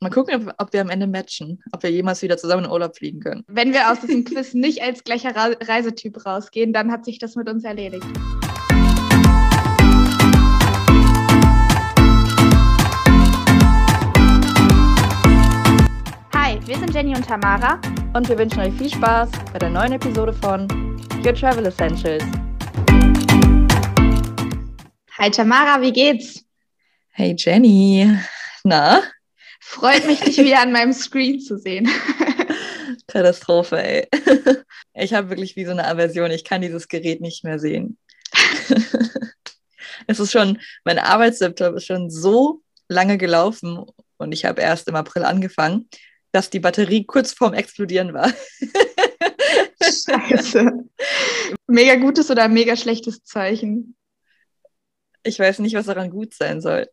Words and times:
Mal 0.00 0.10
gucken, 0.10 0.48
ob, 0.48 0.54
ob, 0.58 0.72
wir 0.72 0.80
am 0.80 0.90
Ende 0.90 1.08
matchen, 1.08 1.60
ob 1.72 1.82
wir 1.82 1.90
jemals 1.90 2.22
wieder 2.22 2.36
zusammen 2.36 2.66
in 2.66 2.70
Urlaub 2.70 2.96
fliegen 2.96 3.18
können. 3.18 3.42
Wenn 3.48 3.72
wir 3.72 3.90
aus 3.90 3.98
diesem 3.98 4.24
Quiz 4.24 4.54
nicht 4.54 4.80
als 4.80 5.02
gleicher 5.02 5.34
Reisetyp 5.34 6.24
rausgehen, 6.24 6.72
dann 6.72 6.92
hat 6.92 7.04
sich 7.04 7.18
das 7.18 7.34
mit 7.34 7.48
uns 7.48 7.64
erledigt. 7.64 8.06
Hi, 16.32 16.60
wir 16.64 16.78
sind 16.78 16.94
Jenny 16.94 17.16
und 17.16 17.26
Tamara 17.26 17.80
und 18.14 18.28
wir 18.28 18.38
wünschen 18.38 18.60
euch 18.60 18.74
viel 18.74 18.90
Spaß 18.90 19.30
bei 19.52 19.58
der 19.58 19.70
neuen 19.70 19.94
Episode 19.94 20.32
von 20.32 20.68
Your 21.26 21.34
Travel 21.34 21.66
Essentials. 21.66 22.22
Hi 25.18 25.28
Tamara, 25.28 25.82
wie 25.82 25.92
geht's? 25.92 26.44
Hey 27.08 27.34
Jenny. 27.36 28.16
Na? 28.62 29.02
Freut 29.70 30.06
mich, 30.06 30.20
dich 30.20 30.38
wieder 30.38 30.62
an 30.62 30.72
meinem 30.72 30.94
Screen 30.94 31.40
zu 31.40 31.58
sehen. 31.58 31.90
Katastrophe, 33.06 33.82
ey. 33.82 34.08
Ich 34.94 35.14
habe 35.14 35.28
wirklich 35.28 35.54
wie 35.54 35.64
so 35.64 35.70
eine 35.70 35.86
Aversion. 35.86 36.30
Ich 36.30 36.42
kann 36.42 36.62
dieses 36.62 36.88
Gerät 36.88 37.20
nicht 37.20 37.44
mehr 37.44 37.58
sehen. 37.58 37.98
es 40.08 40.18
ist 40.18 40.32
schon, 40.32 40.58
mein 40.84 40.98
Arbeitslaptop 40.98 41.76
ist 41.76 41.86
schon 41.86 42.10
so 42.10 42.62
lange 42.88 43.18
gelaufen 43.18 43.84
und 44.16 44.32
ich 44.32 44.44
habe 44.44 44.62
erst 44.62 44.88
im 44.88 44.96
April 44.96 45.22
angefangen, 45.22 45.88
dass 46.32 46.50
die 46.50 46.60
Batterie 46.60 47.04
kurz 47.04 47.32
vorm 47.32 47.52
Explodieren 47.52 48.14
war. 48.14 48.32
Scheiße. 49.80 50.72
Mega 51.68 51.94
gutes 51.96 52.30
oder 52.30 52.48
mega 52.48 52.74
schlechtes 52.74 53.22
Zeichen? 53.22 53.96
Ich 55.22 55.38
weiß 55.38 55.60
nicht, 55.60 55.76
was 55.76 55.86
daran 55.86 56.10
gut 56.10 56.34
sein 56.34 56.60
soll. 56.60 56.88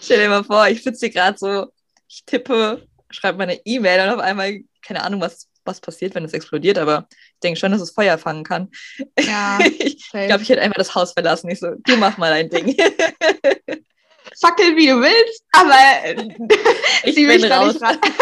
Stell 0.00 0.18
dir 0.18 0.28
mal 0.28 0.44
vor, 0.44 0.68
ich 0.68 0.82
sitze 0.82 1.06
hier 1.06 1.14
gerade 1.14 1.38
so, 1.38 1.66
ich 2.08 2.24
tippe, 2.24 2.86
schreibe 3.10 3.38
meine 3.38 3.60
E-Mail 3.64 4.00
und 4.08 4.14
auf 4.14 4.20
einmal, 4.20 4.60
keine 4.82 5.02
Ahnung, 5.02 5.20
was, 5.20 5.48
was 5.64 5.80
passiert, 5.80 6.14
wenn 6.14 6.24
es 6.24 6.32
explodiert, 6.32 6.78
aber 6.78 7.06
ich 7.10 7.40
denke 7.42 7.58
schon, 7.58 7.72
dass 7.72 7.80
es 7.80 7.92
Feuer 7.92 8.18
fangen 8.18 8.44
kann. 8.44 8.70
Ja, 9.18 9.58
ich 9.78 10.10
glaube, 10.10 10.42
ich 10.42 10.48
hätte 10.48 10.62
einfach 10.62 10.78
das 10.78 10.94
Haus 10.94 11.12
verlassen. 11.12 11.50
Ich 11.50 11.60
so, 11.60 11.74
du 11.76 11.96
mach 11.96 12.18
mal 12.18 12.30
dein 12.30 12.50
Ding. 12.50 12.76
Fackel, 14.40 14.76
wie 14.76 14.86
du 14.86 15.00
willst, 15.00 15.44
aber 15.52 16.20
ich 17.04 17.14
bin 17.14 17.26
mich 17.26 17.50
raus. 17.50 17.78
Da 17.78 17.92
nicht 17.92 18.02
ran. 18.04 18.12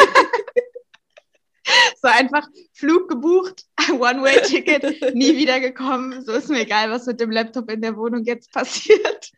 so 2.02 2.08
einfach 2.08 2.46
Flug 2.72 3.08
gebucht, 3.08 3.64
One-Way-Ticket, 3.90 5.14
nie 5.14 5.36
wiedergekommen. 5.36 6.24
So 6.24 6.32
ist 6.32 6.48
mir 6.48 6.60
egal, 6.60 6.90
was 6.90 7.06
mit 7.06 7.20
dem 7.20 7.30
Laptop 7.30 7.70
in 7.70 7.82
der 7.82 7.96
Wohnung 7.96 8.24
jetzt 8.24 8.52
passiert. 8.52 9.30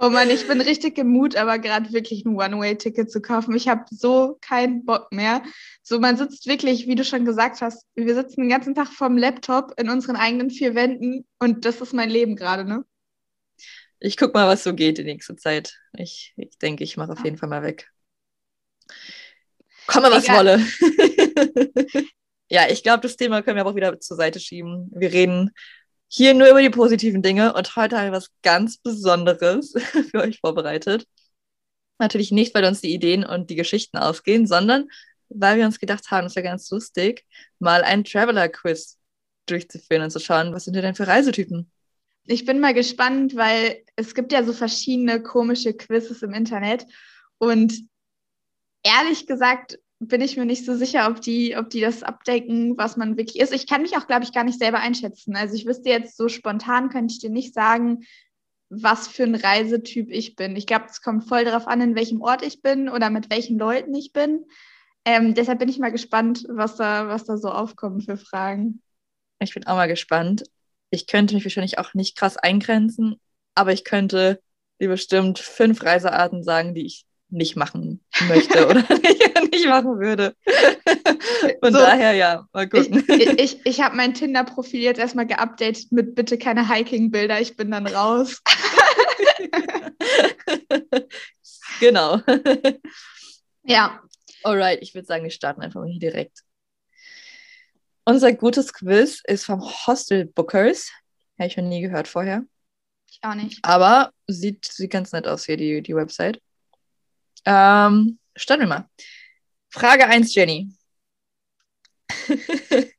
Oh 0.00 0.10
Mann, 0.10 0.30
ich 0.30 0.46
bin 0.46 0.60
richtig 0.60 0.94
gemut, 0.94 1.34
aber 1.34 1.58
gerade 1.58 1.92
wirklich 1.92 2.24
ein 2.24 2.36
One-Way-Ticket 2.36 3.10
zu 3.10 3.20
kaufen. 3.20 3.56
Ich 3.56 3.66
habe 3.66 3.84
so 3.90 4.38
keinen 4.40 4.84
Bock 4.84 5.10
mehr. 5.10 5.42
So, 5.82 5.98
man 5.98 6.16
sitzt 6.16 6.46
wirklich, 6.46 6.86
wie 6.86 6.94
du 6.94 7.04
schon 7.04 7.24
gesagt 7.24 7.60
hast, 7.62 7.84
wir 7.96 8.14
sitzen 8.14 8.42
den 8.42 8.50
ganzen 8.50 8.76
Tag 8.76 8.88
vorm 8.88 9.18
Laptop 9.18 9.72
in 9.76 9.90
unseren 9.90 10.14
eigenen 10.14 10.50
vier 10.50 10.76
Wänden 10.76 11.26
und 11.40 11.64
das 11.64 11.80
ist 11.80 11.94
mein 11.94 12.10
Leben 12.10 12.36
gerade, 12.36 12.64
ne? 12.64 12.84
Ich 13.98 14.16
guck 14.16 14.34
mal, 14.34 14.46
was 14.46 14.62
so 14.62 14.72
geht 14.72 14.98
die 14.98 15.04
nächste 15.04 15.34
Zeit. 15.34 15.76
Ich, 15.96 16.32
ich 16.36 16.56
denke, 16.58 16.84
ich 16.84 16.96
mache 16.96 17.12
auf 17.12 17.24
jeden 17.24 17.36
Fall 17.36 17.48
mal 17.48 17.64
weg. 17.64 17.90
Komme, 19.88 20.10
was 20.10 20.24
Egal. 20.24 20.36
wolle. 20.36 20.66
ja, 22.48 22.68
ich 22.68 22.84
glaube, 22.84 23.00
das 23.00 23.16
Thema 23.16 23.42
können 23.42 23.56
wir 23.56 23.62
aber 23.62 23.70
auch 23.70 23.76
wieder 23.76 23.98
zur 23.98 24.16
Seite 24.16 24.38
schieben. 24.38 24.88
Wir 24.94 25.12
reden 25.12 25.50
hier 26.08 26.34
nur 26.34 26.48
über 26.48 26.62
die 26.62 26.70
positiven 26.70 27.22
Dinge 27.22 27.52
und 27.52 27.76
heute 27.76 27.96
habe 27.96 28.08
ich 28.08 28.12
was 28.12 28.30
ganz 28.42 28.78
Besonderes 28.78 29.74
für 30.10 30.20
euch 30.20 30.40
vorbereitet. 30.40 31.06
Natürlich 31.98 32.32
nicht, 32.32 32.54
weil 32.54 32.64
uns 32.64 32.80
die 32.80 32.94
Ideen 32.94 33.24
und 33.24 33.50
die 33.50 33.56
Geschichten 33.56 33.98
ausgehen, 33.98 34.46
sondern 34.46 34.88
weil 35.28 35.58
wir 35.58 35.66
uns 35.66 35.78
gedacht 35.78 36.10
haben, 36.10 36.26
es 36.26 36.36
wäre 36.36 36.44
ganz 36.44 36.70
lustig, 36.70 37.26
mal 37.58 37.82
ein 37.82 38.04
Traveler-Quiz 38.04 38.98
durchzuführen 39.46 40.02
und 40.02 40.10
zu 40.10 40.20
schauen, 40.20 40.54
was 40.54 40.64
sind 40.64 40.74
denn 40.74 40.94
für 40.94 41.06
Reisetypen? 41.06 41.70
Ich 42.24 42.44
bin 42.44 42.60
mal 42.60 42.74
gespannt, 42.74 43.36
weil 43.36 43.84
es 43.96 44.14
gibt 44.14 44.32
ja 44.32 44.44
so 44.44 44.52
verschiedene 44.52 45.22
komische 45.22 45.74
Quizzes 45.74 46.22
im 46.22 46.34
Internet 46.34 46.86
und 47.38 47.74
ehrlich 48.82 49.26
gesagt 49.26 49.78
bin 50.00 50.20
ich 50.20 50.36
mir 50.36 50.46
nicht 50.46 50.64
so 50.64 50.76
sicher, 50.76 51.08
ob 51.08 51.20
die, 51.20 51.56
ob 51.56 51.70
die 51.70 51.80
das 51.80 52.02
abdecken, 52.02 52.78
was 52.78 52.96
man 52.96 53.16
wirklich 53.16 53.40
ist. 53.40 53.52
Ich 53.52 53.66
kann 53.66 53.82
mich 53.82 53.96
auch, 53.96 54.06
glaube 54.06 54.24
ich, 54.24 54.32
gar 54.32 54.44
nicht 54.44 54.58
selber 54.58 54.78
einschätzen. 54.78 55.34
Also 55.34 55.56
ich 55.56 55.66
wüsste 55.66 55.88
jetzt 55.88 56.16
so 56.16 56.28
spontan, 56.28 56.88
könnte 56.88 57.12
ich 57.12 57.20
dir 57.20 57.30
nicht 57.30 57.52
sagen, 57.52 58.04
was 58.70 59.08
für 59.08 59.24
ein 59.24 59.34
Reisetyp 59.34 60.10
ich 60.10 60.36
bin. 60.36 60.54
Ich 60.54 60.66
glaube, 60.66 60.86
es 60.88 61.02
kommt 61.02 61.24
voll 61.24 61.44
darauf 61.44 61.66
an, 61.66 61.80
in 61.80 61.94
welchem 61.94 62.20
Ort 62.20 62.42
ich 62.42 62.62
bin 62.62 62.88
oder 62.88 63.10
mit 63.10 63.30
welchen 63.30 63.58
Leuten 63.58 63.94
ich 63.94 64.12
bin. 64.12 64.44
Ähm, 65.04 65.34
deshalb 65.34 65.58
bin 65.58 65.68
ich 65.68 65.78
mal 65.78 65.90
gespannt, 65.90 66.44
was 66.48 66.76
da, 66.76 67.08
was 67.08 67.24
da 67.24 67.36
so 67.36 67.50
aufkommen 67.50 68.00
für 68.00 68.16
Fragen. 68.16 68.82
Ich 69.40 69.54
bin 69.54 69.66
auch 69.66 69.76
mal 69.76 69.88
gespannt. 69.88 70.44
Ich 70.90 71.06
könnte 71.06 71.34
mich 71.34 71.44
wahrscheinlich 71.44 71.78
auch 71.78 71.94
nicht 71.94 72.16
krass 72.16 72.36
eingrenzen, 72.36 73.18
aber 73.54 73.72
ich 73.72 73.84
könnte 73.84 74.40
dir 74.80 74.88
bestimmt 74.88 75.38
fünf 75.38 75.82
Reisearten 75.82 76.44
sagen, 76.44 76.74
die 76.74 76.86
ich 76.86 77.06
nicht 77.30 77.56
machen 77.56 78.00
möchte 78.28 78.66
oder 78.66 78.80
nicht, 79.02 79.52
nicht 79.52 79.68
machen 79.68 79.98
würde. 79.98 80.34
Von 81.62 81.72
so, 81.72 81.78
daher 81.78 82.14
ja, 82.14 82.46
mal 82.52 82.68
gucken. 82.68 83.04
Ich, 83.08 83.38
ich, 83.38 83.66
ich 83.66 83.80
habe 83.80 83.96
mein 83.96 84.14
Tinder-Profil 84.14 84.80
jetzt 84.80 84.98
erstmal 84.98 85.26
geupdatet 85.26 85.92
mit 85.92 86.14
bitte 86.14 86.38
keine 86.38 86.68
Hiking-Bilder, 86.68 87.40
ich 87.40 87.56
bin 87.56 87.70
dann 87.70 87.86
raus. 87.86 88.42
genau. 91.80 92.20
Ja. 93.64 94.00
Alright, 94.44 94.78
ich 94.80 94.94
würde 94.94 95.06
sagen, 95.06 95.24
wir 95.24 95.30
starten 95.30 95.60
einfach 95.60 95.80
mal 95.80 95.90
hier 95.90 96.00
direkt. 96.00 96.38
Unser 98.06 98.32
gutes 98.32 98.72
Quiz 98.72 99.20
ist 99.26 99.44
vom 99.44 99.60
Hostel 99.60 100.24
Bookers. 100.24 100.90
Habe 101.38 101.48
ich 101.48 101.56
noch 101.58 101.64
nie 101.64 101.82
gehört 101.82 102.08
vorher. 102.08 102.44
Ich 103.10 103.18
auch 103.20 103.34
nicht. 103.34 103.58
Aber 103.62 104.10
sieht, 104.26 104.64
sieht 104.64 104.90
ganz 104.90 105.12
nett 105.12 105.26
aus 105.26 105.44
hier, 105.44 105.58
die, 105.58 105.82
die 105.82 105.94
Website. 105.94 106.40
Ähm, 107.48 108.18
starten 108.36 108.64
wir 108.64 108.68
mal. 108.68 108.90
Frage 109.70 110.06
1, 110.06 110.34
Jenny. 110.34 110.70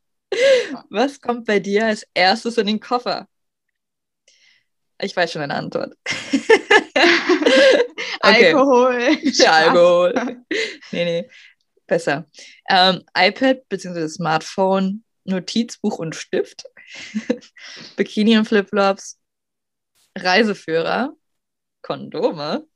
Was 0.90 1.22
kommt 1.22 1.46
bei 1.46 1.60
dir 1.60 1.86
als 1.86 2.08
erstes 2.16 2.58
in 2.58 2.66
den 2.66 2.80
Koffer? 2.80 3.28
Ich 5.00 5.16
weiß 5.16 5.32
schon 5.32 5.44
eine 5.44 5.54
Antwort. 5.54 5.96
Alkohol. 8.22 9.20
Ja, 9.22 9.52
Alkohol. 9.52 10.44
nee, 10.92 11.06
nee. 11.06 11.30
Besser. 11.86 12.26
Ähm, 12.68 13.04
iPad 13.16 13.70
bzw. 13.70 14.08
Smartphone, 14.08 15.04
Notizbuch 15.26 16.00
und 16.00 16.16
Stift. 16.16 16.64
Bikini 17.98 18.36
und 18.36 18.46
Flipflops. 18.46 19.20
Reiseführer. 20.18 21.16
Kondome 21.84 22.68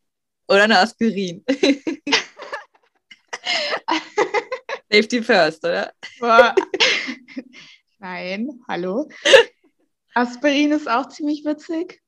oder 0.48 0.64
eine 0.64 0.80
Aspirin? 0.80 1.44
Safety 4.92 5.24
first, 5.24 5.64
oder? 5.64 5.92
Nein, 8.00 8.50
hallo. 8.68 9.10
Aspirin 10.14 10.72
ist 10.72 10.90
auch 10.90 11.10
ziemlich 11.10 11.44
witzig. 11.46 12.02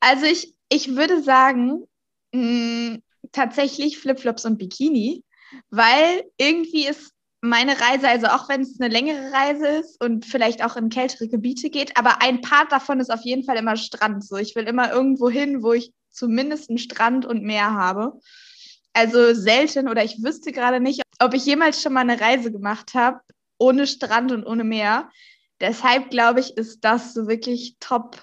Also 0.00 0.26
ich, 0.26 0.54
ich 0.68 0.96
würde 0.96 1.22
sagen, 1.22 1.84
mh, 2.32 2.42
mm, 2.42 3.02
tatsächlich 3.32 3.98
Flipflops 3.98 4.44
und 4.44 4.58
Bikini, 4.58 5.24
weil 5.70 6.24
irgendwie 6.36 6.86
ist 6.86 7.12
meine 7.40 7.78
Reise, 7.78 8.08
also 8.08 8.28
auch 8.28 8.48
wenn 8.48 8.62
es 8.62 8.80
eine 8.80 8.92
längere 8.92 9.30
Reise 9.30 9.66
ist 9.66 10.02
und 10.02 10.24
vielleicht 10.24 10.64
auch 10.64 10.76
in 10.76 10.88
kältere 10.88 11.28
Gebiete 11.28 11.68
geht, 11.68 11.96
aber 11.96 12.22
ein 12.22 12.40
Part 12.40 12.72
davon 12.72 13.00
ist 13.00 13.10
auf 13.10 13.20
jeden 13.22 13.44
Fall 13.44 13.58
immer 13.58 13.76
Strand. 13.76 14.24
So, 14.24 14.36
ich 14.36 14.56
will 14.56 14.64
immer 14.64 14.90
irgendwo 14.90 15.28
hin, 15.28 15.62
wo 15.62 15.74
ich 15.74 15.92
zumindest 16.14 16.70
einen 16.70 16.78
Strand 16.78 17.26
und 17.26 17.42
Meer 17.42 17.72
habe. 17.72 18.20
Also 18.92 19.34
selten 19.34 19.88
oder 19.88 20.04
ich 20.04 20.22
wüsste 20.22 20.52
gerade 20.52 20.80
nicht, 20.80 21.02
ob 21.18 21.34
ich 21.34 21.44
jemals 21.44 21.82
schon 21.82 21.92
mal 21.92 22.00
eine 22.00 22.20
Reise 22.20 22.52
gemacht 22.52 22.94
habe 22.94 23.20
ohne 23.58 23.86
Strand 23.86 24.32
und 24.32 24.44
ohne 24.46 24.64
Meer. 24.64 25.10
Deshalb 25.60 26.10
glaube 26.10 26.40
ich, 26.40 26.56
ist 26.56 26.84
das 26.84 27.14
so 27.14 27.28
wirklich 27.28 27.76
Top, 27.80 28.20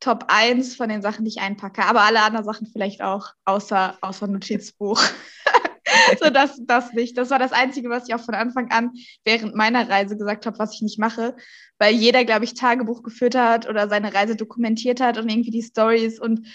Top 0.00 0.24
1 0.28 0.76
von 0.76 0.88
den 0.88 1.02
Sachen, 1.02 1.24
die 1.24 1.30
ich 1.30 1.40
einpacke. 1.40 1.84
Aber 1.84 2.02
alle 2.02 2.22
anderen 2.22 2.44
Sachen 2.44 2.66
vielleicht 2.66 3.02
auch, 3.02 3.28
außer, 3.44 3.98
außer 4.00 4.26
Notizbuch. 4.26 5.00
so 6.20 6.30
das, 6.30 6.58
das 6.64 6.92
nicht. 6.92 7.18
Das 7.18 7.30
war 7.30 7.38
das 7.38 7.52
Einzige, 7.52 7.90
was 7.90 8.08
ich 8.08 8.14
auch 8.14 8.24
von 8.24 8.34
Anfang 8.34 8.70
an 8.70 8.92
während 9.24 9.54
meiner 9.54 9.88
Reise 9.88 10.16
gesagt 10.16 10.46
habe, 10.46 10.58
was 10.58 10.74
ich 10.74 10.82
nicht 10.82 10.98
mache. 10.98 11.36
Weil 11.78 11.94
jeder, 11.94 12.24
glaube 12.24 12.44
ich, 12.44 12.54
Tagebuch 12.54 13.02
geführt 13.02 13.34
hat 13.34 13.68
oder 13.68 13.88
seine 13.88 14.12
Reise 14.12 14.36
dokumentiert 14.36 15.00
hat 15.00 15.18
und 15.18 15.28
irgendwie 15.28 15.50
die 15.50 15.62
Stories 15.62 16.18
und 16.18 16.46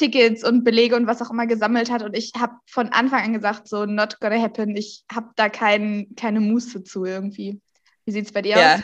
Tickets 0.00 0.42
und 0.42 0.64
Belege 0.64 0.96
und 0.96 1.06
was 1.06 1.20
auch 1.20 1.30
immer 1.30 1.46
gesammelt 1.46 1.90
hat. 1.90 2.02
Und 2.02 2.16
ich 2.16 2.32
habe 2.38 2.54
von 2.66 2.88
Anfang 2.88 3.22
an 3.22 3.32
gesagt, 3.34 3.68
so 3.68 3.84
not 3.84 4.18
gonna 4.18 4.40
happen. 4.40 4.74
Ich 4.74 5.04
habe 5.12 5.28
da 5.36 5.50
kein, 5.50 6.08
keine 6.16 6.40
Muße 6.40 6.82
zu 6.82 7.04
irgendwie. 7.04 7.60
Wie 8.06 8.12
sieht 8.12 8.24
es 8.24 8.32
bei 8.32 8.40
dir 8.40 8.56
ja, 8.56 8.74
aus? 8.76 8.80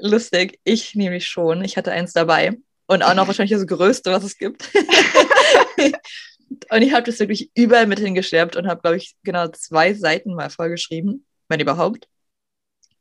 Lustig, 0.00 0.58
ich 0.64 0.94
nämlich 0.94 1.28
schon. 1.28 1.62
Ich 1.62 1.76
hatte 1.76 1.92
eins 1.92 2.14
dabei. 2.14 2.56
Und 2.86 3.02
auch 3.02 3.14
noch 3.14 3.26
wahrscheinlich 3.26 3.56
das 3.56 3.66
Größte, 3.66 4.12
was 4.12 4.24
es 4.24 4.38
gibt. 4.38 4.70
und 6.70 6.82
ich 6.82 6.94
habe 6.94 7.04
das 7.04 7.18
wirklich 7.18 7.50
überall 7.54 7.86
mit 7.86 7.98
hingeschleppt 7.98 8.56
und 8.56 8.66
habe, 8.66 8.80
glaube 8.80 8.96
ich, 8.96 9.14
genau 9.24 9.48
zwei 9.48 9.92
Seiten 9.92 10.34
mal 10.34 10.48
vollgeschrieben, 10.48 11.26
wenn 11.48 11.60
überhaupt. 11.60 12.08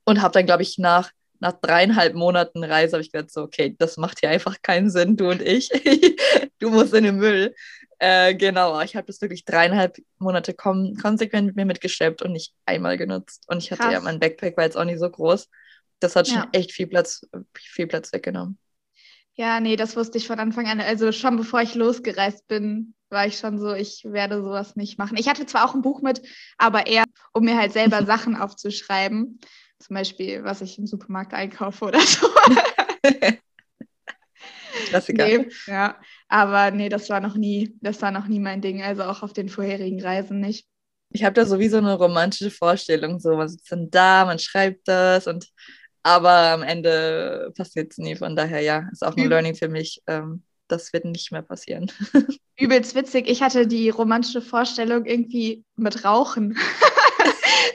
Und 0.04 0.22
habe 0.22 0.34
dann, 0.34 0.46
glaube 0.46 0.64
ich, 0.64 0.78
nach, 0.78 1.10
nach 1.40 1.54
dreieinhalb 1.54 2.16
Monaten 2.16 2.64
Reise, 2.64 2.94
habe 2.94 3.04
ich 3.04 3.12
gedacht, 3.12 3.32
so, 3.32 3.42
okay, 3.42 3.76
das 3.78 3.98
macht 3.98 4.20
hier 4.20 4.30
einfach 4.30 4.62
keinen 4.62 4.90
Sinn, 4.90 5.18
du 5.18 5.30
und 5.30 5.42
ich. 5.42 5.70
du 6.60 6.70
musst 6.70 6.94
in 6.94 7.04
den 7.04 7.18
Müll. 7.18 7.54
Äh, 8.00 8.36
genau, 8.36 8.82
ich 8.82 8.96
habe 8.96 9.08
das 9.08 9.22
wirklich 9.22 9.46
dreieinhalb 9.46 9.98
Monate 10.20 10.54
kon 10.54 10.98
konsequent 11.02 11.48
mit 11.48 11.56
mir 11.56 11.66
mitgeschleppt 11.66 12.22
und 12.22 12.32
nicht 12.32 12.54
einmal 12.66 12.98
genutzt. 12.98 13.46
Und 13.48 13.60
ich 13.60 13.72
hatte 13.72 13.84
Krass. 13.84 13.94
ja, 13.94 14.00
mein 14.02 14.20
Backpack 14.20 14.58
war 14.58 14.64
jetzt 14.64 14.78
auch 14.78 14.86
nicht 14.86 15.00
so 15.00 15.10
groß. 15.10 15.50
Das 16.00 16.16
hat 16.16 16.28
schon 16.28 16.38
ja. 16.38 16.50
echt 16.52 16.72
viel 16.72 16.88
Platz, 16.88 17.26
viel 17.54 17.88
Platz 17.88 18.12
weggenommen. 18.12 18.58
Ja, 19.36 19.60
nee, 19.60 19.76
das 19.76 19.96
wusste 19.96 20.18
ich 20.18 20.28
von 20.28 20.40
Anfang 20.40 20.68
an. 20.68 20.80
Also 20.80 21.12
schon 21.12 21.38
bevor 21.38 21.62
ich 21.62 21.76
losgereist 21.76 22.48
bin, 22.48 22.94
war 23.10 23.26
ich 23.26 23.38
schon 23.38 23.58
so, 23.58 23.74
ich 23.74 24.04
werde 24.04 24.42
sowas 24.42 24.76
nicht 24.76 25.00
machen. 25.00 25.18
Ich 25.18 25.28
hatte 25.30 25.46
zwar 25.46 25.66
auch 25.66 25.74
ein 25.74 25.82
Buch 25.82 26.02
mit, 26.02 26.22
aber 26.58 26.88
eher, 26.88 27.06
um 27.32 27.46
mir 27.46 27.58
halt 27.58 27.72
selber 27.72 28.06
Sachen 28.06 28.36
aufzuschreiben. 28.36 29.40
Zum 29.84 29.96
Beispiel, 29.96 30.46
was 30.46 30.62
ich 30.62 30.80
im 30.80 30.88
Supermarkt 30.88 31.34
einkaufe 31.34 31.84
oder 31.84 32.00
so. 32.00 32.26
Klassiker. 34.88 35.28
Nee, 35.28 35.50
ja, 35.68 36.00
aber 36.30 36.72
nee, 36.72 36.88
das 36.88 37.10
war 37.10 37.20
noch 37.20 37.36
nie, 37.36 37.76
das 37.82 38.02
war 38.02 38.12
noch 38.12 38.28
nie 38.28 38.40
mein 38.40 38.62
Ding. 38.62 38.82
Also 38.82 39.04
auch 39.04 39.24
auf 39.24 39.34
den 39.34 39.50
vorherigen 39.50 40.02
Reisen 40.02 40.40
nicht. 40.40 40.68
Ich 41.10 41.26
habe 41.26 41.34
da 41.34 41.46
sowieso 41.46 41.80
eine 41.80 41.96
romantische 41.96 42.50
Vorstellung. 42.50 43.20
So, 43.20 43.36
man 43.36 43.50
sitzt 43.50 43.70
dann 43.74 43.92
da, 43.92 44.24
man 44.24 44.40
schreibt 44.40 44.88
das 44.88 45.28
und 45.28 45.50
aber 46.02 46.32
am 46.32 46.64
Ende 46.64 47.52
passiert 47.56 47.92
es 47.92 47.98
nie. 47.98 48.16
Von 48.16 48.38
daher, 48.38 48.62
ja, 48.62 48.88
ist 48.90 49.04
auch 49.04 49.18
ein 49.18 49.28
Learning 49.28 49.56
für 49.56 49.68
mich. 49.68 50.02
Ähm, 50.08 50.44
das 50.70 50.94
wird 50.94 51.04
nicht 51.04 51.34
mehr 51.34 51.42
passieren. 51.42 51.92
Übelst 52.58 52.96
witzig. 52.96 53.28
Ich 53.30 53.42
hatte 53.42 53.68
die 53.68 53.90
romantische 53.90 54.42
Vorstellung 54.42 55.06
irgendwie 55.06 55.66
mit 55.76 56.06
Rauchen. 56.06 56.58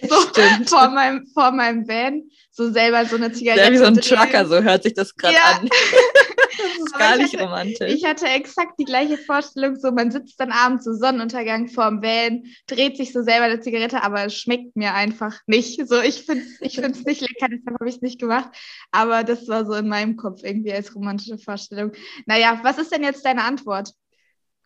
so 0.08 0.20
Stimmt. 0.28 0.70
vor 0.70 0.88
meinem, 0.88 1.26
vor 1.32 1.50
meinem 1.52 1.86
Van, 1.86 2.22
so 2.50 2.70
selber 2.70 3.04
so 3.06 3.16
eine 3.16 3.32
Zigarette. 3.32 3.64
Ja, 3.64 3.72
wie 3.72 3.78
so 3.78 3.84
ein 3.84 3.94
Trucker, 3.94 4.46
so 4.46 4.62
hört 4.62 4.82
sich 4.82 4.94
das 4.94 5.14
gerade 5.14 5.34
ja. 5.34 5.58
an. 5.60 5.68
das 6.58 6.84
ist 6.84 6.98
gar 6.98 7.16
nicht 7.16 7.34
hatte, 7.34 7.44
romantisch. 7.44 7.92
Ich 7.92 8.04
hatte 8.04 8.26
exakt 8.26 8.72
die 8.78 8.84
gleiche 8.84 9.16
Vorstellung, 9.16 9.76
so 9.76 9.92
man 9.92 10.10
sitzt 10.10 10.40
dann 10.40 10.50
abends 10.50 10.84
so 10.84 10.92
Sonnenuntergang 10.92 11.68
vorm 11.68 12.02
Van, 12.02 12.44
dreht 12.66 12.96
sich 12.96 13.12
so 13.12 13.22
selber 13.22 13.44
eine 13.44 13.60
Zigarette, 13.60 14.02
aber 14.02 14.26
es 14.26 14.34
schmeckt 14.34 14.76
mir 14.76 14.94
einfach 14.94 15.38
nicht. 15.46 15.86
So, 15.88 16.00
ich 16.00 16.24
finde 16.24 16.44
es 16.44 16.60
ich 16.60 16.74
find's 16.74 17.04
nicht 17.04 17.20
lecker, 17.20 17.48
deshalb 17.48 17.78
habe 17.78 17.88
ich 17.88 17.96
es 17.96 18.02
nicht 18.02 18.20
gemacht. 18.20 18.50
Aber 18.90 19.24
das 19.24 19.48
war 19.48 19.64
so 19.64 19.74
in 19.74 19.88
meinem 19.88 20.16
Kopf 20.16 20.42
irgendwie 20.42 20.72
als 20.72 20.94
romantische 20.94 21.38
Vorstellung. 21.38 21.92
Naja, 22.26 22.60
was 22.62 22.78
ist 22.78 22.92
denn 22.92 23.04
jetzt 23.04 23.24
deine 23.24 23.44
Antwort? 23.44 23.92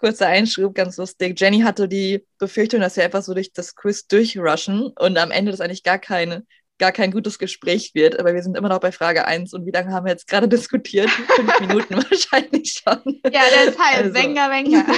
Kurzer 0.02 0.26
Einschub, 0.26 0.74
ganz 0.74 0.96
lustig. 0.96 1.38
Jenny 1.40 1.60
hatte 1.60 1.88
die 1.88 2.26
Befürchtung, 2.38 2.80
dass 2.80 2.96
wir 2.96 3.04
einfach 3.04 3.22
so 3.22 3.34
durch 3.34 3.52
das 3.52 3.76
Quiz 3.76 4.08
durchrushen 4.08 4.88
und 4.98 5.16
am 5.16 5.30
Ende 5.30 5.52
das 5.52 5.60
eigentlich 5.60 5.84
gar 5.84 5.98
keine 5.98 6.44
gar 6.78 6.90
kein 6.90 7.12
gutes 7.12 7.38
Gespräch 7.38 7.94
wird. 7.94 8.18
Aber 8.18 8.34
wir 8.34 8.42
sind 8.42 8.56
immer 8.56 8.68
noch 8.68 8.80
bei 8.80 8.90
Frage 8.90 9.24
1 9.24 9.54
und 9.54 9.64
wie 9.64 9.70
lange 9.70 9.92
haben 9.92 10.04
wir 10.04 10.10
jetzt 10.10 10.26
gerade 10.26 10.48
diskutiert? 10.56 11.08
Fünf 11.08 11.60
Minuten 11.60 11.94
wahrscheinlich 12.10 12.82
schon. 12.82 13.20
Ja, 13.32 13.42
das 13.64 13.78
heißt, 13.78 14.02
also. 14.02 14.14
Wenger, 14.14 14.50
Wenger. 14.50 14.84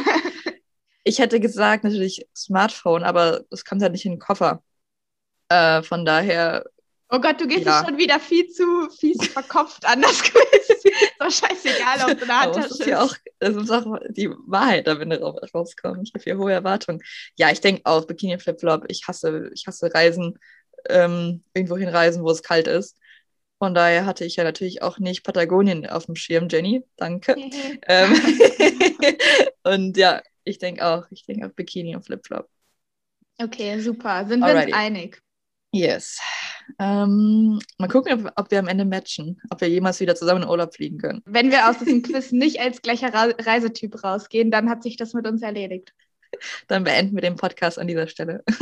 Ich 1.07 1.19
hätte 1.19 1.39
gesagt, 1.39 1.85
natürlich 1.85 2.27
Smartphone, 2.35 3.03
aber 3.03 3.43
es 3.50 3.67
kommt 3.67 3.83
halt 3.83 3.93
nicht 3.93 4.07
in 4.07 4.12
den 4.12 4.19
Koffer. 4.19 4.62
Äh, 5.50 5.83
von 5.83 6.07
daher 6.07 6.65
Oh 7.14 7.20
Gott, 7.20 7.40
du 7.40 7.46
gehst 7.46 7.64
ja. 7.64 7.84
schon 7.87 7.96
wieder 7.96 8.19
viel 8.19 8.49
zu 8.49 8.90
fies 8.90 9.25
verkopft 9.28 9.87
an 9.87 10.02
das 10.02 10.20
Quiz. 10.20 10.69
ist 10.84 11.14
doch 11.20 11.31
scheißegal, 11.31 12.11
ob 12.11 12.19
du 12.19 12.25
eine 12.25 12.40
Handtasche 12.40 12.69
das 12.69 12.81
ist. 12.81 12.87
Ja 12.87 13.02
auch, 13.02 13.14
das 13.38 13.55
ist 13.55 13.70
auch 13.70 13.99
die 14.08 14.31
Wahrheit, 14.46 14.88
da 14.88 14.99
wenn 14.99 15.12
rauskommt. 15.12 16.08
Ich 16.08 16.12
habe 16.12 16.25
hier 16.25 16.38
hohe 16.38 16.52
Erwartungen. 16.52 17.00
Ja, 17.37 17.52
ich 17.52 17.61
denke 17.61 17.82
auch, 17.84 18.05
Bikini 18.05 18.37
Flip-Flop, 18.40 18.87
ich 18.88 19.06
hasse, 19.06 19.49
ich 19.55 19.64
hasse 19.69 19.94
Reisen, 19.94 20.40
ähm, 20.88 21.44
irgendwo 21.55 21.76
hinreisen, 21.76 22.25
wo 22.25 22.31
es 22.31 22.43
kalt 22.43 22.66
ist. 22.66 22.99
Von 23.61 23.75
daher 23.75 24.06
hatte 24.06 24.25
ich 24.25 24.34
ja 24.34 24.43
natürlich 24.43 24.82
auch 24.82 24.99
nicht 24.99 25.22
Patagonien 25.22 25.87
auf 25.87 26.06
dem 26.06 26.16
Schirm, 26.16 26.49
Jenny. 26.49 26.82
Danke. 26.96 27.37
ähm, 27.87 28.12
und 29.62 29.96
ja, 29.96 30.20
ich 30.43 30.58
denke 30.58 30.84
auch, 30.84 31.05
ich 31.11 31.25
denke 31.25 31.46
auf 31.46 31.55
Bikini 31.55 31.94
und 31.94 32.05
Flip-Flop. 32.05 32.49
Okay, 33.38 33.78
super. 33.78 34.26
Sind 34.26 34.40
wir 34.40 34.52
uns 34.52 34.72
einig? 34.72 35.24
Yes. 35.75 36.21
Ähm, 36.79 37.59
mal 37.79 37.88
gucken, 37.88 38.26
ob, 38.26 38.32
ob, 38.37 38.50
wir 38.50 38.61
am 38.61 38.69
Ende 38.69 38.85
matchen, 38.85 39.41
ob 39.50 39.61
wir 39.61 39.69
jemals 39.69 39.99
wieder 39.99 40.15
zusammen 40.15 40.44
in 40.44 40.49
Urlaub 40.49 40.73
fliegen 40.73 40.99
können. 40.99 41.21
Wenn 41.26 41.50
wir 41.50 41.69
aus 41.69 41.79
diesem 41.79 42.03
Quiz 42.05 42.31
nicht 42.31 42.61
als 42.61 42.81
gleicher 42.81 43.12
Reisetyp 43.12 44.05
rausgehen, 44.05 44.53
dann 44.53 44.71
hat 44.71 44.85
sich 44.85 44.97
das 44.97 45.15
mit 45.15 45.26
uns 45.26 45.43
erledigt. 45.43 45.93
Dann 46.69 46.85
beenden 46.85 47.17
wir 47.17 47.23
den 47.23 47.35
Podcast 47.37 47.79
an 47.79 47.88
dieser 47.88 48.06
Stelle. 48.06 48.44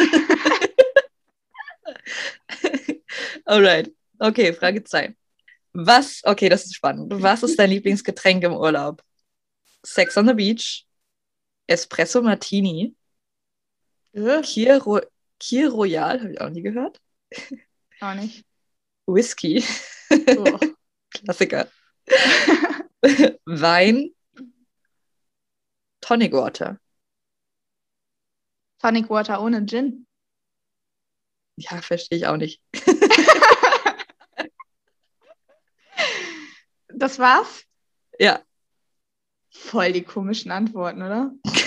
Alright. 3.44 3.92
Okay, 4.18 4.54
Frage 4.54 4.82
2. 4.82 5.14
Was, 5.74 6.22
okay, 6.24 6.48
das 6.48 6.64
ist 6.64 6.74
spannend. 6.74 7.12
Was 7.14 7.42
ist 7.42 7.58
dein 7.58 7.70
Lieblingsgetränk 7.70 8.42
im 8.44 8.54
Urlaub? 8.54 9.02
Sex 9.84 10.16
on 10.16 10.28
the 10.28 10.34
Beach, 10.34 10.86
Espresso 11.66 12.22
Martini, 12.22 12.94
äh? 14.14 14.42
Kier, 15.42 15.68
Kier 15.68 15.70
Royal, 15.70 16.20
habe 16.20 16.32
ich 16.32 16.40
auch 16.40 16.50
nie 16.50 16.62
gehört. 16.62 17.00
Auch 18.00 18.14
nicht. 18.14 18.46
Whisky. 19.06 19.64
Oh. 20.10 20.58
Klassiker. 21.10 21.68
Wein. 23.44 24.14
Tonic 26.00 26.32
Water. 26.32 26.78
Tonic 28.78 29.10
Water 29.10 29.42
ohne 29.42 29.66
Gin. 29.66 30.06
Ja, 31.56 31.82
verstehe 31.82 32.18
ich 32.18 32.26
auch 32.26 32.36
nicht. 32.36 32.62
das 36.94 37.18
war's? 37.18 37.64
Ja. 38.18 38.42
Voll 39.50 39.92
die 39.92 40.04
komischen 40.04 40.52
Antworten, 40.52 41.02
oder? 41.02 41.32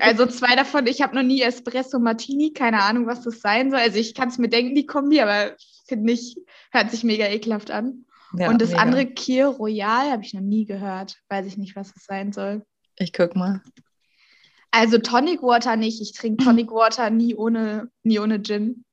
Also 0.00 0.26
zwei 0.26 0.54
davon, 0.54 0.86
ich 0.86 1.02
habe 1.02 1.14
noch 1.14 1.22
nie 1.22 1.42
Espresso 1.42 1.98
Martini, 1.98 2.52
keine 2.52 2.82
Ahnung, 2.82 3.06
was 3.06 3.22
das 3.22 3.40
sein 3.40 3.70
soll. 3.70 3.80
Also 3.80 3.98
ich 3.98 4.14
kann 4.14 4.28
es 4.28 4.38
mir 4.38 4.48
denken, 4.48 4.74
die 4.74 4.86
Kombi, 4.86 5.20
aber 5.20 5.56
finde 5.86 6.12
ich, 6.12 6.36
hört 6.70 6.90
sich 6.90 7.04
mega 7.04 7.26
ekelhaft 7.26 7.70
an. 7.70 8.04
Ja, 8.36 8.48
und 8.48 8.60
das 8.60 8.70
mega. 8.70 8.82
andere 8.82 9.06
Kier 9.06 9.46
Royal 9.46 10.10
habe 10.10 10.22
ich 10.22 10.34
noch 10.34 10.40
nie 10.40 10.64
gehört. 10.64 11.16
Weiß 11.28 11.46
ich 11.46 11.56
nicht, 11.56 11.76
was 11.76 11.92
das 11.92 12.04
sein 12.04 12.32
soll. 12.32 12.64
Ich 12.96 13.12
guck 13.12 13.36
mal. 13.36 13.62
Also 14.70 14.98
Tonic 14.98 15.42
Water 15.42 15.76
nicht. 15.76 16.00
Ich 16.00 16.12
trinke 16.12 16.44
Tonic 16.44 16.70
Water 16.70 17.10
nie 17.10 17.34
ohne, 17.34 17.90
nie 18.02 18.18
ohne 18.18 18.42
Gin. 18.42 18.84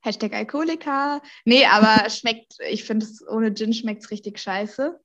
Hashtag 0.00 0.34
Alkoholiker. 0.34 1.20
Nee, 1.44 1.66
aber 1.66 2.08
schmeckt, 2.10 2.56
ich 2.68 2.84
finde 2.84 3.06
es 3.06 3.26
ohne 3.26 3.54
Gin 3.54 3.72
schmeckt 3.72 4.04
es 4.04 4.10
richtig 4.10 4.38
scheiße. 4.38 5.00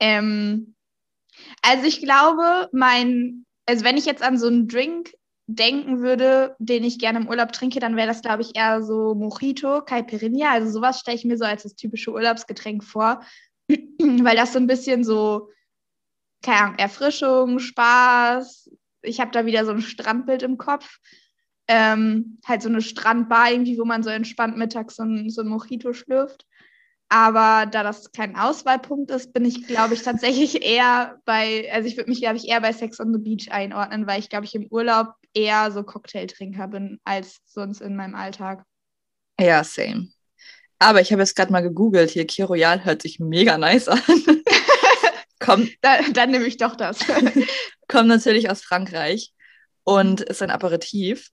Ähm, 0.00 0.74
also 1.62 1.86
ich 1.86 2.00
glaube, 2.00 2.68
mein 2.72 3.46
also 3.68 3.84
wenn 3.84 3.98
ich 3.98 4.06
jetzt 4.06 4.22
an 4.22 4.38
so 4.38 4.46
einen 4.46 4.66
Drink 4.66 5.12
denken 5.46 6.00
würde, 6.00 6.56
den 6.58 6.84
ich 6.84 6.98
gerne 6.98 7.20
im 7.20 7.28
Urlaub 7.28 7.52
trinke, 7.52 7.80
dann 7.80 7.96
wäre 7.96 8.08
das, 8.08 8.22
glaube 8.22 8.40
ich, 8.42 8.56
eher 8.56 8.82
so 8.82 9.14
Mojito, 9.14 9.82
Caipirinha. 9.82 10.50
Also 10.50 10.70
sowas 10.70 11.00
stelle 11.00 11.16
ich 11.18 11.26
mir 11.26 11.36
so 11.36 11.44
als 11.44 11.64
das 11.64 11.74
typische 11.74 12.10
Urlaubsgetränk 12.10 12.82
vor, 12.82 13.22
weil 13.68 14.36
das 14.36 14.54
so 14.54 14.58
ein 14.58 14.66
bisschen 14.66 15.04
so, 15.04 15.50
keine 16.42 16.60
Ahnung, 16.60 16.78
Erfrischung, 16.78 17.58
Spaß. 17.58 18.70
Ich 19.02 19.20
habe 19.20 19.32
da 19.32 19.44
wieder 19.44 19.66
so 19.66 19.72
ein 19.72 19.82
Strandbild 19.82 20.42
im 20.42 20.56
Kopf. 20.56 20.98
Ähm, 21.66 22.38
halt 22.46 22.62
so 22.62 22.70
eine 22.70 22.80
Strandbar 22.80 23.52
irgendwie, 23.52 23.78
wo 23.78 23.84
man 23.84 24.02
so 24.02 24.08
entspannt 24.08 24.56
mittags 24.56 24.96
so 24.96 25.02
ein, 25.02 25.28
so 25.28 25.42
ein 25.42 25.48
Mojito 25.48 25.92
schlürft. 25.92 26.46
Aber 27.10 27.66
da 27.66 27.82
das 27.82 28.12
kein 28.12 28.36
Auswahlpunkt 28.36 29.10
ist, 29.10 29.32
bin 29.32 29.44
ich, 29.44 29.66
glaube 29.66 29.94
ich, 29.94 30.02
tatsächlich 30.02 30.62
eher 30.66 31.20
bei, 31.24 31.70
also 31.72 31.88
ich 31.88 31.96
würde 31.96 32.10
mich, 32.10 32.20
glaube 32.20 32.36
ich, 32.36 32.48
eher 32.48 32.60
bei 32.60 32.72
Sex 32.72 33.00
on 33.00 33.12
the 33.12 33.18
Beach 33.18 33.50
einordnen, 33.50 34.06
weil 34.06 34.20
ich, 34.20 34.28
glaube 34.28 34.44
ich, 34.44 34.54
im 34.54 34.66
Urlaub 34.70 35.14
eher 35.32 35.70
so 35.72 35.82
Cocktailtrinker 35.82 36.68
bin 36.68 37.00
als 37.04 37.38
sonst 37.46 37.80
in 37.80 37.96
meinem 37.96 38.14
Alltag. 38.14 38.64
Ja, 39.40 39.64
same. 39.64 40.08
Aber 40.78 41.00
ich 41.00 41.10
habe 41.10 41.22
jetzt 41.22 41.34
gerade 41.34 41.50
mal 41.50 41.62
gegoogelt, 41.62 42.10
hier 42.10 42.26
Kir 42.26 42.46
Royal 42.46 42.84
hört 42.84 43.02
sich 43.02 43.18
mega 43.18 43.58
nice 43.58 43.88
an. 43.88 44.00
Kommt, 45.40 45.70
da, 45.80 46.02
dann 46.12 46.30
nehme 46.30 46.46
ich 46.46 46.56
doch 46.56 46.76
das. 46.76 46.98
Kommt 47.88 48.08
natürlich 48.08 48.50
aus 48.50 48.62
Frankreich 48.62 49.32
und 49.84 50.20
ist 50.20 50.42
ein 50.42 50.50
Aperitif 50.50 51.30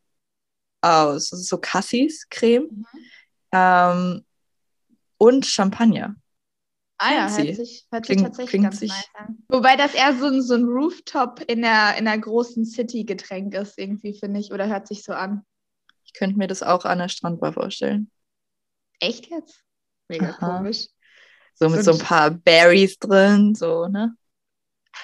aus 0.81 1.29
so 1.29 1.57
Cassis-Creme. 1.57 2.69
Mhm. 2.71 2.85
Ähm, 3.51 4.24
und 5.17 5.45
Champagner. 5.45 6.15
Ah 6.97 7.11
ja, 7.13 7.29
hört 7.37 7.55
sich, 7.55 7.85
hört 7.91 8.05
sich 8.05 8.17
tatsächlich 8.17 8.61
ganz 8.61 8.79
sich 8.79 8.89
nice 8.89 9.09
an. 9.15 9.37
Wobei 9.49 9.75
das 9.75 9.93
eher 9.93 10.15
so 10.15 10.27
ein, 10.27 10.41
so 10.41 10.53
ein 10.55 10.63
Rooftop 10.63 11.41
in 11.47 11.61
der, 11.61 11.97
in 11.97 12.05
der 12.05 12.17
großen 12.17 12.65
City-Getränk 12.65 13.53
ist, 13.53 13.77
irgendwie, 13.77 14.17
finde 14.17 14.39
ich, 14.39 14.51
oder 14.51 14.67
hört 14.67 14.87
sich 14.87 15.03
so 15.03 15.13
an. 15.13 15.45
Ich 16.05 16.13
könnte 16.13 16.37
mir 16.37 16.47
das 16.47 16.63
auch 16.63 16.85
an 16.85 16.99
der 16.99 17.09
Strandbar 17.09 17.53
vorstellen. 17.53 18.09
Echt 18.99 19.27
jetzt? 19.27 19.61
Mega 20.07 20.27
Aha. 20.27 20.57
komisch. 20.57 20.87
So 21.55 21.69
mit 21.69 21.83
so, 21.83 21.91
so 21.91 21.99
ein 21.99 22.05
paar 22.05 22.31
Berries 22.31 22.97
drin, 22.97 23.55
so, 23.55 23.87
ne? 23.87 24.15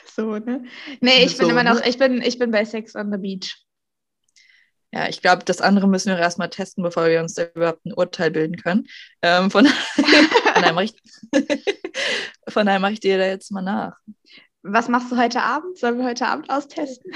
So, 0.05 0.37
ne? 0.39 0.63
Nee, 1.01 1.23
ich 1.25 1.37
So, 1.37 1.43
bin 1.43 1.51
immer 1.51 1.63
noch, 1.63 1.81
ne? 1.81 1.87
ich 1.87 1.97
bin, 1.97 2.21
ich 2.21 2.37
bin 2.39 2.51
bei 2.51 2.65
Sex 2.65 2.95
on 2.95 3.11
the 3.11 3.17
Beach. 3.17 3.65
Ja, 4.93 5.07
ich 5.07 5.21
glaube, 5.21 5.45
das 5.45 5.61
andere 5.61 5.87
müssen 5.87 6.09
wir 6.09 6.19
erstmal 6.19 6.49
testen, 6.49 6.83
bevor 6.83 7.07
wir 7.07 7.21
uns 7.21 7.35
da 7.35 7.45
überhaupt 7.55 7.85
ein 7.85 7.93
Urteil 7.93 8.29
bilden 8.31 8.57
können. 8.57 8.87
Ähm, 9.21 9.49
von, 9.49 9.65
von 10.45 10.61
daher 10.61 10.73
mache 10.73 10.83
ich, 10.85 10.95
mache 12.55 12.93
ich 12.93 12.99
dir 12.99 13.17
da 13.17 13.25
jetzt 13.25 13.51
mal 13.51 13.61
nach. 13.61 13.97
Was 14.63 14.89
machst 14.89 15.11
du 15.11 15.17
heute 15.17 15.41
Abend? 15.41 15.77
Sollen 15.77 15.97
wir 15.97 16.05
heute 16.05 16.27
Abend 16.27 16.49
austesten? 16.49 17.11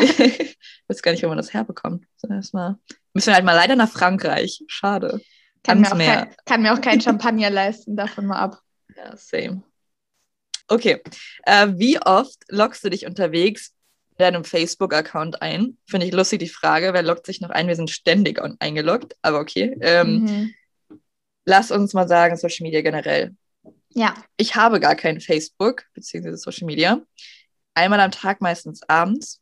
ich 0.00 0.58
weiß 0.88 1.02
gar 1.02 1.12
nicht, 1.12 1.22
wo 1.22 1.28
man 1.28 1.36
das 1.36 1.54
herbekommt. 1.54 2.04
Erstmal 2.28 2.76
müssen 3.14 3.28
wir 3.28 3.34
halt 3.34 3.44
mal 3.44 3.54
leider 3.54 3.76
nach 3.76 3.90
Frankreich. 3.90 4.62
Schade. 4.66 5.20
Kann 5.62 5.80
mir, 5.80 5.92
auch 5.92 5.98
kein, 5.98 6.36
kann 6.46 6.62
mir 6.62 6.72
auch 6.72 6.80
kein 6.80 7.00
Champagner 7.00 7.50
leisten, 7.50 7.96
davon 7.96 8.26
mal 8.26 8.38
ab. 8.38 8.60
Ja, 8.96 9.16
same. 9.16 9.62
Okay. 10.68 11.02
Äh, 11.44 11.68
wie 11.76 12.00
oft 12.00 12.38
loggst 12.48 12.84
du 12.84 12.90
dich 12.90 13.06
unterwegs 13.06 13.72
in 14.20 14.32
deinem 14.32 14.44
Facebook-Account 14.44 15.42
ein? 15.42 15.76
Finde 15.86 16.06
ich 16.06 16.12
lustig 16.12 16.38
die 16.40 16.48
Frage. 16.48 16.92
Wer 16.92 17.02
loggt 17.02 17.26
sich 17.26 17.40
noch 17.40 17.50
ein? 17.50 17.68
Wir 17.68 17.76
sind 17.76 17.90
ständig 17.90 18.40
eingeloggt, 18.60 19.16
aber 19.22 19.40
okay. 19.40 19.76
Ähm, 19.80 20.24
Mhm. 20.24 20.54
Lass 21.46 21.70
uns 21.70 21.94
mal 21.94 22.06
sagen, 22.06 22.36
Social 22.36 22.64
Media 22.64 22.82
generell. 22.82 23.34
Ja, 23.94 24.14
Ich 24.36 24.54
habe 24.54 24.78
gar 24.78 24.94
kein 24.94 25.20
Facebook 25.20 25.84
bzw. 25.94 26.36
Social 26.36 26.66
Media. 26.66 27.00
Einmal 27.74 28.00
am 28.00 28.10
Tag, 28.10 28.40
meistens 28.40 28.82
abends. 28.88 29.40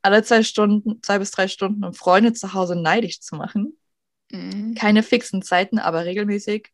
Alle 0.00 0.22
zwei 0.24 0.42
Stunden, 0.42 1.00
zwei 1.02 1.18
bis 1.18 1.30
drei 1.30 1.46
Stunden, 1.48 1.84
um 1.84 1.92
Freunde 1.94 2.32
zu 2.32 2.54
Hause 2.54 2.74
neidisch 2.74 3.20
zu 3.20 3.36
machen. 3.36 3.76
Mhm. 4.32 4.74
Keine 4.74 5.02
fixen 5.02 5.42
Zeiten, 5.42 5.78
aber 5.78 6.04
regelmäßig 6.06 6.70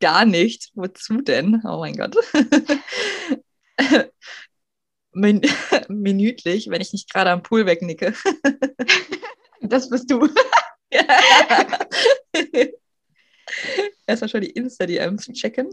gar 0.00 0.24
nicht. 0.24 0.70
Wozu 0.74 1.20
denn? 1.20 1.62
Oh 1.64 1.78
mein 1.78 1.96
Gott. 1.96 2.16
Min 5.12 5.42
minütlich, 5.88 6.70
wenn 6.70 6.80
ich 6.80 6.92
nicht 6.92 7.12
gerade 7.12 7.30
am 7.30 7.42
Pool 7.42 7.66
wegnicke. 7.66 8.14
das 9.60 9.90
bist 9.90 10.10
du. 10.10 10.28
Erstmal 14.06 14.28
schon 14.28 14.40
die 14.40 14.50
Insta-DMs 14.50 15.32
checken. 15.32 15.68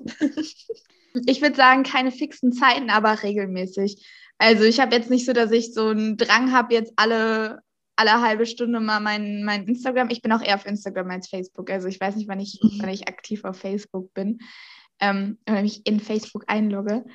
Ich 1.25 1.41
würde 1.41 1.55
sagen, 1.55 1.84
keine 1.84 2.12
fixen 2.12 2.51
Zeiten, 2.53 2.89
aber 2.89 3.24
regelmäßig. 3.24 4.05
Also 4.38 4.63
ich 4.63 4.79
habe 4.79 4.96
jetzt 4.96 5.10
nicht 5.10 5.25
so, 5.25 5.34
dass 5.34 5.51
ich 5.51 5.74
so 5.74 5.88
einen 5.88 6.17
Drang 6.17 6.51
habe, 6.51 6.74
jetzt 6.74 6.93
alle, 6.96 7.60
alle 7.96 8.22
halbe 8.22 8.46
Stunde 8.46 8.79
mal 8.79 9.00
mein, 9.00 9.43
mein 9.43 9.67
Instagram. 9.67 10.10
Ich 10.10 10.22
bin 10.22 10.31
auch 10.31 10.41
eher 10.41 10.55
auf 10.55 10.65
Instagram 10.65 11.10
als 11.12 11.27
Facebook. 11.27 11.69
Also 11.69 11.88
ich 11.88 12.00
weiß 12.00 12.15
nicht, 12.15 12.27
wann 12.29 12.39
ich, 12.39 12.60
wann 12.79 12.89
ich 12.89 13.08
aktiv 13.08 13.43
auf 13.43 13.58
Facebook 13.58 14.13
bin 14.13 14.39
ähm, 15.00 15.38
oder 15.50 15.62
mich 15.62 15.86
in 15.86 16.00
Facebook 16.00 16.46
einlogge. 16.48 17.05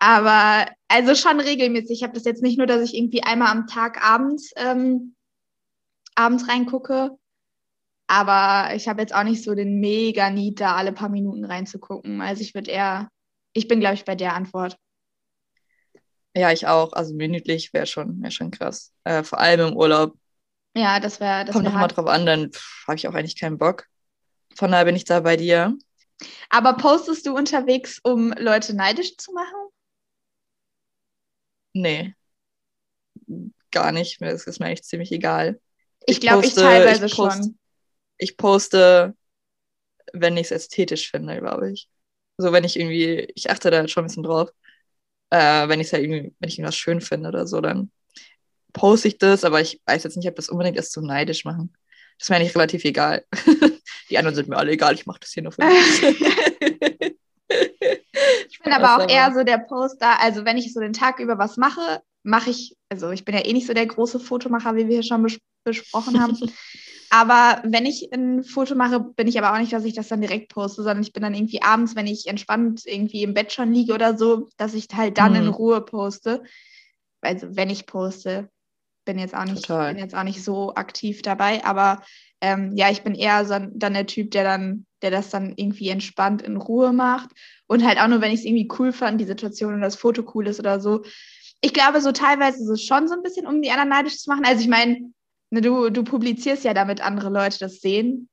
Aber 0.00 0.66
also 0.88 1.14
schon 1.14 1.38
regelmäßig. 1.40 1.98
Ich 1.98 2.02
habe 2.02 2.14
das 2.14 2.24
jetzt 2.24 2.42
nicht 2.42 2.58
nur, 2.58 2.66
dass 2.66 2.82
ich 2.82 2.96
irgendwie 2.96 3.22
einmal 3.22 3.48
am 3.48 3.66
Tag 3.66 4.02
abends, 4.04 4.50
ähm, 4.56 5.14
abends 6.14 6.48
reingucke. 6.48 7.10
Aber 8.08 8.74
ich 8.74 8.88
habe 8.88 9.02
jetzt 9.02 9.14
auch 9.14 9.22
nicht 9.22 9.44
so 9.44 9.54
den 9.54 9.78
mega 9.78 10.30
Need, 10.30 10.60
da 10.60 10.74
alle 10.74 10.92
paar 10.92 11.10
Minuten 11.10 11.44
reinzugucken. 11.44 12.20
Also 12.20 12.42
ich 12.42 12.54
würde 12.54 12.70
eher, 12.70 13.08
ich 13.52 13.68
bin, 13.68 13.78
glaube 13.78 13.94
ich, 13.94 14.04
bei 14.04 14.16
der 14.16 14.34
Antwort. 14.34 14.76
Ja, 16.34 16.50
ich 16.50 16.66
auch. 16.66 16.92
Also 16.92 17.14
minütlich 17.14 17.72
wäre 17.72 17.86
schon, 17.86 18.22
wär 18.22 18.30
schon 18.30 18.50
krass. 18.50 18.92
Äh, 19.04 19.22
vor 19.22 19.38
allem 19.38 19.68
im 19.68 19.76
Urlaub. 19.76 20.16
Ja, 20.74 20.98
das 20.98 21.20
wäre 21.20 21.44
das 21.44 21.52
Kommt 21.52 21.64
wär 21.64 21.70
noch 21.70 21.76
mal 21.76 21.82
hart. 21.82 21.96
drauf 21.96 22.06
an, 22.06 22.26
dann 22.26 22.50
habe 22.86 22.96
ich 22.96 23.06
auch 23.06 23.14
eigentlich 23.14 23.38
keinen 23.38 23.58
Bock. 23.58 23.86
Von 24.56 24.70
daher 24.70 24.86
bin 24.86 24.96
ich 24.96 25.04
da 25.04 25.20
bei 25.20 25.36
dir. 25.36 25.76
Aber 26.48 26.74
postest 26.74 27.26
du 27.26 27.36
unterwegs, 27.36 28.00
um 28.02 28.32
Leute 28.38 28.74
neidisch 28.74 29.16
zu 29.16 29.32
machen? 29.32 29.69
Nee. 31.72 32.14
Gar 33.70 33.92
nicht. 33.92 34.20
Das 34.20 34.44
ist 34.46 34.60
mir 34.60 34.66
eigentlich 34.66 34.84
ziemlich 34.84 35.12
egal. 35.12 35.60
Ich 36.06 36.20
glaube, 36.20 36.44
ich 36.44 36.52
poste- 36.52 36.60
teilweise 36.62 37.06
ich 37.06 37.14
post- 37.14 37.36
schon. 37.36 37.58
Ich 38.18 38.36
poste, 38.36 39.14
wenn 40.12 40.36
ich 40.36 40.46
es 40.46 40.50
ästhetisch 40.50 41.10
finde, 41.10 41.38
glaube 41.38 41.72
ich. 41.72 41.88
So, 42.38 42.52
wenn 42.52 42.64
ich 42.64 42.78
irgendwie, 42.78 43.30
ich 43.34 43.50
achte 43.50 43.70
da 43.70 43.86
schon 43.86 44.04
ein 44.04 44.06
bisschen 44.08 44.22
drauf. 44.24 44.50
Äh, 45.30 45.68
wenn 45.68 45.78
ich 45.80 45.86
es 45.88 45.92
halt 45.92 46.02
irgendwie, 46.02 46.34
wenn 46.38 46.48
ich 46.48 46.58
irgendwas 46.58 46.76
schön 46.76 47.00
finde 47.00 47.28
oder 47.28 47.46
so, 47.46 47.60
dann 47.60 47.92
poste 48.72 49.08
ich 49.08 49.18
das, 49.18 49.44
aber 49.44 49.60
ich 49.60 49.80
weiß 49.86 50.02
jetzt 50.04 50.16
nicht, 50.16 50.28
ob 50.28 50.34
das 50.36 50.48
unbedingt 50.48 50.76
erst 50.76 50.92
so 50.92 51.00
neidisch 51.00 51.44
machen. 51.44 51.72
Das 52.18 52.26
ist 52.26 52.30
mir 52.30 52.36
eigentlich 52.36 52.54
relativ 52.56 52.84
egal. 52.84 53.24
Die 54.10 54.18
anderen 54.18 54.34
sind 54.34 54.48
mir 54.48 54.56
alle 54.56 54.72
egal, 54.72 54.94
ich 54.94 55.06
mache 55.06 55.20
das 55.20 55.30
hier 55.32 55.42
nur 55.44 55.52
für 55.52 55.62
dich. 55.62 57.16
Ich 58.60 58.64
bin 58.64 58.72
aber 58.74 58.96
auch 58.96 59.08
eher 59.08 59.32
so 59.32 59.42
der 59.42 59.56
Poster, 59.58 60.20
also 60.20 60.44
wenn 60.44 60.58
ich 60.58 60.72
so 60.74 60.80
den 60.80 60.92
Tag 60.92 61.18
über 61.18 61.38
was 61.38 61.56
mache, 61.56 62.02
mache 62.22 62.50
ich, 62.50 62.76
also 62.90 63.10
ich 63.10 63.24
bin 63.24 63.34
ja 63.34 63.44
eh 63.44 63.54
nicht 63.54 63.66
so 63.66 63.72
der 63.72 63.86
große 63.86 64.20
Fotomacher, 64.20 64.74
wie 64.74 64.86
wir 64.86 64.96
hier 64.96 65.02
schon 65.02 65.22
bes 65.22 65.38
besprochen 65.64 66.20
haben. 66.20 66.38
aber 67.10 67.62
wenn 67.64 67.86
ich 67.86 68.12
ein 68.12 68.44
Foto 68.44 68.74
mache, 68.74 69.00
bin 69.00 69.28
ich 69.28 69.38
aber 69.38 69.54
auch 69.54 69.58
nicht, 69.58 69.72
dass 69.72 69.84
ich 69.84 69.94
das 69.94 70.08
dann 70.08 70.20
direkt 70.20 70.52
poste, 70.52 70.82
sondern 70.82 71.02
ich 71.02 71.12
bin 71.14 71.22
dann 71.22 71.34
irgendwie 71.34 71.62
abends, 71.62 71.96
wenn 71.96 72.06
ich 72.06 72.26
entspannt 72.26 72.82
irgendwie 72.84 73.22
im 73.22 73.32
Bett 73.34 73.52
schon 73.52 73.72
liege 73.72 73.94
oder 73.94 74.18
so, 74.18 74.48
dass 74.58 74.74
ich 74.74 74.88
halt 74.94 75.16
dann 75.16 75.34
in 75.34 75.44
Mhm. 75.44 75.50
Ruhe 75.54 75.80
poste. 75.80 76.42
Also 77.22 77.56
wenn 77.56 77.70
ich 77.70 77.86
poste, 77.86 78.50
bin 79.06 79.18
jetzt 79.18 79.34
auch 79.34 79.44
nicht, 79.44 79.66
Total. 79.66 79.94
bin 79.94 80.02
jetzt 80.02 80.14
auch 80.14 80.22
nicht 80.22 80.44
so 80.44 80.74
aktiv 80.74 81.22
dabei, 81.22 81.64
aber 81.64 82.02
ähm, 82.42 82.72
ja, 82.74 82.90
ich 82.90 83.02
bin 83.02 83.14
eher 83.14 83.44
so 83.44 83.58
dann 83.72 83.94
der 83.94 84.06
Typ, 84.06 84.30
der 84.30 84.44
dann, 84.44 84.86
der 85.02 85.10
das 85.10 85.30
dann 85.30 85.52
irgendwie 85.56 85.88
entspannt 85.88 86.42
in 86.42 86.56
Ruhe 86.56 86.92
macht. 86.92 87.30
Und 87.66 87.84
halt 87.84 87.98
auch 88.00 88.08
nur, 88.08 88.20
wenn 88.20 88.32
ich 88.32 88.40
es 88.40 88.46
irgendwie 88.46 88.68
cool 88.78 88.92
fand, 88.92 89.20
die 89.20 89.24
Situation 89.26 89.74
und 89.74 89.80
das 89.80 89.96
Foto 89.96 90.24
cool 90.34 90.46
ist 90.48 90.58
oder 90.60 90.80
so. 90.80 91.02
Ich 91.60 91.72
glaube, 91.72 92.00
so 92.00 92.12
teilweise 92.12 92.62
ist 92.62 92.68
es 92.68 92.84
schon 92.84 93.06
so 93.08 93.14
ein 93.14 93.22
bisschen, 93.22 93.46
um 93.46 93.62
die 93.62 93.70
anderen 93.70 93.90
neidisch 93.90 94.18
zu 94.18 94.30
machen. 94.30 94.44
Also 94.44 94.62
ich 94.62 94.68
meine, 94.68 95.12
ne, 95.50 95.60
du, 95.60 95.90
du 95.90 96.02
publizierst 96.04 96.64
ja, 96.64 96.74
damit 96.74 97.00
andere 97.00 97.30
Leute 97.30 97.58
das 97.58 97.80
sehen. 97.80 98.28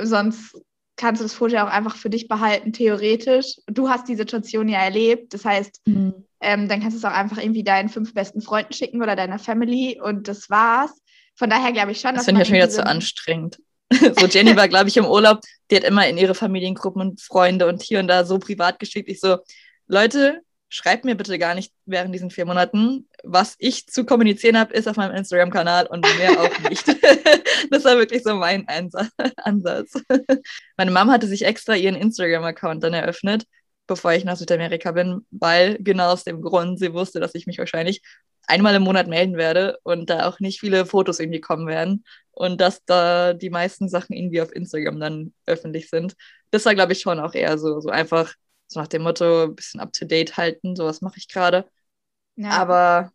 Sonst 0.00 0.56
kannst 0.96 1.20
du 1.20 1.24
das 1.24 1.34
Foto 1.34 1.54
ja 1.54 1.66
auch 1.66 1.72
einfach 1.72 1.96
für 1.96 2.10
dich 2.10 2.28
behalten, 2.28 2.72
theoretisch. 2.72 3.56
Du 3.66 3.88
hast 3.88 4.08
die 4.08 4.16
Situation 4.16 4.68
ja 4.68 4.80
erlebt. 4.80 5.32
Das 5.34 5.44
heißt, 5.44 5.80
Mhm. 5.86 6.24
ähm, 6.40 6.68
dann 6.68 6.80
kannst 6.80 6.94
du 6.94 6.98
es 6.98 7.04
auch 7.04 7.16
einfach 7.16 7.38
irgendwie 7.38 7.64
deinen 7.64 7.88
fünf 7.88 8.14
besten 8.14 8.40
Freunden 8.42 8.72
schicken 8.72 9.02
oder 9.02 9.16
deiner 9.16 9.38
Family 9.38 10.00
und 10.00 10.28
das 10.28 10.50
war's. 10.50 10.92
Von 11.34 11.50
daher 11.50 11.72
glaube 11.72 11.92
ich 11.92 12.00
schon, 12.00 12.14
Das 12.14 12.20
dass 12.20 12.24
finde 12.26 12.40
man 12.40 12.42
ich 12.42 12.48
ja 12.48 12.54
schon 12.64 12.68
wieder 12.68 12.84
zu 12.84 12.86
anstrengend. 12.86 13.60
So, 14.18 14.26
Jenny 14.26 14.54
war, 14.56 14.68
glaube 14.68 14.88
ich, 14.88 14.96
im 14.96 15.06
Urlaub, 15.06 15.40
die 15.70 15.76
hat 15.76 15.84
immer 15.84 16.06
in 16.06 16.18
ihre 16.18 16.34
Familiengruppen 16.34 17.00
und 17.00 17.20
Freunde 17.20 17.66
und 17.66 17.82
hier 17.82 18.00
und 18.00 18.08
da 18.08 18.24
so 18.24 18.38
privat 18.38 18.78
geschickt. 18.78 19.08
Ich 19.08 19.20
so, 19.20 19.38
Leute, 19.86 20.42
schreibt 20.68 21.04
mir 21.04 21.16
bitte 21.16 21.38
gar 21.38 21.54
nicht 21.54 21.72
während 21.86 22.14
diesen 22.14 22.30
vier 22.30 22.44
Monaten. 22.44 23.08
Was 23.24 23.54
ich 23.58 23.86
zu 23.86 24.04
kommunizieren 24.04 24.58
habe, 24.58 24.74
ist 24.74 24.86
auf 24.86 24.96
meinem 24.96 25.14
Instagram-Kanal 25.16 25.86
und 25.86 26.06
mehr 26.18 26.40
auch 26.40 26.68
nicht. 26.68 26.86
das 27.70 27.84
war 27.84 27.96
wirklich 27.96 28.22
so 28.22 28.34
mein 28.34 28.66
Einsa- 28.66 29.08
Ansatz. 29.36 29.92
Meine 30.76 30.90
Mom 30.90 31.10
hatte 31.10 31.26
sich 31.26 31.44
extra 31.44 31.74
ihren 31.74 31.96
Instagram-Account 31.96 32.84
dann 32.84 32.94
eröffnet, 32.94 33.44
bevor 33.86 34.12
ich 34.12 34.24
nach 34.24 34.36
Südamerika 34.36 34.92
bin, 34.92 35.26
weil 35.30 35.78
genau 35.80 36.12
aus 36.12 36.24
dem 36.24 36.42
Grund, 36.42 36.78
sie 36.78 36.92
wusste, 36.92 37.20
dass 37.20 37.34
ich 37.34 37.46
mich 37.46 37.58
wahrscheinlich 37.58 38.02
einmal 38.48 38.74
im 38.74 38.82
Monat 38.82 39.06
melden 39.06 39.36
werde 39.36 39.78
und 39.84 40.10
da 40.10 40.26
auch 40.26 40.40
nicht 40.40 40.60
viele 40.60 40.86
Fotos 40.86 41.20
irgendwie 41.20 41.40
kommen 41.40 41.66
werden 41.66 42.04
und 42.32 42.60
dass 42.60 42.84
da 42.84 43.34
die 43.34 43.50
meisten 43.50 43.88
Sachen 43.88 44.14
irgendwie 44.16 44.40
auf 44.40 44.52
Instagram 44.52 44.98
dann 44.98 45.34
öffentlich 45.46 45.90
sind. 45.90 46.16
Das 46.50 46.64
war, 46.64 46.74
glaube 46.74 46.92
ich, 46.92 47.00
schon 47.00 47.20
auch 47.20 47.34
eher 47.34 47.58
so, 47.58 47.80
so 47.80 47.90
einfach 47.90 48.34
so 48.68 48.80
nach 48.80 48.88
dem 48.88 49.02
Motto, 49.02 49.44
ein 49.44 49.54
bisschen 49.54 49.80
up 49.80 49.92
to 49.92 50.04
date 50.06 50.36
halten, 50.36 50.76
sowas 50.76 51.00
mache 51.00 51.18
ich 51.18 51.28
gerade. 51.28 51.68
Ja. 52.36 52.50
Aber 52.50 53.12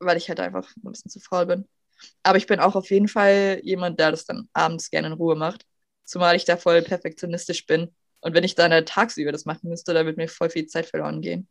weil 0.00 0.16
ich 0.16 0.28
halt 0.28 0.40
einfach 0.40 0.68
ein 0.76 0.92
bisschen 0.92 1.10
zu 1.10 1.20
faul 1.20 1.46
bin. 1.46 1.68
Aber 2.22 2.38
ich 2.38 2.46
bin 2.46 2.60
auch 2.60 2.76
auf 2.76 2.90
jeden 2.90 3.08
Fall 3.08 3.60
jemand, 3.64 3.98
der 3.98 4.12
das 4.12 4.24
dann 4.24 4.48
abends 4.52 4.90
gerne 4.90 5.08
in 5.08 5.14
Ruhe 5.14 5.36
macht. 5.36 5.66
Zumal 6.04 6.36
ich 6.36 6.44
da 6.44 6.56
voll 6.56 6.82
perfektionistisch 6.82 7.66
bin. 7.66 7.94
Und 8.20 8.34
wenn 8.34 8.44
ich 8.44 8.54
dann 8.54 8.72
halt 8.72 8.88
tagsüber 8.88 9.32
das 9.32 9.44
machen 9.44 9.68
müsste, 9.68 9.94
da 9.94 10.04
würde 10.04 10.20
mir 10.20 10.28
voll 10.28 10.50
viel 10.50 10.66
Zeit 10.66 10.86
verloren 10.86 11.20
gehen. 11.20 11.48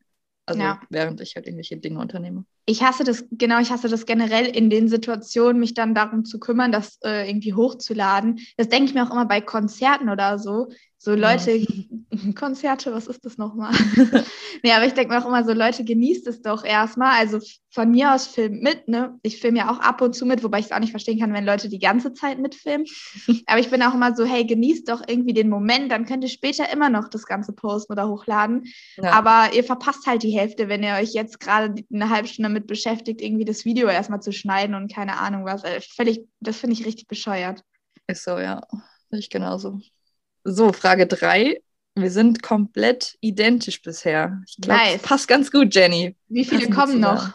Also 0.48 0.62
Ja. 0.62 0.80
während 0.89 1.22
ich 1.22 1.36
halt 1.36 1.46
irgendwelche 1.46 1.77
Dinge 1.77 2.00
unternehme. 2.00 2.46
ich 2.66 2.82
hasse 2.84 3.04
das, 3.04 3.25
genau, 3.32 3.60
ich 3.60 3.70
hasse 3.72 3.88
das 3.89 4.06
generell 4.06 4.46
in 4.46 4.70
den 4.70 4.88
Situationen, 4.89 5.60
mich 5.60 5.74
dann 5.74 5.94
darum 5.94 6.25
zu 6.25 6.39
kümmern, 6.39 6.72
das 6.72 7.00
äh, 7.04 7.30
irgendwie 7.30 7.54
hochzuladen. 7.54 8.39
Das 8.58 8.70
denke 8.70 8.86
ich 8.89 8.94
mir 8.94 9.06
auch 9.06 9.12
immer 9.12 9.25
bei 9.25 9.42
Konzerten 9.42 10.10
oder 10.10 10.39
so. 10.39 10.70
So 10.98 11.13
Leute, 11.13 11.51
Konzerte, 12.36 12.94
was 12.94 13.08
ist 13.08 13.26
das 13.26 13.38
nochmal? 13.38 13.74
nee, 14.64 14.72
aber 14.72 14.86
ich 14.86 14.94
denke 14.94 15.14
mir 15.14 15.22
auch 15.22 15.28
immer 15.28 15.44
so, 15.44 15.54
Leute, 15.54 15.84
genießt 15.84 16.28
es 16.28 16.42
doch 16.42 16.64
erstmal. 16.64 17.20
Also 17.20 17.40
von 17.70 17.92
mir 17.92 18.14
aus 18.14 18.28
filmt 18.28 18.62
mit, 18.62 18.88
ne? 18.88 19.20
Ich 19.24 19.40
filme 19.40 19.60
ja 19.60 19.72
auch 19.72 19.80
ab 19.80 20.02
und 20.02 20.14
zu 20.14 20.26
mit, 20.26 20.44
wobei 20.44 20.60
ich 20.60 20.66
es 20.66 20.72
auch 20.72 20.80
nicht 20.80 20.92
verstehen 20.92 21.20
kann, 21.20 21.34
wenn 21.34 21.46
Leute 21.46 21.70
die 21.70 21.80
ganze 21.80 22.14
Zeit 22.14 22.40
mitfilmen. 22.40 22.88
aber 23.46 23.60
ich 23.60 23.70
bin 23.70 23.84
auch 23.84 23.94
immer 23.94 24.16
so, 24.16 24.26
hey, 24.26 24.46
genießt 24.46 24.90
doch 24.90 25.02
irgendwie 25.08 25.34
den 25.34 25.50
Moment, 25.50 25.92
dann 25.92 26.06
könnt 26.06 26.24
ihr 26.24 26.30
später 26.30 26.72
immer 26.72 26.90
noch 26.90 27.10
das 27.10 27.26
Ganze 27.26 27.54
posten 27.54 27.94
oder 27.94 28.08
hochladen. 28.08 28.66
Ja. 28.98 29.12
Aber 29.12 29.54
ihr 29.54 29.64
verpasst 29.64 30.08
halt 30.08 30.24
die 30.24 30.38
Hälfte, 30.38 30.70
wenn 30.70 30.84
ihr 30.84 30.94
euch 30.94 31.14
jetzt 31.14 31.40
gerade 31.40 31.84
eine 31.94 32.10
halbe 32.10 32.28
Stunde 32.28 32.50
damit 32.50 32.68
beschäftigt, 32.68 33.22
irgendwie 33.22 33.46
das 33.46 33.66
Video 33.66 33.88
erstmal 33.88 34.22
zu 34.22 34.32
schneiden 34.32 34.76
und 34.76 34.94
keine 34.94 35.20
Ahnung 35.20 35.46
was. 35.46 35.64
Äh, 35.64 35.82
Völlig, 35.82 36.22
das 36.40 36.58
finde 36.58 36.74
ich 36.74 36.86
richtig 36.86 37.08
bescheuert. 37.08 37.64
Ist 38.08 38.24
so, 38.24 38.38
ja. 38.38 38.62
Ich 39.10 39.30
genauso. 39.30 39.80
So, 40.44 40.72
Frage 40.72 41.08
drei. 41.08 41.62
Wir 42.00 42.12
sind 42.12 42.44
komplett 42.44 43.18
identisch 43.22 43.82
bisher. 43.82 44.42
Ich 44.48 44.58
glaube, 44.58 44.80
Nice. 44.80 45.01
passt 45.01 45.27
ganz 45.27 45.51
gut, 45.51 45.74
Jenny. 45.74 46.16
Wie 46.27 46.46
viele 46.46 46.68
Passen 46.68 46.74
kommen 46.74 47.00
noch? 47.00 47.34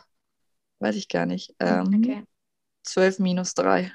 Weiß 0.78 0.96
ich 0.96 1.08
gar 1.08 1.26
nicht. 1.26 1.54
Ähm, 1.60 2.00
Okay. 2.02 2.22
12 2.84 3.18
minus 3.20 3.54
3. 3.54 3.92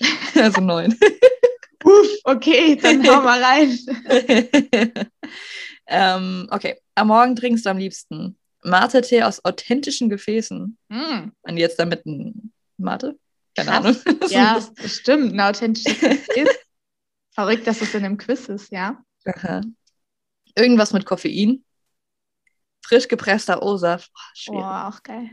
also 0.34 0.60
9. 0.60 0.98
Uff, 1.84 2.08
okay, 2.24 2.76
dann 2.76 3.06
hau 3.06 3.20
mal 3.20 3.42
rein. 3.42 3.78
ähm, 5.86 6.48
okay. 6.50 6.76
Am 6.94 7.08
Morgen 7.08 7.36
trinkst 7.36 7.66
du 7.66 7.70
am 7.70 7.76
liebsten 7.78 8.38
Mate-Tee 8.62 9.22
aus 9.22 9.44
authentischen 9.44 10.08
Gefäßen. 10.08 10.78
Hm, 10.90 11.32
Und 11.42 11.56
jetzt 11.58 11.78
damit 11.78 12.06
ein 12.06 12.52
Mate? 12.78 13.18
Keine 13.54 13.70
Krass. 13.70 14.06
Ahnung. 14.06 14.20
ja, 14.30 14.66
bestimmt, 14.80 15.34
ein 15.34 15.40
authentisches 15.40 16.26
Quiz. 16.28 16.48
Verrückt, 17.32 17.66
dass 17.66 17.82
es 17.82 17.94
in 17.94 18.04
einem 18.04 18.16
Quiz 18.16 18.48
ist, 18.48 18.72
ja. 18.72 19.02
Aha. 19.26 19.60
Irgendwas 20.56 20.92
mit 20.92 21.06
Koffein. 21.06 21.64
Frisch 22.84 23.08
gepresster 23.08 23.62
O-Saft. 23.62 24.10
Oh, 24.48 24.60
auch 24.60 25.02
geil. 25.02 25.30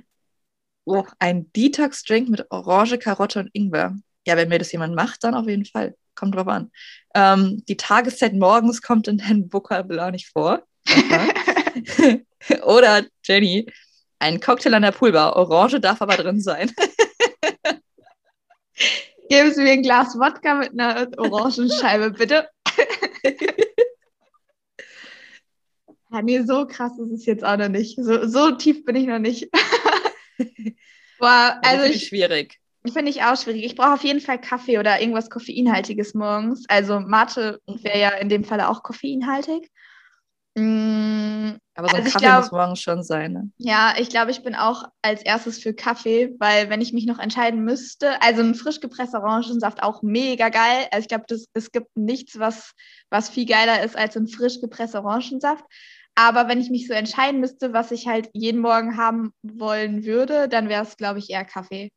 Oh, 0.86 1.06
ein 1.20 1.52
Detox-Drink 1.54 2.30
mit 2.30 2.50
Orange, 2.50 2.98
Karotte 2.98 3.40
und 3.40 3.50
Ingwer. 3.54 3.96
Ja, 4.26 4.38
wenn 4.38 4.50
mir 4.50 4.60
das 4.60 4.72
jemand 4.72 4.96
macht, 4.96 5.24
dann 5.24 5.36
auf 5.36 5.48
jeden 5.48 5.66
Fall. 5.66 5.96
Kommt 6.16 6.36
drauf 6.36 6.48
an. 6.48 6.72
Ähm, 7.16 7.64
die 7.68 7.78
Tageszeit 7.78 8.34
morgens 8.34 8.82
kommt 8.82 9.08
in 9.08 9.18
deinem 9.18 9.52
Vokabular 9.52 10.12
nicht 10.12 10.30
vor. 10.30 10.64
Oder 12.64 13.06
Jenny, 13.24 13.66
ein 14.20 14.40
Cocktail 14.40 14.74
an 14.74 14.84
der 14.84 14.92
Poolbar. 14.92 15.36
Orange 15.36 15.80
darf 15.80 16.02
aber 16.02 16.18
drin 16.18 16.42
sein. 16.42 16.72
Geben 19.30 19.54
Sie 19.54 19.62
mir 19.62 19.72
ein 19.72 19.84
Glas 19.84 20.16
Wodka 20.16 20.56
mit 20.56 20.72
einer 20.72 21.08
Orangenscheibe, 21.18 22.12
bitte. 22.12 22.50
ja, 26.12 26.22
nee, 26.22 26.42
so 26.42 26.66
krass 26.68 26.92
ist 27.00 27.12
es 27.12 27.26
jetzt 27.26 27.44
auch 27.46 27.58
noch 27.58 27.70
nicht. 27.70 27.98
So, 28.02 28.28
so 28.28 28.52
tief 28.52 28.84
bin 28.86 28.96
ich 28.96 29.08
noch 29.08 29.20
nicht. 29.20 29.50
Boah, 31.20 31.60
also 31.64 31.82
finde 31.84 31.98
ich, 31.98 32.08
schwierig. 32.08 32.60
Finde 32.92 33.12
ich 33.12 33.22
auch 33.24 33.38
schwierig. 33.38 33.64
Ich 33.64 33.76
brauche 33.76 33.94
auf 33.94 34.04
jeden 34.04 34.22
Fall 34.22 34.42
Kaffee 34.42 34.80
oder 34.80 35.00
irgendwas 35.00 35.30
Koffeinhaltiges 35.30 36.14
morgens. 36.16 36.66
Also 36.68 37.00
Mate 37.00 37.60
wäre 37.68 38.00
ja 38.00 38.10
in 38.10 38.28
dem 38.30 38.44
Falle 38.44 38.70
auch 38.70 38.82
koffeinhaltig. 38.82 39.70
Mm, 40.56 41.52
Aber 41.76 41.88
so 41.88 41.96
ein 41.96 42.02
Also 42.04 42.12
Kaffee 42.12 42.26
glaub- 42.26 42.42
muss 42.42 42.52
morgens 42.52 42.82
schon 42.82 43.04
sein. 43.04 43.34
Ne? 43.34 43.50
ja, 43.58 43.94
ich 43.98 44.10
glaube, 44.10 44.32
ich 44.32 44.44
bin 44.44 44.56
auch 44.56 44.84
als 45.02 45.22
erstes 45.22 45.60
für 45.60 45.74
Kaffee, 45.74 46.34
weil 46.40 46.70
wenn 46.70 46.82
ich 46.82 46.92
mich 46.92 47.06
noch 47.06 47.20
entscheiden 47.20 47.64
müsste, 47.64 48.22
also 48.22 48.42
ein 48.42 48.56
frisch 48.56 48.80
gepresster 48.82 49.22
Orangensaft 49.24 49.82
auch 49.84 50.02
mega 50.02 50.50
geil. 50.50 50.88
Also 50.92 51.04
ich 51.04 51.08
glaube, 51.08 51.26
es 51.54 51.72
gibt 51.72 51.96
nichts, 51.96 52.38
was, 52.40 52.74
was 53.10 53.30
viel 53.30 53.46
geiler 53.46 53.84
ist 53.84 53.96
als 53.96 54.18
ein 54.18 54.28
frisch 54.28 54.60
gepresster 54.60 55.06
Orangensaft. 55.06 55.64
Aber 56.22 56.48
wenn 56.48 56.62
ich 56.62 56.70
mich 56.70 56.88
so 56.88 56.94
entscheiden 56.94 57.40
müsste, 57.40 57.74
was 57.74 57.90
ich 57.90 58.08
halt 58.08 58.30
jeden 58.34 58.62
Morgen 58.62 58.96
haben 58.96 59.34
wollen 59.42 60.06
würde, 60.06 60.48
dann 60.48 60.70
wäre 60.70 60.84
es, 60.84 60.96
glaube 60.96 61.18
ich, 61.18 61.32
eher 61.32 61.46
Kaffee. 61.46 61.90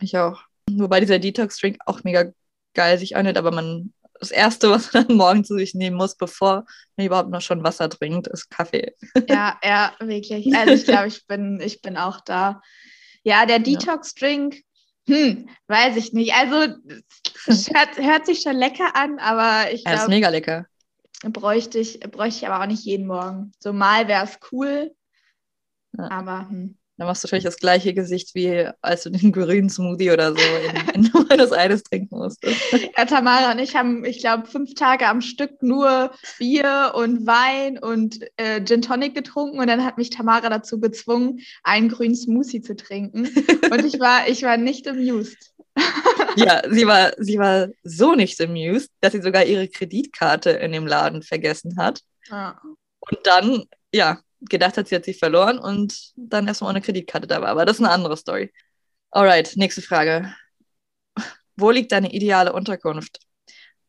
Ich 0.00 0.18
auch. 0.18 0.42
Wobei 0.70 0.98
dieser 0.98 1.20
Detox-Drink 1.20 1.78
auch 1.86 2.02
mega 2.02 2.32
geil 2.74 2.98
sich 2.98 3.16
anhört, 3.16 3.38
aber 3.38 3.52
man, 3.52 3.92
das 4.18 4.32
Erste, 4.32 4.68
was 4.68 4.92
man 4.92 5.06
dann 5.06 5.16
morgen 5.16 5.44
zu 5.44 5.56
sich 5.56 5.74
nehmen 5.74 5.96
muss, 5.96 6.16
bevor 6.16 6.64
man 6.96 7.06
überhaupt 7.06 7.30
noch 7.30 7.40
schon 7.40 7.62
Wasser 7.62 7.88
trinkt, 7.88 8.26
ist 8.26 8.50
Kaffee. 8.50 8.94
Ja, 9.28 9.58
ja, 9.62 9.94
wirklich. 10.00 10.52
Also 10.54 10.74
ich 10.74 10.84
glaube, 10.84 11.06
ich 11.06 11.24
bin, 11.26 11.60
ich 11.60 11.80
bin 11.82 11.96
auch 11.96 12.20
da. 12.20 12.60
Ja, 13.22 13.46
der 13.46 13.60
Detox-Drink, 13.60 14.56
hm, 15.06 15.48
weiß 15.68 15.96
ich 15.98 16.12
nicht. 16.12 16.34
Also 16.34 16.74
es 17.46 17.70
hört, 17.70 17.96
hört 17.96 18.26
sich 18.26 18.40
schon 18.40 18.56
lecker 18.56 18.96
an, 18.96 19.20
aber 19.20 19.72
ich 19.72 19.84
Ja, 19.84 19.92
ist 19.92 19.98
glaube, 19.98 20.10
mega 20.10 20.28
lecker. 20.30 20.66
Bräuchte 21.22 21.78
ich, 21.78 22.00
bräuchte 22.00 22.44
ich 22.44 22.48
aber 22.48 22.62
auch 22.62 22.66
nicht 22.68 22.84
jeden 22.84 23.06
Morgen. 23.06 23.52
So 23.58 23.72
mal 23.72 24.08
wäre 24.08 24.24
es 24.24 24.38
cool, 24.52 24.94
Ja. 25.96 26.10
aber 26.10 26.48
hm. 26.48 26.76
Dann 26.98 27.08
machst 27.08 27.22
du 27.22 27.26
natürlich 27.26 27.44
das 27.44 27.58
gleiche 27.58 27.92
Gesicht, 27.92 28.34
wie 28.34 28.70
als 28.80 29.02
du 29.02 29.10
den 29.10 29.30
grünen 29.30 29.68
Smoothie 29.68 30.12
oder 30.12 30.32
so 30.32 30.40
in, 30.94 31.02
in 31.04 31.10
Buenos 31.28 31.52
Aires 31.52 31.82
trinken 31.82 32.16
musstest. 32.16 32.58
Ja, 32.96 33.04
Tamara 33.04 33.52
und 33.52 33.58
ich 33.58 33.76
haben, 33.76 34.02
ich 34.06 34.20
glaube, 34.20 34.46
fünf 34.46 34.72
Tage 34.72 35.06
am 35.06 35.20
Stück 35.20 35.62
nur 35.62 36.10
Bier 36.38 36.92
und 36.96 37.26
Wein 37.26 37.78
und 37.78 38.20
äh, 38.38 38.64
Gin 38.64 38.80
Tonic 38.80 39.14
getrunken 39.14 39.60
und 39.60 39.66
dann 39.66 39.84
hat 39.84 39.98
mich 39.98 40.08
Tamara 40.08 40.48
dazu 40.48 40.80
gezwungen, 40.80 41.40
einen 41.64 41.90
grünen 41.90 42.16
Smoothie 42.16 42.62
zu 42.62 42.74
trinken. 42.74 43.28
Und 43.70 43.84
ich 43.84 44.00
war, 44.00 44.26
ich 44.28 44.42
war 44.42 44.56
nicht 44.56 44.88
amused. 44.88 45.52
Ja, 46.36 46.62
sie 46.70 46.86
war, 46.86 47.12
sie 47.18 47.38
war 47.38 47.68
so 47.82 48.14
nicht 48.14 48.38
amused, 48.40 48.90
dass 49.00 49.12
sie 49.12 49.22
sogar 49.22 49.44
ihre 49.44 49.68
Kreditkarte 49.68 50.50
in 50.50 50.72
dem 50.72 50.86
Laden 50.86 51.22
vergessen 51.22 51.76
hat. 51.78 52.02
Ja. 52.30 52.60
Und 53.00 53.18
dann, 53.24 53.64
ja, 53.92 54.20
gedacht 54.40 54.76
hat, 54.76 54.88
sie 54.88 54.96
hat 54.96 55.04
sie 55.06 55.14
verloren 55.14 55.58
und 55.58 56.12
dann 56.16 56.46
erstmal 56.46 56.70
ohne 56.70 56.82
Kreditkarte 56.82 57.26
da 57.26 57.40
war. 57.40 57.48
Aber 57.48 57.64
das 57.64 57.76
ist 57.78 57.84
eine 57.84 57.92
andere 57.92 58.16
Story. 58.16 58.52
Alright, 59.10 59.52
nächste 59.56 59.80
Frage. 59.80 60.34
Wo 61.56 61.70
liegt 61.70 61.92
deine 61.92 62.12
ideale 62.12 62.52
Unterkunft? 62.52 63.18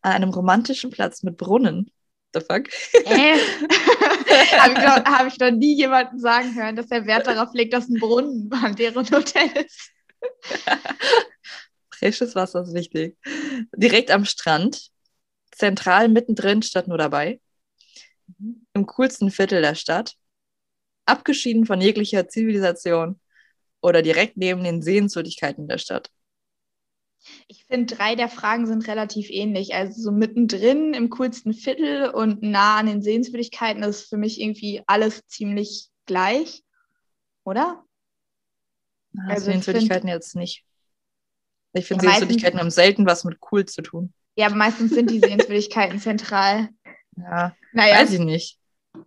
An 0.01 0.13
einem 0.13 0.29
romantischen 0.29 0.89
Platz 0.89 1.23
mit 1.23 1.35
Brunnen. 1.35 1.91
The 2.33 2.39
fuck? 2.41 2.67
Äh. 2.93 3.37
Habe 4.59 4.73
ich, 4.73 4.79
noch- 4.79 5.05
hab 5.05 5.27
ich 5.27 5.39
noch 5.39 5.51
nie 5.51 5.75
jemanden 5.75 6.19
sagen 6.19 6.55
hören, 6.55 6.75
dass 6.75 6.91
er 6.91 7.05
Wert 7.05 7.27
darauf 7.27 7.53
legt, 7.53 7.73
dass 7.73 7.89
ein 7.89 7.99
Brunnen 7.99 8.49
an 8.53 8.75
deren 8.75 9.09
Hotel 9.09 9.49
ist. 9.65 9.91
Frisches 11.97 12.35
Wasser 12.35 12.61
ist 12.61 12.73
wichtig. 12.73 13.17
Direkt 13.75 14.11
am 14.11 14.25
Strand, 14.25 14.91
zentral 15.51 16.09
mittendrin 16.09 16.61
statt 16.61 16.87
nur 16.87 16.97
dabei, 16.97 17.39
im 18.73 18.85
coolsten 18.85 19.31
Viertel 19.31 19.61
der 19.61 19.75
Stadt, 19.75 20.15
abgeschieden 21.05 21.65
von 21.65 21.81
jeglicher 21.81 22.27
Zivilisation 22.27 23.19
oder 23.81 24.01
direkt 24.01 24.37
neben 24.37 24.63
den 24.63 24.81
Sehenswürdigkeiten 24.81 25.67
der 25.67 25.79
Stadt. 25.79 26.11
Ich 27.47 27.65
finde, 27.65 27.95
drei 27.95 28.15
der 28.15 28.29
Fragen 28.29 28.67
sind 28.67 28.87
relativ 28.87 29.29
ähnlich. 29.29 29.73
Also 29.73 30.01
so 30.01 30.11
mittendrin 30.11 30.93
im 30.93 31.09
coolsten 31.09 31.53
Viertel 31.53 32.09
und 32.09 32.43
nah 32.43 32.77
an 32.77 32.85
den 32.85 33.01
Sehenswürdigkeiten 33.01 33.83
ist 33.83 34.07
für 34.07 34.17
mich 34.17 34.39
irgendwie 34.39 34.83
alles 34.85 35.25
ziemlich 35.27 35.89
gleich, 36.05 36.63
oder? 37.43 37.83
Also 39.15 39.45
Also 39.45 39.45
Sehenswürdigkeiten 39.45 40.09
jetzt 40.09 40.35
nicht. 40.35 40.63
Ich 41.73 41.85
finde 41.87 42.05
Ja, 42.05 42.11
Sehenswürdigkeiten 42.11 42.59
haben 42.59 42.71
selten 42.71 43.05
was 43.05 43.23
mit 43.23 43.37
cool 43.51 43.65
zu 43.65 43.81
tun. 43.81 44.13
Ja, 44.35 44.47
aber 44.47 44.55
meistens 44.55 44.93
sind 44.93 45.09
die 45.09 45.19
Sehenswürdigkeiten 45.19 45.99
zentral. 45.99 46.69
Ja, 47.17 47.55
Naja, 47.73 47.95
weiß 47.99 48.13
ich 48.13 48.19
nicht. 48.19 48.57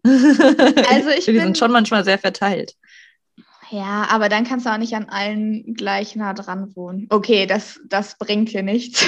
Also 0.05 1.11
ich 1.19 1.25
die 1.27 1.33
bin- 1.33 1.43
sind 1.43 1.59
schon 1.59 1.73
manchmal 1.73 2.05
sehr 2.05 2.19
verteilt. 2.19 2.75
ja, 3.71 4.07
aber 4.11 4.29
dann 4.29 4.45
kannst 4.45 4.67
du 4.67 4.71
auch 4.71 4.79
nicht 4.79 4.95
an 4.95 5.09
allen 5.09 5.75
gleich 5.75 6.17
nah 6.17 6.33
dran 6.35 6.75
wohnen. 6.75 7.07
Okay, 7.11 7.47
das, 7.47 7.81
das 7.87 8.17
bringt 8.19 8.49
hier 8.49 8.63
nichts. 8.63 9.05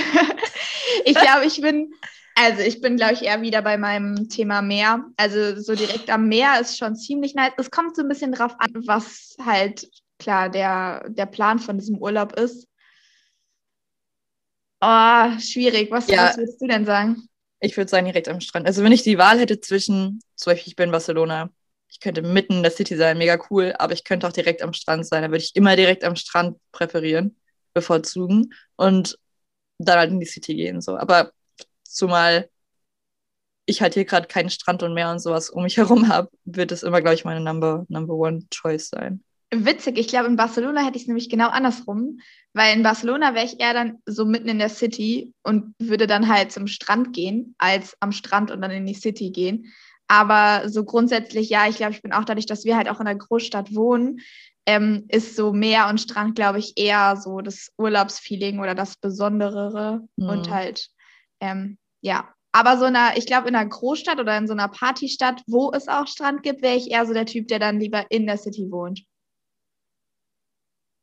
ich 1.04 1.14
glaube, 1.14 1.46
ich 1.46 1.60
bin, 1.60 1.92
also 2.36 2.62
ich 2.62 2.80
bin, 2.80 2.96
glaube 2.96 3.14
ich, 3.14 3.22
eher 3.22 3.42
wieder 3.42 3.62
bei 3.62 3.76
meinem 3.78 4.28
Thema 4.28 4.62
Meer. 4.62 5.04
Also 5.16 5.60
so 5.60 5.74
direkt 5.74 6.10
am 6.10 6.28
Meer 6.28 6.60
ist 6.60 6.78
schon 6.78 6.94
ziemlich 6.96 7.34
nice. 7.34 7.52
Es 7.58 7.70
kommt 7.70 7.96
so 7.96 8.02
ein 8.02 8.08
bisschen 8.08 8.32
drauf 8.32 8.54
an, 8.58 8.70
was 8.86 9.36
halt 9.44 9.88
klar 10.18 10.48
der, 10.48 11.08
der 11.10 11.26
Plan 11.26 11.58
von 11.58 11.78
diesem 11.78 11.98
Urlaub 11.98 12.38
ist. 12.38 12.68
Oh, 14.84 15.38
schwierig. 15.38 15.90
Was, 15.92 16.08
Ja. 16.08 16.28
was 16.28 16.36
würdest 16.36 16.60
du 16.60 16.66
denn 16.66 16.84
sagen? 16.84 17.28
Ich 17.60 17.76
würde 17.76 17.88
sagen, 17.88 18.06
direkt 18.06 18.28
am 18.28 18.40
Strand. 18.40 18.66
Also, 18.66 18.82
wenn 18.82 18.90
ich 18.90 19.04
die 19.04 19.16
Wahl 19.16 19.38
hätte 19.38 19.60
zwischen, 19.60 20.20
zum 20.34 20.50
Beispiel, 20.50 20.70
ich 20.70 20.76
bin 20.76 20.86
in 20.86 20.92
Barcelona, 20.92 21.50
ich 21.88 22.00
könnte 22.00 22.22
mitten 22.22 22.54
in 22.54 22.62
der 22.62 22.72
City 22.72 22.96
sein, 22.96 23.18
mega 23.18 23.38
cool, 23.50 23.72
aber 23.78 23.92
ich 23.92 24.02
könnte 24.02 24.26
auch 24.26 24.32
direkt 24.32 24.60
am 24.60 24.72
Strand 24.72 25.06
sein. 25.06 25.22
Dann 25.22 25.30
würde 25.30 25.44
ich 25.44 25.54
immer 25.54 25.76
direkt 25.76 26.02
am 26.02 26.16
Strand 26.16 26.58
präferieren, 26.72 27.36
bevorzugen 27.74 28.52
und 28.76 29.18
dann 29.78 29.98
halt 29.98 30.10
in 30.10 30.18
die 30.18 30.26
City 30.26 30.54
gehen. 30.56 30.80
So. 30.80 30.96
Aber 30.96 31.32
zumal 31.84 32.48
ich 33.66 33.80
halt 33.82 33.94
hier 33.94 34.04
gerade 34.04 34.26
keinen 34.26 34.50
Strand 34.50 34.82
und 34.82 34.94
Meer 34.94 35.10
und 35.12 35.20
sowas 35.20 35.48
um 35.48 35.62
mich 35.62 35.76
herum 35.76 36.08
habe, 36.08 36.28
wird 36.44 36.72
es 36.72 36.82
immer, 36.82 37.00
glaube 37.00 37.14
ich, 37.14 37.24
meine 37.24 37.40
Number, 37.40 37.86
Number 37.88 38.14
One 38.14 38.46
Choice 38.50 38.88
sein. 38.88 39.22
Witzig, 39.54 39.98
ich 39.98 40.08
glaube, 40.08 40.28
in 40.28 40.36
Barcelona 40.36 40.82
hätte 40.82 40.96
ich 40.96 41.02
es 41.02 41.08
nämlich 41.08 41.28
genau 41.28 41.48
andersrum, 41.48 42.20
weil 42.54 42.74
in 42.74 42.82
Barcelona 42.82 43.34
wäre 43.34 43.44
ich 43.44 43.60
eher 43.60 43.74
dann 43.74 43.98
so 44.06 44.24
mitten 44.24 44.48
in 44.48 44.58
der 44.58 44.70
City 44.70 45.34
und 45.42 45.74
würde 45.78 46.06
dann 46.06 46.26
halt 46.28 46.52
zum 46.52 46.66
Strand 46.66 47.12
gehen, 47.12 47.54
als 47.58 47.94
am 48.00 48.12
Strand 48.12 48.50
und 48.50 48.62
dann 48.62 48.70
in 48.70 48.86
die 48.86 48.94
City 48.94 49.30
gehen. 49.30 49.70
Aber 50.08 50.70
so 50.70 50.84
grundsätzlich, 50.84 51.50
ja, 51.50 51.68
ich 51.68 51.76
glaube, 51.76 51.92
ich 51.92 52.00
bin 52.00 52.14
auch 52.14 52.24
dadurch, 52.24 52.46
dass 52.46 52.64
wir 52.64 52.78
halt 52.78 52.88
auch 52.88 52.98
in 52.98 53.06
einer 53.06 53.18
Großstadt 53.18 53.74
wohnen, 53.74 54.20
ähm, 54.64 55.04
ist 55.08 55.36
so 55.36 55.52
Meer 55.52 55.88
und 55.88 56.00
Strand, 56.00 56.34
glaube 56.34 56.58
ich, 56.58 56.72
eher 56.76 57.16
so 57.16 57.42
das 57.42 57.72
Urlaubsfeeling 57.76 58.58
oder 58.58 58.74
das 58.74 58.96
Besonderere 58.96 60.00
Mhm. 60.16 60.28
und 60.28 60.50
halt, 60.50 60.88
ähm, 61.40 61.76
ja. 62.00 62.26
Aber 62.52 62.78
so 62.78 62.86
einer, 62.86 63.18
ich 63.18 63.26
glaube, 63.26 63.48
in 63.48 63.54
einer 63.54 63.68
Großstadt 63.68 64.18
oder 64.18 64.36
in 64.38 64.46
so 64.46 64.54
einer 64.54 64.68
Partystadt, 64.68 65.42
wo 65.46 65.72
es 65.72 65.88
auch 65.88 66.06
Strand 66.06 66.42
gibt, 66.42 66.62
wäre 66.62 66.76
ich 66.76 66.90
eher 66.90 67.04
so 67.04 67.12
der 67.12 67.26
Typ, 67.26 67.48
der 67.48 67.58
dann 67.58 67.80
lieber 67.80 68.06
in 68.10 68.26
der 68.26 68.38
City 68.38 68.70
wohnt 68.70 69.02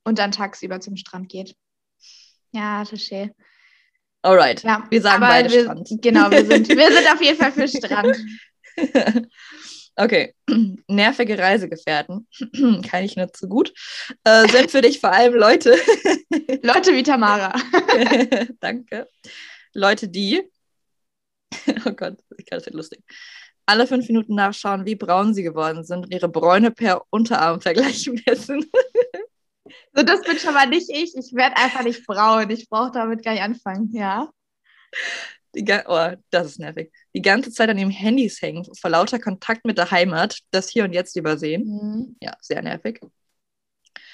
und 0.09 0.19
dann 0.19 0.31
tagsüber 0.31 0.81
zum 0.81 0.97
Strand 0.97 1.29
geht. 1.29 1.55
Ja, 2.51 2.81
touché. 2.81 3.31
Alright. 4.21 4.63
Ja, 4.63 4.85
wir 4.89 5.01
sagen 5.01 5.21
beide 5.21 5.49
wir, 5.49 5.61
Strand. 5.61 5.89
Genau, 6.01 6.29
wir 6.29 6.45
sind, 6.45 6.67
wir 6.77 6.91
sind 6.91 7.13
auf 7.13 7.21
jeden 7.21 7.37
Fall 7.37 7.51
für 7.51 7.67
Strand. 7.67 8.17
okay. 9.95 10.33
Nervige 10.87 11.37
Reisegefährten, 11.37 12.27
kann 12.89 13.03
ich 13.03 13.15
nicht 13.15 13.37
so 13.37 13.47
gut, 13.47 13.71
äh, 14.23 14.47
sind 14.49 14.71
für 14.71 14.81
dich 14.81 14.99
vor 14.99 15.13
allem 15.13 15.35
Leute. 15.35 15.71
Leute 16.63 16.93
wie 16.93 17.03
Tamara. 17.03 17.53
Danke. 18.59 19.07
Leute, 19.73 20.09
die. 20.09 20.41
Oh 21.85 21.91
Gott, 21.91 22.17
ich 22.37 22.45
kann 22.45 22.57
das 22.57 22.65
nicht 22.65 22.75
lustig. 22.75 23.03
Alle 23.65 23.85
fünf 23.85 24.07
Minuten 24.07 24.33
nachschauen, 24.33 24.85
wie 24.85 24.95
braun 24.95 25.35
sie 25.35 25.43
geworden 25.43 25.83
sind 25.83 26.05
und 26.05 26.13
ihre 26.13 26.27
Bräune 26.27 26.71
per 26.71 27.03
Unterarmvergleich 27.11 28.09
messen. 28.25 28.65
So, 29.93 30.03
das 30.03 30.21
bin 30.21 30.37
schon 30.37 30.53
mal 30.53 30.67
nicht 30.67 30.89
ich. 30.89 31.15
Ich 31.15 31.33
werde 31.33 31.57
einfach 31.57 31.83
nicht 31.83 32.05
braun. 32.05 32.49
Ich 32.49 32.69
brauche 32.69 32.91
damit 32.91 33.23
gar 33.23 33.33
nicht 33.33 33.43
anfangen, 33.43 33.89
ja. 33.91 34.29
Die, 35.55 35.65
oh, 35.87 36.11
das 36.29 36.47
ist 36.47 36.59
nervig. 36.59 36.91
Die 37.15 37.21
ganze 37.21 37.51
Zeit 37.51 37.69
an 37.69 37.77
ihrem 37.77 37.89
Handys 37.89 38.41
hängen, 38.41 38.67
vor 38.75 38.91
lauter 38.91 39.19
Kontakt 39.19 39.65
mit 39.65 39.77
der 39.77 39.89
Heimat, 39.89 40.39
das 40.51 40.69
Hier 40.69 40.83
und 40.83 40.93
Jetzt 40.93 41.15
übersehen. 41.15 41.63
Mhm. 41.65 42.15
Ja, 42.21 42.35
sehr 42.39 42.61
nervig. 42.61 42.99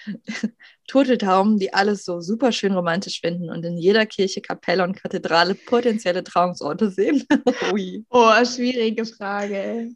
Turteltauben, 0.87 1.57
die 1.57 1.73
alles 1.73 2.05
so 2.05 2.21
super 2.21 2.51
schön 2.51 2.73
romantisch 2.73 3.19
finden 3.19 3.49
und 3.49 3.65
in 3.65 3.77
jeder 3.77 4.05
Kirche, 4.05 4.41
Kapelle 4.41 4.83
und 4.83 4.95
Kathedrale 4.95 5.55
potenzielle 5.55 6.23
Trauungsorte 6.23 6.89
sehen. 6.89 7.23
Ui. 7.73 8.05
Oh, 8.09 8.45
schwierige 8.45 9.05
Frage. 9.05 9.91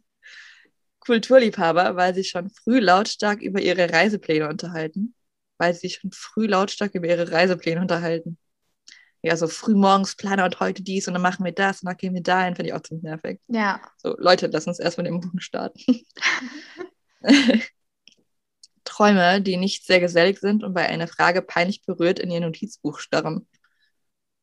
Kulturliebhaber, 1.00 1.96
weil 1.96 2.14
sie 2.14 2.24
schon 2.24 2.50
früh 2.50 2.80
lautstark 2.80 3.40
über 3.40 3.60
ihre 3.60 3.90
Reisepläne 3.90 4.48
unterhalten. 4.48 5.14
Weil 5.60 5.74
sie 5.74 5.90
schon 5.90 6.10
früh 6.10 6.46
lautstark 6.46 6.94
über 6.94 7.06
ihre 7.06 7.30
Reisepläne 7.30 7.82
unterhalten. 7.82 8.38
Ja, 9.20 9.36
so 9.36 9.46
früh 9.46 9.74
morgens 9.74 10.16
Planer 10.16 10.46
und 10.46 10.58
heute 10.58 10.82
dies 10.82 11.06
und 11.06 11.12
dann 11.12 11.22
machen 11.22 11.44
wir 11.44 11.52
das 11.52 11.82
und 11.82 11.88
dann 11.88 11.98
gehen 11.98 12.14
wir 12.14 12.22
dahin, 12.22 12.56
finde 12.56 12.70
ich 12.70 12.74
auch 12.74 12.80
ziemlich 12.80 13.04
nervig. 13.04 13.38
Ja. 13.48 13.82
So, 13.98 14.16
Leute, 14.18 14.46
lass 14.46 14.66
uns 14.66 14.78
erstmal 14.78 15.04
den 15.04 15.20
Bogen 15.20 15.40
starten. 15.40 15.78
Träume, 18.84 19.42
die 19.42 19.58
nicht 19.58 19.84
sehr 19.84 20.00
gesellig 20.00 20.38
sind 20.38 20.64
und 20.64 20.72
bei 20.72 20.88
einer 20.88 21.06
Frage 21.06 21.42
peinlich 21.42 21.82
berührt 21.82 22.18
in 22.18 22.30
ihr 22.30 22.40
Notizbuch 22.40 22.98
starren. 22.98 23.46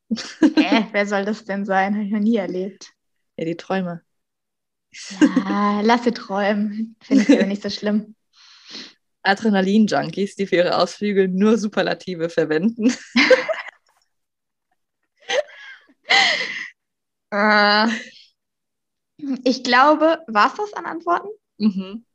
Äh, 0.10 0.84
wer 0.92 1.08
soll 1.08 1.26
das 1.26 1.44
denn 1.44 1.66
sein? 1.66 1.96
Habe 1.96 2.06
ich 2.06 2.12
noch 2.12 2.20
nie 2.20 2.38
erlebt. 2.38 2.92
Ja, 3.38 3.46
die 3.46 3.58
Träume. 3.58 4.04
Ja, 5.20 5.82
lasse 5.82 6.14
träumen. 6.14 6.96
Finde 7.02 7.24
ich 7.24 7.32
aber 7.32 7.48
nicht 7.48 7.64
so 7.64 7.72
schlimm. 7.72 8.16
Adrenalin-Junkies, 9.28 10.36
die 10.36 10.48
für 10.48 10.58
ihre 10.58 10.78
Ausflüge 10.78 11.28
nur 11.28 11.58
Superlative 11.58 12.30
verwenden. 12.30 12.94
Äh, 17.30 17.88
ich 19.44 19.64
glaube, 19.64 20.20
war 20.28 20.48
es 20.48 20.54
das 20.56 20.74
an 20.74 20.86
Antworten? 20.86 21.28
Mhm. 21.58 22.06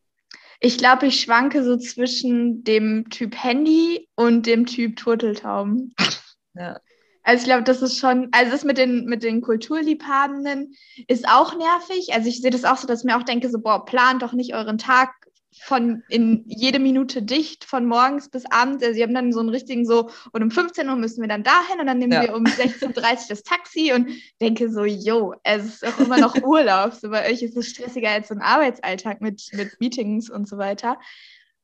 Ich 0.60 0.78
glaube, 0.78 1.06
ich 1.06 1.20
schwanke 1.20 1.64
so 1.64 1.76
zwischen 1.76 2.62
dem 2.62 3.10
Typ 3.10 3.34
Handy 3.36 4.08
und 4.14 4.46
dem 4.46 4.66
Typ 4.66 4.96
Turteltauben. 4.96 5.94
Ja. 6.54 6.78
Also 7.22 7.40
ich 7.40 7.44
glaube, 7.46 7.62
das 7.62 7.80
ist 7.80 7.98
schon, 7.98 8.28
also 8.32 8.52
das 8.52 8.62
mit 8.62 8.76
den, 8.76 9.06
mit 9.06 9.22
den 9.22 9.40
Kulturliebhabenden 9.40 10.76
ist 11.06 11.26
auch 11.26 11.56
nervig. 11.56 12.12
Also 12.12 12.28
ich 12.28 12.42
sehe 12.42 12.50
das 12.50 12.64
auch 12.64 12.76
so, 12.76 12.86
dass 12.86 13.00
ich 13.00 13.04
mir 13.06 13.16
auch 13.16 13.22
denke, 13.22 13.48
so, 13.48 13.58
boah, 13.58 13.86
plant 13.86 14.20
doch 14.20 14.34
nicht 14.34 14.54
euren 14.54 14.76
Tag 14.76 15.14
von 15.60 16.02
in 16.08 16.44
jede 16.46 16.78
Minute 16.78 17.22
dicht, 17.22 17.64
von 17.64 17.86
morgens 17.86 18.28
bis 18.30 18.44
abends. 18.50 18.82
Also 18.82 18.94
sie 18.94 19.02
haben 19.02 19.14
dann 19.14 19.32
so 19.32 19.40
einen 19.40 19.50
richtigen 19.50 19.84
so, 19.84 20.10
und 20.32 20.42
um 20.42 20.50
15 20.50 20.88
Uhr 20.88 20.96
müssen 20.96 21.20
wir 21.20 21.28
dann 21.28 21.42
dahin 21.42 21.80
und 21.80 21.86
dann 21.86 21.98
nehmen 21.98 22.12
Ja. 22.12 22.22
wir 22.22 22.34
um 22.34 22.44
16.30 22.44 22.86
Uhr 22.86 23.26
das 23.28 23.42
Taxi 23.42 23.92
und 23.92 24.10
denke 24.40 24.70
so, 24.70 24.84
yo, 24.84 25.34
es 25.42 25.64
ist 25.66 25.86
auch 25.86 25.98
immer 25.98 26.18
noch 26.18 26.34
Urlaub. 26.42 26.94
So 26.94 27.10
bei 27.10 27.30
euch 27.30 27.42
ist 27.42 27.56
es 27.56 27.68
stressiger 27.68 28.10
als 28.10 28.28
so 28.28 28.34
ein 28.34 28.40
Arbeitsalltag 28.40 29.20
mit, 29.20 29.50
mit 29.52 29.78
Meetings 29.80 30.30
und 30.30 30.48
so 30.48 30.58
weiter. 30.58 30.98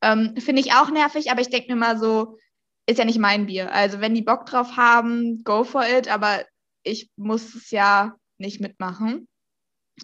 Ähm, 0.03 0.35
Finde 0.39 0.61
ich 0.61 0.73
auch 0.75 0.91
nervig, 0.91 1.31
aber 1.31 1.41
ich 1.41 1.51
denke 1.51 1.73
mir 1.73 1.77
mal 1.77 1.99
so, 1.99 2.39
ist 2.87 2.99
ja 2.99 3.05
nicht 3.05 3.19
mein 3.19 3.47
Bier. 3.47 3.73
Also 3.73 4.01
wenn 4.01 4.15
die 4.15 4.23
Bock 4.23 4.47
drauf 4.47 4.77
haben, 4.77 5.43
go 5.45 5.65
for 5.65 5.85
it, 5.87 6.09
aber 6.09 6.45
ich 6.83 7.11
muss 7.17 7.55
es 7.55 7.71
ja 7.71 8.15
nicht 8.39 8.61
mitmachen. 8.61 9.29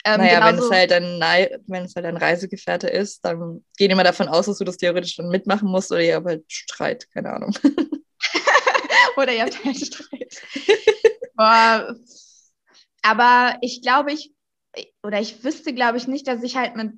Ähm, 0.05 0.21
naja, 0.21 0.45
wenn 0.45 0.59
es 0.59 0.71
halt 0.71 0.93
ein 0.93 1.21
wenn 1.67 1.85
es 1.85 1.95
halt 1.95 2.07
ein 2.07 2.17
Reisegefährte 2.17 2.89
ist, 2.89 3.25
dann 3.25 3.65
gehen 3.77 3.91
immer 3.91 4.05
davon 4.05 4.29
aus, 4.29 4.47
dass 4.47 4.59
du 4.59 4.65
das 4.65 4.77
theoretisch 4.77 5.17
dann 5.17 5.29
mitmachen 5.29 5.69
musst 5.69 5.93
oder 5.93 6.03
ihr 6.03 6.17
habt 6.17 6.27
halt 6.27 6.45
Streit, 6.49 7.09
keine 7.13 7.33
Ahnung. 7.33 7.57
Oder 9.17 9.33
ihr 9.33 9.43
habt 9.43 9.65
einen 9.65 9.75
Streit. 9.75 10.43
Boah. 11.35 11.95
Aber 13.03 13.59
ich 13.61 13.83
glaube, 13.83 14.13
ich, 14.13 14.33
oder 15.03 15.21
ich 15.21 15.45
wüsste, 15.45 15.75
glaube 15.75 15.99
ich, 15.99 16.09
nicht, 16.09 16.27
dass 16.27 16.43
ich 16.43 16.57
halt 16.57 16.75
mit 16.75 16.95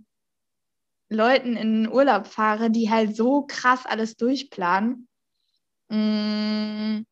Leuten 1.09 1.57
in 1.57 1.91
Urlaub 1.91 2.27
fahre, 2.27 2.71
die 2.71 2.91
halt 2.91 3.17
so 3.17 3.47
krass 3.47 3.87
alles 3.87 4.17
durchplanen. 4.17 5.09
Mm. 5.89 7.03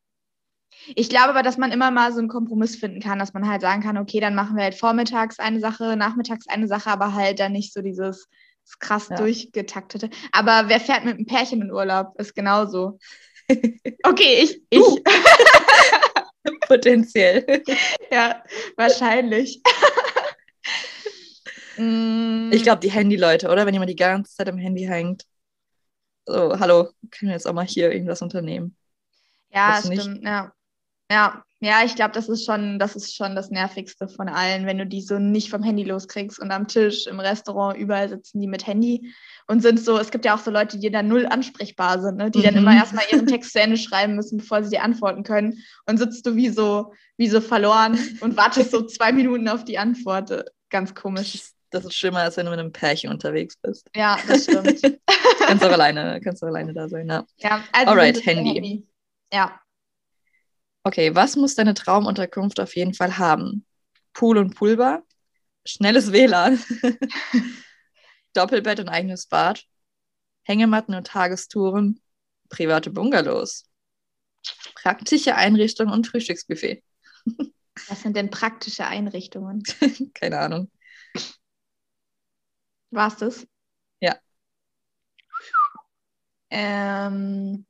Ich 0.95 1.09
glaube 1.09 1.31
aber, 1.31 1.43
dass 1.43 1.57
man 1.59 1.73
immer 1.73 1.91
mal 1.91 2.13
so 2.13 2.19
einen 2.19 2.29
Kompromiss 2.29 2.77
finden 2.77 3.01
kann, 3.01 3.19
dass 3.19 3.33
man 3.33 3.49
halt 3.49 3.63
sagen 3.63 3.83
kann, 3.83 3.97
okay, 3.99 4.21
dann 4.21 4.35
machen 4.35 4.57
wir 4.57 4.65
halt 4.65 4.75
vormittags 4.75 5.39
eine 5.39 5.61
Sache, 5.61 5.97
nachmittags 5.97 6.47
eine 6.49 6.69
Sache, 6.69 6.91
aber 6.91 7.15
halt 7.15 7.41
dann 7.41 7.53
nicht 7.53 7.73
so 7.73 7.81
dieses 7.83 8.29
krass 8.81 9.09
Ja. 9.11 9.17
durchgetaktete. 9.17 10.11
Aber 10.33 10.69
wer 10.69 10.81
fährt 10.81 11.05
mit 11.05 11.15
einem 11.15 11.27
Pärchen 11.27 11.63
in 11.63 11.71
Urlaub? 11.73 12.19
Ist 12.19 12.35
genauso. 12.35 12.99
Okay, 14.03 14.43
ich, 14.43 14.63
ich. 14.71 14.83
Potenziell. 16.69 17.63
ja, 18.11 18.43
wahrscheinlich. 18.77 19.61
Mm, 21.77 22.51
Ich 22.53 22.63
glaube, 22.63 22.81
die 22.81 22.91
Handy-Leute, 22.91 23.49
oder? 23.51 23.67
Wenn 23.67 23.75
jemand 23.75 23.91
die 23.91 23.97
ganze 23.97 24.35
Zeit 24.37 24.49
am 24.49 24.59
Handy 24.59 24.83
hängt. 24.85 25.25
So, 26.27 26.59
hallo, 26.59 26.85
können 27.11 27.31
wir 27.31 27.33
jetzt 27.33 27.47
auch 27.47 27.53
mal 27.53 27.67
hier 27.67 27.93
irgendwas 27.93 28.23
unternehmen? 28.23 28.77
ja, 29.51 29.83
stimmt, 29.83 30.23
ja. 30.25 30.53
Ja, 31.11 31.43
ja, 31.61 31.83
ich 31.85 31.95
glaube, 31.95 32.13
das 32.13 32.29
ist 32.29 32.45
schon, 32.45 32.79
das 32.79 32.95
ist 32.97 33.15
schon 33.15 33.35
das 33.35 33.51
Nervigste 33.51 34.09
von 34.09 34.29
allen, 34.29 34.67
wenn 34.67 34.79
du 34.79 34.87
die 34.87 35.01
so 35.01 35.19
nicht 35.19 35.49
vom 35.51 35.63
Handy 35.63 35.83
loskriegst 35.83 36.39
und 36.39 36.51
am 36.51 36.67
Tisch, 36.69 37.07
im 37.07 37.21
Restaurant, 37.21 37.79
überall 37.79 38.09
sitzen 38.09 38.41
die 38.41 38.47
mit 38.47 38.67
Handy 38.67 39.15
und 39.47 39.61
sind 39.63 39.81
so, 39.81 39.99
es 39.99 40.11
gibt 40.11 40.25
ja 40.25 40.35
auch 40.35 40.41
so 40.41 40.51
Leute, 40.51 40.79
die 40.79 40.91
dann 40.91 41.09
null 41.09 41.27
ansprechbar 41.27 42.01
sind, 42.01 42.17
ne? 42.17 42.31
die 42.31 42.43
dann 42.43 42.55
Mhm. 42.55 42.61
immer 42.61 42.75
erstmal 42.77 43.05
ihren 43.11 43.27
Text 43.27 43.53
zu 43.53 43.61
Ende 43.61 43.77
schreiben 43.79 44.15
müssen, 44.15 44.39
bevor 44.39 44.63
sie 44.63 44.71
dir 44.71 44.83
antworten 44.83 45.23
können. 45.23 45.59
Und 45.87 45.99
sitzt 45.99 46.27
du 46.27 46.37
wie 46.37 46.49
so, 46.51 46.93
wie 47.17 47.29
so 47.29 47.41
verloren 47.41 47.99
und 48.21 48.37
wartest 48.37 48.71
so 48.71 48.83
zwei 48.87 49.13
Minuten 49.13 49.49
auf 49.49 49.65
die 49.65 49.79
Antwort. 49.79 50.45
Ganz 50.71 50.95
komisch. 50.95 51.41
das 51.71 51.85
ist 51.85 51.95
schlimmer, 51.95 52.21
als 52.21 52.37
wenn 52.37 52.47
du 52.47 52.51
mit 52.51 52.61
einem 52.61 52.73
Pärchen 52.73 53.11
unterwegs 53.11 53.57
bist. 53.57 53.89
Ja, 53.95 54.19
das 54.29 54.45
stimmt. 54.45 54.81
Kannst 55.47 55.65
auch 55.65 55.73
alleine, 55.73 56.21
kannst 56.23 56.43
auch 56.43 56.49
alleine 56.49 56.73
da 56.73 56.89
sein, 56.89 57.09
ja. 57.09 57.25
Ja, 57.39 57.63
also 57.73 57.91
Alright, 57.91 58.17
es 58.17 58.27
Handy. 58.27 58.87
Ja. 59.33 59.61
Okay, 60.85 61.15
was 61.15 61.37
muss 61.37 61.55
deine 61.55 61.75
Traumunterkunft 61.75 62.61
auf 62.61 62.77
jeden 62.77 62.95
Fall 62.95 63.17
haben? 63.19 63.65
Pool 64.13 64.39
und 64.39 64.55
Poolbar, 64.55 65.03
schnelles 65.67 66.13
WLAN, 66.13 66.59
Doppelbett 68.35 68.81
und 68.81 68.89
eigenes 68.89 69.27
Bad, 69.27 69.65
Hängematten 70.45 70.95
und 70.95 71.07
Tagestouren, 71.07 72.01
private 72.51 72.91
Bungalows, 72.91 73.65
praktische 74.83 75.35
Einrichtungen 75.37 75.93
und 75.93 76.07
Frühstücksbuffet. 76.07 76.83
Was 77.89 78.03
sind 78.03 78.17
denn 78.17 78.31
praktische 78.31 78.87
Einrichtungen? 78.87 79.63
Keine 80.15 80.39
Ahnung. 80.39 80.71
War's 82.91 83.17
das? 83.19 83.47
Ja. 84.01 84.21
Ähm, 86.51 87.67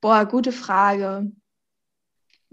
boah, 0.00 0.26
gute 0.26 0.52
Frage. 0.52 1.32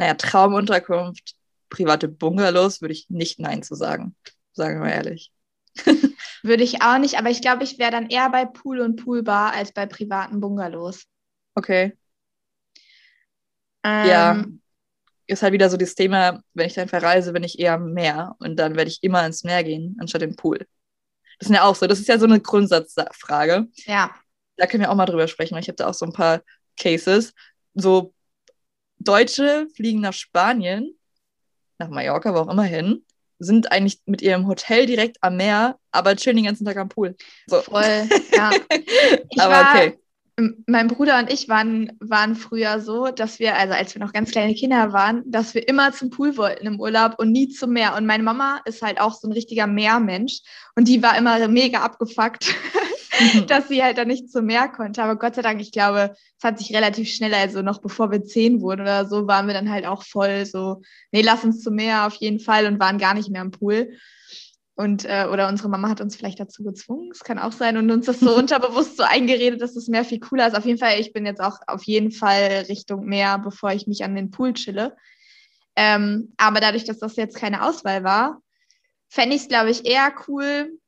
Naja, 0.01 0.15
Traumunterkunft, 0.15 1.35
private 1.69 2.07
Bungalows 2.07 2.81
würde 2.81 2.93
ich 2.93 3.07
nicht 3.11 3.39
Nein 3.39 3.61
zu 3.61 3.75
sagen. 3.75 4.15
Sagen 4.51 4.79
wir 4.79 4.87
mal 4.87 4.93
ehrlich. 4.93 5.31
Würde 6.41 6.63
ich 6.63 6.81
auch 6.81 6.97
nicht, 6.97 7.19
aber 7.19 7.29
ich 7.29 7.39
glaube, 7.41 7.63
ich 7.63 7.77
wäre 7.77 7.91
dann 7.91 8.09
eher 8.09 8.31
bei 8.31 8.45
Pool 8.45 8.79
und 8.79 8.95
Poolbar 8.95 9.53
als 9.53 9.71
bei 9.71 9.85
privaten 9.85 10.39
Bungalows. 10.39 11.03
Okay. 11.53 11.95
Ähm, 13.83 14.07
Ja. 14.07 14.45
Ist 15.27 15.43
halt 15.43 15.53
wieder 15.53 15.69
so 15.69 15.77
das 15.77 15.93
Thema, 15.93 16.41
wenn 16.55 16.65
ich 16.65 16.73
dann 16.73 16.89
verreise, 16.89 17.31
bin 17.31 17.43
ich 17.43 17.59
eher 17.59 17.73
am 17.73 17.93
Meer 17.93 18.35
und 18.39 18.55
dann 18.55 18.75
werde 18.75 18.89
ich 18.89 19.03
immer 19.03 19.23
ins 19.23 19.43
Meer 19.43 19.63
gehen, 19.63 19.97
anstatt 19.99 20.23
den 20.23 20.35
Pool. 20.35 20.65
Das 21.37 21.47
ist 21.47 21.55
ja 21.55 21.61
auch 21.61 21.75
so, 21.75 21.85
das 21.85 21.99
ist 21.99 22.07
ja 22.07 22.17
so 22.17 22.25
eine 22.25 22.39
Grundsatzfrage. 22.41 23.67
Ja. 23.85 24.15
Da 24.57 24.65
können 24.65 24.81
wir 24.81 24.89
auch 24.89 24.95
mal 24.95 25.05
drüber 25.05 25.27
sprechen, 25.27 25.53
weil 25.53 25.61
ich 25.61 25.67
habe 25.67 25.75
da 25.75 25.87
auch 25.87 25.93
so 25.93 26.07
ein 26.07 26.11
paar 26.11 26.41
Cases. 26.75 27.35
So 27.75 28.15
Deutsche 29.03 29.67
fliegen 29.75 30.01
nach 30.01 30.13
Spanien, 30.13 30.95
nach 31.79 31.89
Mallorca, 31.89 32.33
wo 32.33 32.39
auch 32.39 32.49
immer 32.49 32.63
hin, 32.63 33.03
sind 33.39 33.71
eigentlich 33.71 33.99
mit 34.05 34.21
ihrem 34.21 34.47
Hotel 34.47 34.85
direkt 34.85 35.17
am 35.21 35.37
Meer, 35.37 35.77
aber 35.91 36.15
chillen 36.15 36.37
den 36.37 36.45
ganzen 36.45 36.65
Tag 36.65 36.77
am 36.77 36.89
Pool. 36.89 37.15
So. 37.47 37.61
Voll, 37.61 38.07
ja. 38.35 38.51
Aber 39.39 39.53
war- 39.53 39.75
okay. 39.75 39.97
mein 40.67 40.87
Bruder 40.87 41.17
und 41.17 41.31
ich 41.31 41.49
waren, 41.49 41.91
waren 41.99 42.35
früher 42.35 42.79
so, 42.79 43.07
dass 43.07 43.39
wir, 43.39 43.57
also 43.57 43.73
als 43.73 43.95
wir 43.95 43.99
noch 43.99 44.13
ganz 44.13 44.31
kleine 44.31 44.53
Kinder 44.53 44.93
waren, 44.93 45.23
dass 45.25 45.55
wir 45.55 45.67
immer 45.67 45.91
zum 45.91 46.11
Pool 46.11 46.37
wollten 46.37 46.67
im 46.67 46.79
Urlaub 46.79 47.15
und 47.17 47.31
nie 47.31 47.49
zum 47.49 47.71
Meer. 47.71 47.95
Und 47.95 48.05
meine 48.05 48.23
Mama 48.23 48.61
ist 48.65 48.83
halt 48.83 49.01
auch 49.01 49.13
so 49.13 49.27
ein 49.27 49.33
richtiger 49.33 49.65
Meermensch 49.65 50.41
und 50.75 50.87
die 50.87 51.01
war 51.01 51.17
immer 51.17 51.47
mega 51.47 51.79
abgefuckt, 51.81 52.45
dass 53.47 53.67
sie 53.67 53.83
halt 53.83 53.97
dann 53.97 54.07
nicht 54.07 54.31
zum 54.31 54.45
Meer 54.45 54.67
konnte. 54.69 55.03
Aber 55.03 55.17
Gott 55.17 55.35
sei 55.35 55.41
Dank, 55.41 55.61
ich 55.61 55.71
glaube, 55.71 56.15
es 56.37 56.43
hat 56.43 56.59
sich 56.59 56.73
relativ 56.75 57.09
schnell, 57.09 57.33
also 57.33 57.61
noch 57.61 57.81
bevor 57.81 58.11
wir 58.11 58.23
zehn 58.23 58.61
wurden 58.61 58.81
oder 58.81 59.05
so, 59.05 59.27
waren 59.27 59.47
wir 59.47 59.53
dann 59.53 59.71
halt 59.71 59.85
auch 59.85 60.03
voll 60.03 60.45
so, 60.45 60.81
nee, 61.11 61.21
lass 61.21 61.43
uns 61.43 61.61
zum 61.61 61.75
Meer 61.75 62.07
auf 62.07 62.15
jeden 62.15 62.39
Fall 62.39 62.65
und 62.65 62.79
waren 62.79 62.97
gar 62.97 63.13
nicht 63.13 63.29
mehr 63.29 63.41
im 63.41 63.51
Pool. 63.51 63.91
Und, 64.75 65.05
äh, 65.05 65.27
oder 65.31 65.47
unsere 65.49 65.69
Mama 65.69 65.89
hat 65.89 66.01
uns 66.01 66.15
vielleicht 66.15 66.39
dazu 66.39 66.63
gezwungen, 66.63 67.11
es 67.11 67.19
kann 67.19 67.37
auch 67.37 67.51
sein, 67.51 67.77
und 67.77 67.91
uns 67.91 68.05
das 68.05 68.19
so 68.19 68.35
unterbewusst 68.37 68.97
so 68.97 69.03
eingeredet, 69.03 69.61
dass 69.61 69.73
das 69.73 69.87
Meer 69.87 70.05
viel 70.05 70.19
cooler 70.19 70.47
ist. 70.47 70.55
Auf 70.55 70.65
jeden 70.65 70.79
Fall, 70.79 70.99
ich 70.99 71.13
bin 71.13 71.25
jetzt 71.25 71.41
auch 71.41 71.59
auf 71.67 71.83
jeden 71.83 72.11
Fall 72.11 72.65
Richtung 72.69 73.05
Meer, 73.05 73.37
bevor 73.37 73.71
ich 73.73 73.85
mich 73.85 74.03
an 74.03 74.15
den 74.15 74.31
Pool 74.31 74.53
chille. 74.53 74.95
Ähm, 75.75 76.33
aber 76.37 76.59
dadurch, 76.59 76.85
dass 76.85 76.99
das 76.99 77.15
jetzt 77.15 77.37
keine 77.37 77.63
Auswahl 77.63 78.03
war, 78.03 78.41
fände 79.09 79.35
ich 79.35 79.43
es, 79.43 79.47
glaube 79.47 79.69
ich, 79.69 79.85
eher 79.85 80.13
cool, 80.27 80.79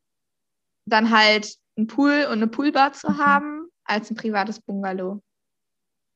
dann 0.86 1.12
halt 1.12 1.56
einen 1.76 1.88
Pool 1.88 2.26
und 2.26 2.34
eine 2.34 2.48
Poolbar 2.48 2.94
zu 2.94 3.10
mhm. 3.10 3.18
haben, 3.18 3.68
als 3.84 4.10
ein 4.10 4.16
privates 4.16 4.60
Bungalow. 4.62 5.22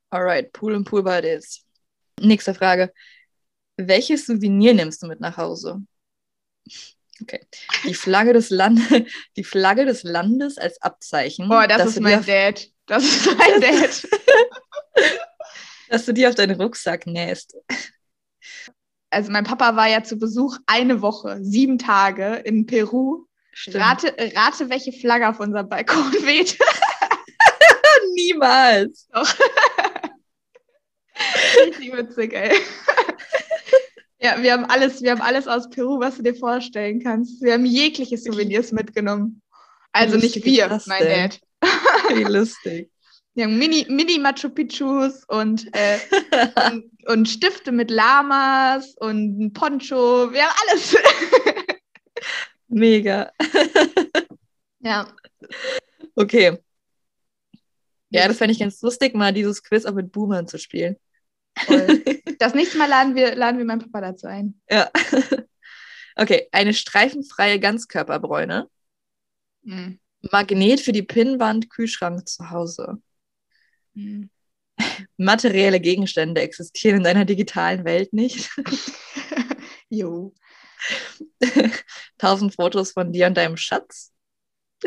Alright, 0.10 0.54
Pool 0.54 0.74
und 0.74 0.86
Poolbar 0.86 1.24
ist. 1.24 1.66
Nächste 2.20 2.54
Frage. 2.54 2.94
Welches 3.78 4.26
Souvenir 4.26 4.74
nimmst 4.74 5.04
du 5.04 5.08
mit 5.08 5.20
nach 5.20 5.38
Hause? 5.38 5.82
Okay. 7.22 7.46
Die 7.84 7.94
Flagge 7.94 8.34
des 8.34 8.50
Landes, 8.50 8.88
die 9.38 9.44
Flagge 9.44 9.86
des 9.86 10.04
Landes 10.04 10.58
als 10.58 10.82
Abzeichen. 10.82 11.50
Boah, 11.50 11.68
das 11.68 11.86
ist 11.88 12.00
mein 12.00 12.24
Dad. 12.26 12.68
Das 12.86 13.04
ist 13.04 13.26
mein 13.38 13.62
Dad. 13.62 14.08
dass 15.90 16.06
du 16.06 16.14
die 16.14 16.28
auf 16.28 16.36
deinen 16.36 16.60
Rucksack 16.60 17.08
nähst. 17.08 17.56
Also 19.10 19.32
mein 19.32 19.46
Papa 19.46 19.76
war 19.76 19.88
ja 19.88 20.04
zu 20.04 20.18
Besuch 20.18 20.58
eine 20.66 21.02
Woche, 21.02 21.40
sieben 21.42 21.78
Tage 21.78 22.36
in 22.36 22.66
Peru. 22.66 23.26
Rate, 23.68 24.16
rate, 24.36 24.70
welche 24.70 24.92
Flagge 24.92 25.28
auf 25.28 25.40
unserem 25.40 25.68
Balkon 25.68 26.14
weht. 26.26 26.58
Niemals. 28.16 29.08
Doch. 29.12 29.28
Richtig 31.66 31.94
witzig, 31.94 32.34
ey. 32.34 32.56
Ja, 34.20 34.42
wir 34.42 34.54
haben 34.54 34.66
alles, 34.66 35.02
wir 35.02 35.12
haben 35.12 35.22
alles 35.22 35.48
aus 35.48 35.70
Peru, 35.70 36.00
was 36.00 36.18
du 36.18 36.24
dir 36.24 36.36
vorstellen 36.36 37.02
kannst. 37.02 37.42
Wir 37.42 37.54
haben 37.54 37.66
jegliche 37.66 38.18
Souvenirs 38.18 38.72
mitgenommen. 38.72 39.42
Also 39.92 40.18
nicht 40.18 40.44
wir, 40.44 40.82
mein 40.86 41.04
Dad. 41.04 41.40
Wie 42.14 42.24
lustig. 42.24 42.92
Wir 43.34 43.46
haben 43.46 43.58
Mini, 43.60 43.86
Mini 43.90 44.18
Machu 44.18 44.50
Picchus 44.50 45.24
und, 45.28 45.68
äh, 45.74 46.00
und, 46.68 46.86
und, 47.06 47.30
Stifte 47.30 47.72
mit 47.72 47.92
Lamas 47.92 48.96
und 49.00 49.40
ein 49.40 49.54
Poncho. 49.54 50.32
Wir 50.32 50.44
haben 50.44 50.56
alles. 50.68 50.96
Mega. 52.68 53.32
ja. 54.80 55.08
Okay. 56.16 56.58
Ja, 58.10 58.28
das 58.28 58.38
fände 58.38 58.54
ich 58.54 58.60
ganz 58.60 58.82
lustig, 58.82 59.16
mal 59.16 59.34
dieses 59.34 59.64
Quiz 59.64 59.86
auch 59.86 59.94
mit 59.94 60.12
Boomern 60.12 60.48
zu 60.48 60.58
spielen. 60.58 60.98
Das 62.40 62.54
nächste 62.54 62.78
Mal 62.78 62.88
laden 62.88 63.16
wir, 63.16 63.36
laden 63.36 63.58
wir 63.58 63.66
meinen 63.66 63.80
Papa 63.80 64.00
dazu 64.12 64.28
ein. 64.28 64.62
Ja. 64.70 64.90
Okay, 66.20 66.48
eine 66.52 66.74
streifenfreie 66.74 67.60
Ganzkörperbräune. 67.60 68.68
Mhm. 69.62 70.00
Magnet 70.32 70.82
für 70.82 70.92
die 70.92 71.04
Pinnwand, 71.04 71.70
Kühlschrank 71.70 72.28
zu 72.28 72.50
Hause. 72.50 73.00
Mhm. 73.94 74.32
Materielle 75.18 75.80
Gegenstände 75.80 76.42
existieren 76.42 76.98
in 76.98 77.04
deiner 77.04 77.24
digitalen 77.24 77.86
Welt 77.86 78.14
nicht. 78.14 78.50
jo. 79.90 80.34
Tausend 82.18 82.56
Fotos 82.56 82.92
von 82.92 83.12
dir 83.12 83.28
und 83.28 83.38
deinem 83.38 83.58
Schatz. 83.58 84.12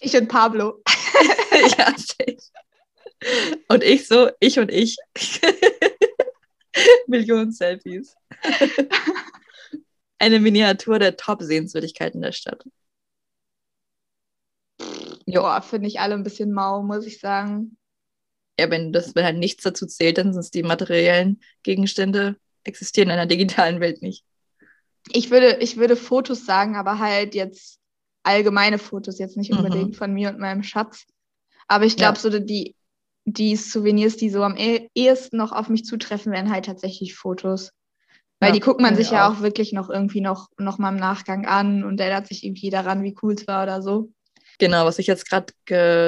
ich 0.00 0.16
und 0.16 0.28
Pablo. 0.28 0.82
ja. 1.78 1.94
Und 3.68 3.82
ich 3.82 4.06
so, 4.06 4.30
ich 4.40 4.58
und 4.58 4.70
ich. 4.70 4.96
Millionen 7.06 7.52
Selfies. 7.52 8.14
Eine 10.18 10.40
Miniatur 10.40 10.98
der 10.98 11.16
Top-Sehenswürdigkeiten 11.16 12.22
der 12.22 12.32
Stadt. 12.32 12.64
Ja, 15.26 15.60
finde 15.60 15.88
ich 15.88 16.00
alle 16.00 16.14
ein 16.14 16.22
bisschen 16.22 16.52
mau, 16.52 16.82
muss 16.82 17.06
ich 17.06 17.20
sagen. 17.20 17.76
Ja, 18.58 18.70
wenn 18.70 18.92
das 18.92 19.14
wenn 19.14 19.24
halt 19.24 19.38
nichts 19.38 19.64
dazu 19.64 19.86
zählt, 19.86 20.18
dann 20.18 20.32
sind 20.32 20.40
es 20.40 20.50
die 20.50 20.62
materiellen 20.62 21.40
Gegenstände, 21.62 22.36
existieren 22.66 23.08
in 23.08 23.14
einer 23.14 23.26
digitalen 23.26 23.80
Welt 23.80 24.02
nicht. 24.02 24.24
Ich 25.12 25.30
würde, 25.30 25.58
ich 25.60 25.76
würde 25.76 25.96
Fotos 25.96 26.44
sagen, 26.44 26.76
aber 26.76 26.98
halt 26.98 27.34
jetzt 27.34 27.78
allgemeine 28.22 28.78
Fotos, 28.78 29.18
jetzt 29.18 29.36
nicht 29.36 29.52
mhm. 29.52 29.58
unbedingt 29.58 29.90
mhm. 29.90 29.94
von 29.94 30.12
mir 30.12 30.30
und 30.30 30.38
meinem 30.38 30.62
Schatz. 30.62 31.06
Aber 31.68 31.84
ich 31.84 31.96
glaube, 31.96 32.18
ja. 32.18 32.20
so 32.20 32.38
die 32.38 32.76
die 33.26 33.56
Souvenirs, 33.56 34.16
die 34.16 34.30
so 34.30 34.42
am 34.42 34.56
eh-, 34.56 34.88
ehesten 34.94 35.36
noch 35.36 35.52
auf 35.52 35.68
mich 35.68 35.84
zutreffen, 35.84 36.32
wären 36.32 36.50
halt 36.50 36.64
tatsächlich 36.64 37.14
Fotos. 37.14 37.72
Weil 38.38 38.50
ja, 38.50 38.54
die 38.54 38.60
guckt 38.60 38.80
man 38.80 38.96
sich 38.96 39.10
ja 39.10 39.26
auch. 39.26 39.38
auch 39.38 39.42
wirklich 39.42 39.72
noch 39.72 39.90
irgendwie 39.90 40.20
noch, 40.20 40.48
noch 40.58 40.78
mal 40.78 40.90
im 40.90 40.96
Nachgang 40.96 41.46
an 41.46 41.84
und 41.84 42.00
erinnert 42.00 42.28
sich 42.28 42.44
irgendwie 42.44 42.70
daran, 42.70 43.02
wie 43.02 43.16
cool 43.22 43.34
es 43.34 43.46
war 43.48 43.64
oder 43.64 43.82
so. 43.82 44.10
Genau, 44.58 44.84
was 44.84 44.98
ich 44.98 45.06
jetzt 45.06 45.28
gerade 45.28 45.52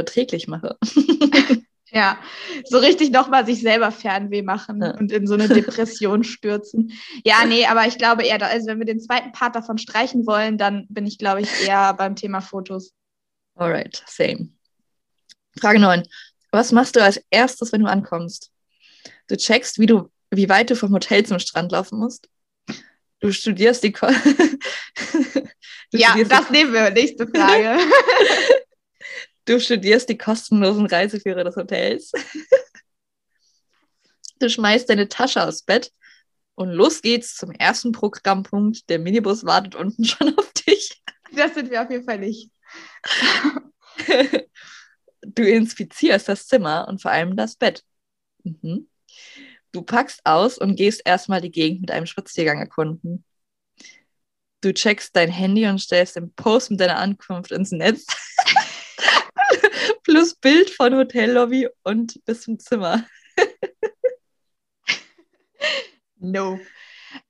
täglich 0.05 0.47
mache. 0.47 0.77
ja, 1.91 2.19
so 2.65 2.79
richtig 2.79 3.11
nochmal 3.11 3.47
sich 3.47 3.61
selber 3.61 3.91
Fernweh 3.91 4.43
machen 4.43 4.83
ja. 4.83 4.97
und 4.97 5.11
in 5.13 5.27
so 5.27 5.35
eine 5.35 5.49
Depression 5.49 6.25
stürzen. 6.25 6.93
Ja, 7.25 7.45
nee, 7.47 7.67
aber 7.67 7.87
ich 7.87 7.99
glaube 7.99 8.25
eher, 8.25 8.43
also 8.43 8.67
wenn 8.67 8.79
wir 8.79 8.87
den 8.87 9.01
zweiten 9.01 9.33
Part 9.33 9.57
davon 9.57 9.79
streichen 9.79 10.27
wollen, 10.27 10.59
dann 10.59 10.87
bin 10.89 11.07
ich, 11.07 11.19
glaube 11.19 11.41
ich, 11.43 11.67
eher 11.67 11.95
beim 11.95 12.17
Thema 12.17 12.41
Fotos. 12.41 12.93
Alright, 13.55 14.03
same. 14.07 14.51
Frage 15.59 15.81
9. 15.81 16.05
Was 16.51 16.73
machst 16.73 16.97
du 16.97 17.03
als 17.03 17.21
erstes, 17.31 17.73
wenn 17.73 17.83
du 17.83 17.89
ankommst? 17.89 18.51
Du 19.29 19.37
checkst, 19.37 19.79
wie, 19.79 19.87
du, 19.87 20.11
wie 20.31 20.49
weit 20.49 20.71
du 20.71 20.77
vom 20.77 20.93
Hotel 20.93 21.25
zum 21.25 21.39
Strand 21.39 21.73
laufen 21.73 21.99
musst. 21.99 22.29
Du 23.21 23.33
studierst 23.33 23.83
die. 23.83 23.93
Ko 23.93 24.07
ja, 25.93 26.09
studierst 26.11 26.33
das 26.33 26.47
die 26.47 26.53
nehmen 26.53 26.73
wir. 26.73 26.91
Nächste 26.91 27.27
Frage. 27.27 27.79
du 29.49 29.61
studierst 29.61 30.09
die 30.09 30.19
kostenlosen 30.19 30.87
Reiseführer 30.87 31.45
des 31.45 31.57
Hotels. 31.57 32.13
du 34.39 34.49
schmeißt 34.49 34.89
deine 34.89 35.09
Tasche 35.09 35.47
aufs 35.47 35.63
Bett 35.63 35.93
und 36.55 36.71
los 36.71 37.03
geht's 37.03 37.35
zum 37.37 37.53
ersten 37.53 37.93
Programmpunkt. 37.93 38.89
Der 38.89 38.99
Minibus 38.99 39.45
wartet 39.45 39.75
unten 39.75 40.05
schon 40.07 40.37
auf 40.39 40.53
dich. 40.53 41.03
Das 41.33 41.55
sind 41.55 41.71
wir 41.71 41.83
auf 41.83 41.91
jeden 41.91 42.05
Fall 42.05 42.19
nicht 42.19 42.51
du 45.23 45.43
inspizierst 45.43 46.29
das 46.29 46.47
Zimmer 46.47 46.87
und 46.89 47.01
vor 47.03 47.11
allem 47.11 47.37
das 47.37 47.57
Bett. 47.57 47.85
Mhm. 48.45 48.89
Du 49.73 49.83
packst 49.83 50.21
aus 50.25 50.59
und 50.59 50.77
gehst 50.77 51.03
erstmal 51.05 51.41
die 51.41 51.51
Gegend 51.51 51.83
mit 51.83 51.91
einem 51.91 52.07
Spaziergang 52.07 52.59
erkunden. 52.59 53.25
Du 54.61 54.73
checkst 54.73 55.15
dein 55.15 55.31
Handy 55.31 55.67
und 55.67 55.79
stellst 55.79 56.17
den 56.17 56.33
Post 56.33 56.71
mit 56.71 56.81
deiner 56.81 56.99
Ankunft 56.99 57.53
ins 57.53 57.71
Netz. 57.71 58.07
Plus 60.19 60.35
Bild 60.35 60.71
von 60.71 60.97
Hotellobby 60.97 61.69
und 61.85 62.25
bis 62.25 62.41
zum 62.41 62.59
Zimmer. 62.59 63.07
no. 66.19 66.59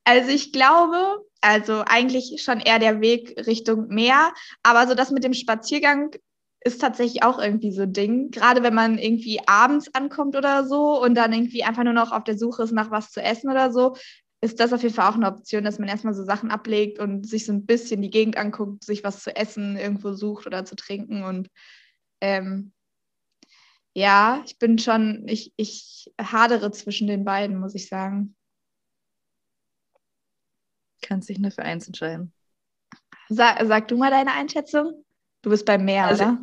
Also 0.05 0.31
ich 0.31 0.55
glaube, 0.55 1.22
also 1.42 1.83
eigentlich 1.85 2.42
schon 2.42 2.61
eher 2.61 2.79
der 2.79 3.03
Weg 3.03 3.46
Richtung 3.46 3.88
Meer, 3.88 4.33
aber 4.62 4.88
so 4.88 4.94
das 4.94 5.11
mit 5.11 5.22
dem 5.22 5.35
Spaziergang 5.35 6.12
ist 6.61 6.81
tatsächlich 6.81 7.22
auch 7.24 7.38
irgendwie 7.38 7.72
so 7.72 7.83
ein 7.83 7.92
Ding. 7.92 8.31
Gerade 8.31 8.62
wenn 8.62 8.72
man 8.72 8.96
irgendwie 8.96 9.46
abends 9.46 9.94
ankommt 9.94 10.35
oder 10.35 10.66
so 10.66 10.98
und 10.98 11.14
dann 11.14 11.35
irgendwie 11.35 11.64
einfach 11.64 11.85
nur 11.85 11.92
noch 11.92 12.11
auf 12.11 12.24
der 12.24 12.38
Suche 12.38 12.62
ist 12.62 12.72
nach 12.72 12.90
was 12.90 13.11
zu 13.11 13.20
essen 13.20 13.51
oder 13.51 13.70
so, 13.70 13.96
ist 14.40 14.61
das 14.61 14.72
auf 14.72 14.83
jeden 14.83 14.94
Fall 14.94 15.11
auch 15.11 15.16
eine 15.16 15.29
Option, 15.29 15.62
dass 15.62 15.79
man 15.79 15.90
erstmal 15.90 16.14
so 16.14 16.24
Sachen 16.24 16.51
ablegt 16.51 17.01
und 17.01 17.29
sich 17.29 17.44
so 17.44 17.53
ein 17.53 17.66
bisschen 17.66 18.01
die 18.01 18.09
Gegend 18.09 18.38
anguckt, 18.38 18.83
sich 18.83 19.05
was 19.05 19.22
zu 19.22 19.37
essen 19.37 19.77
irgendwo 19.77 20.14
sucht 20.14 20.46
oder 20.46 20.64
zu 20.64 20.74
trinken. 20.74 21.24
Und 21.24 21.48
ähm, 22.22 22.72
ja, 23.99 24.43
ich 24.47 24.59
bin 24.59 24.79
schon, 24.79 25.27
ich, 25.27 25.53
ich 25.57 26.13
hadere 26.21 26.71
zwischen 26.71 27.09
den 27.09 27.25
beiden, 27.25 27.59
muss 27.59 27.75
ich 27.75 27.89
sagen. 27.89 28.37
Kannst 31.03 31.29
dich 31.29 31.39
nur 31.39 31.51
für 31.51 31.63
eins 31.63 31.89
entscheiden. 31.89 32.33
Sag, 33.29 33.59
sag 33.67 33.89
du 33.89 33.97
mal 33.97 34.11
deine 34.11 34.33
Einschätzung. 34.33 35.05
Du 35.43 35.51
bist 35.51 35.67
beim 35.67 35.85
Meer, 35.85 36.07
also, 36.07 36.25
oder? 36.25 36.39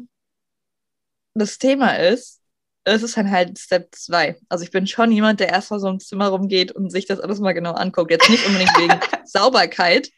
Das 1.33 1.57
Thema 1.57 1.97
ist, 1.97 2.41
es 2.83 3.03
ist 3.03 3.15
dann 3.15 3.31
halt 3.31 3.57
Step 3.57 3.87
2. 3.95 4.37
Also 4.49 4.65
ich 4.65 4.71
bin 4.71 4.85
schon 4.85 5.11
jemand, 5.11 5.39
der 5.39 5.49
erstmal 5.49 5.79
so 5.79 5.87
im 5.87 5.99
Zimmer 5.99 6.27
rumgeht 6.27 6.73
und 6.73 6.89
sich 6.89 7.05
das 7.05 7.21
alles 7.21 7.39
mal 7.39 7.53
genau 7.53 7.71
anguckt. 7.71 8.11
Jetzt 8.11 8.29
nicht 8.29 8.45
unbedingt 8.45 8.71
wegen 8.77 8.99
Sauberkeit, 9.25 10.11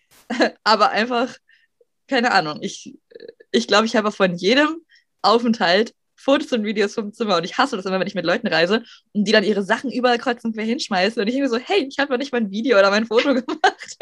aber 0.64 0.90
einfach, 0.90 1.36
keine 2.08 2.32
Ahnung. 2.32 2.60
Ich, 2.62 2.98
ich 3.52 3.68
glaube, 3.68 3.86
ich 3.86 3.96
habe 3.96 4.12
von 4.12 4.34
jedem 4.36 4.78
Aufenthalt 5.22 5.94
Fotos 6.28 6.52
und 6.52 6.66
Videos 6.66 6.94
vom 6.94 7.14
Zimmer 7.14 7.38
und 7.38 7.46
ich 7.46 7.58
hasse 7.58 7.78
das 7.78 7.86
immer, 7.86 8.02
wenn 8.02 8.08
ich 8.08 8.14
mit 8.14 8.26
Leuten 8.26 8.48
reise 8.48 8.84
und 9.14 9.24
die 9.24 9.32
dann 9.32 9.46
ihre 9.46 9.64
Sachen 9.64 9.90
überall 9.90 10.18
kreuz 10.18 10.44
und 10.44 10.56
quer 10.56 10.66
hinschmeißen 10.66 11.22
und 11.22 11.28
ich 11.30 11.36
irgendwie 11.36 11.50
so, 11.50 11.58
hey, 11.58 11.88
ich 11.90 12.00
habe 12.00 12.12
noch 12.12 12.18
nicht 12.18 12.34
mal 12.34 12.42
ein 12.42 12.52
Video 12.52 12.78
oder 12.78 12.90
mein 12.90 13.06
Foto 13.06 13.34
gemacht. 13.34 13.98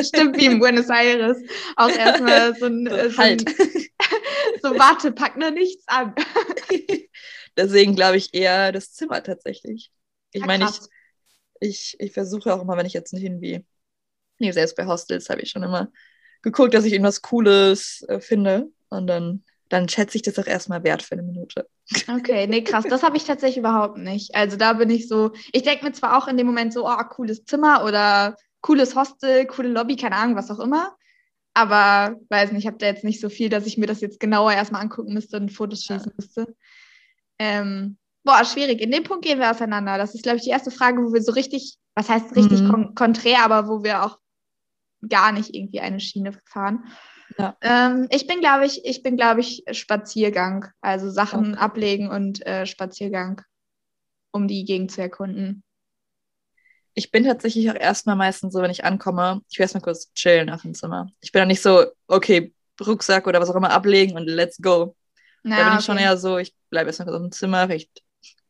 Stimmt, 0.00 0.36
wie 0.36 0.46
in 0.46 0.60
Buenos 0.60 0.88
Aires. 0.90 1.38
Auch 1.74 1.88
erstmal 1.98 2.54
so 2.54 2.66
ein, 2.66 2.88
so, 2.88 3.18
halt. 3.18 3.48
so, 4.62 4.78
warte, 4.78 5.10
pack 5.10 5.36
nur 5.36 5.50
nichts 5.50 5.82
an. 5.88 6.14
Deswegen 7.56 7.96
glaube 7.96 8.16
ich 8.16 8.32
eher 8.32 8.70
das 8.70 8.92
Zimmer 8.92 9.20
tatsächlich. 9.20 9.90
Ich 10.30 10.40
ja, 10.40 10.46
meine, 10.46 10.66
ich, 10.66 10.78
ich, 11.58 11.96
ich 11.98 12.12
versuche 12.12 12.54
auch 12.54 12.62
immer, 12.62 12.76
wenn 12.76 12.86
ich 12.86 12.92
jetzt 12.92 13.12
nicht 13.12 13.24
irgendwie, 13.24 13.64
nee, 14.38 14.52
selbst 14.52 14.76
bei 14.76 14.86
Hostels 14.86 15.28
habe 15.30 15.40
ich 15.40 15.50
schon 15.50 15.64
immer 15.64 15.90
geguckt, 16.42 16.74
dass 16.74 16.84
ich 16.84 16.92
irgendwas 16.92 17.22
Cooles 17.22 18.04
äh, 18.06 18.20
finde 18.20 18.70
und 18.88 19.08
dann, 19.08 19.42
dann 19.68 19.88
schätze 19.88 20.16
ich 20.16 20.22
das 20.22 20.38
auch 20.38 20.46
erstmal 20.46 20.84
wert 20.84 21.02
für 21.02 21.12
eine 21.12 21.22
Minute. 21.22 21.66
Okay, 22.08 22.46
nee, 22.46 22.62
krass, 22.62 22.84
das 22.88 23.02
habe 23.02 23.16
ich 23.16 23.24
tatsächlich 23.24 23.58
überhaupt 23.58 23.98
nicht. 23.98 24.34
Also 24.34 24.56
da 24.56 24.74
bin 24.74 24.90
ich 24.90 25.08
so, 25.08 25.32
ich 25.52 25.62
denke 25.62 25.84
mir 25.84 25.92
zwar 25.92 26.16
auch 26.16 26.28
in 26.28 26.36
dem 26.36 26.46
Moment 26.46 26.72
so, 26.72 26.86
oh, 26.88 27.04
cooles 27.10 27.44
Zimmer 27.44 27.84
oder 27.84 28.36
cooles 28.60 28.94
Hostel, 28.96 29.46
coole 29.46 29.68
Lobby, 29.68 29.96
keine 29.96 30.16
Ahnung, 30.16 30.36
was 30.36 30.50
auch 30.50 30.60
immer. 30.60 30.94
Aber 31.54 32.16
weiß 32.30 32.52
nicht, 32.52 32.62
ich 32.62 32.66
habe 32.66 32.78
da 32.78 32.86
jetzt 32.86 33.04
nicht 33.04 33.20
so 33.20 33.28
viel, 33.28 33.48
dass 33.48 33.66
ich 33.66 33.78
mir 33.78 33.86
das 33.86 34.00
jetzt 34.00 34.18
genauer 34.18 34.52
erstmal 34.52 34.82
angucken 34.82 35.14
müsste 35.14 35.36
und 35.36 35.52
Fotos 35.52 35.84
schießen 35.84 36.10
ja. 36.10 36.14
müsste. 36.16 36.56
Ähm, 37.38 37.96
boah, 38.24 38.44
schwierig. 38.44 38.80
In 38.80 38.90
dem 38.90 39.04
Punkt 39.04 39.24
gehen 39.24 39.38
wir 39.38 39.50
auseinander. 39.50 39.98
Das 39.98 40.14
ist, 40.14 40.24
glaube 40.24 40.38
ich, 40.38 40.44
die 40.44 40.50
erste 40.50 40.70
Frage, 40.70 41.02
wo 41.02 41.12
wir 41.12 41.22
so 41.22 41.32
richtig, 41.32 41.76
was 41.94 42.08
heißt 42.08 42.34
richtig 42.34 42.62
mhm. 42.62 42.68
kon 42.70 42.94
konträr, 42.94 43.44
aber 43.44 43.68
wo 43.68 43.84
wir 43.84 44.04
auch 44.04 44.18
gar 45.08 45.30
nicht 45.30 45.54
irgendwie 45.54 45.80
eine 45.80 46.00
Schiene 46.00 46.32
fahren. 46.46 46.84
Ja. 47.38 47.56
Ähm, 47.60 48.06
ich 48.10 48.26
bin, 48.26 48.40
glaube 48.40 48.66
ich, 48.66 48.84
ich 48.84 49.02
bin, 49.02 49.16
glaube 49.16 49.40
ich, 49.40 49.64
Spaziergang. 49.72 50.66
Also 50.80 51.10
Sachen 51.10 51.54
okay. 51.54 51.60
ablegen 51.60 52.10
und 52.10 52.44
äh, 52.46 52.66
Spaziergang, 52.66 53.42
um 54.30 54.48
die 54.48 54.64
Gegend 54.64 54.92
zu 54.92 55.00
erkunden. 55.00 55.62
Ich 56.94 57.10
bin 57.10 57.24
tatsächlich 57.24 57.68
auch 57.70 57.74
erstmal 57.74 58.14
meistens 58.14 58.52
so, 58.52 58.62
wenn 58.62 58.70
ich 58.70 58.84
ankomme, 58.84 59.40
ich 59.50 59.58
will 59.58 59.64
erstmal 59.64 59.82
kurz 59.82 60.12
chillen 60.14 60.48
auf 60.48 60.62
dem 60.62 60.74
Zimmer. 60.74 61.10
Ich 61.20 61.32
bin 61.32 61.40
dann 61.40 61.48
nicht 61.48 61.62
so, 61.62 61.86
okay, 62.06 62.54
Rucksack 62.80 63.26
oder 63.26 63.40
was 63.40 63.50
auch 63.50 63.56
immer 63.56 63.72
ablegen 63.72 64.16
und 64.16 64.26
let's 64.26 64.58
go. 64.58 64.94
Na, 65.42 65.56
da 65.56 65.62
bin 65.62 65.72
okay. 65.72 65.78
ich 65.80 65.84
schon 65.84 65.98
eher 65.98 66.16
so, 66.16 66.38
ich 66.38 66.54
bleibe 66.70 66.88
erstmal 66.88 67.06
kurz 67.06 67.16
auf 67.16 67.22
dem 67.22 67.32
Zimmer, 67.32 67.66
vielleicht 67.66 68.02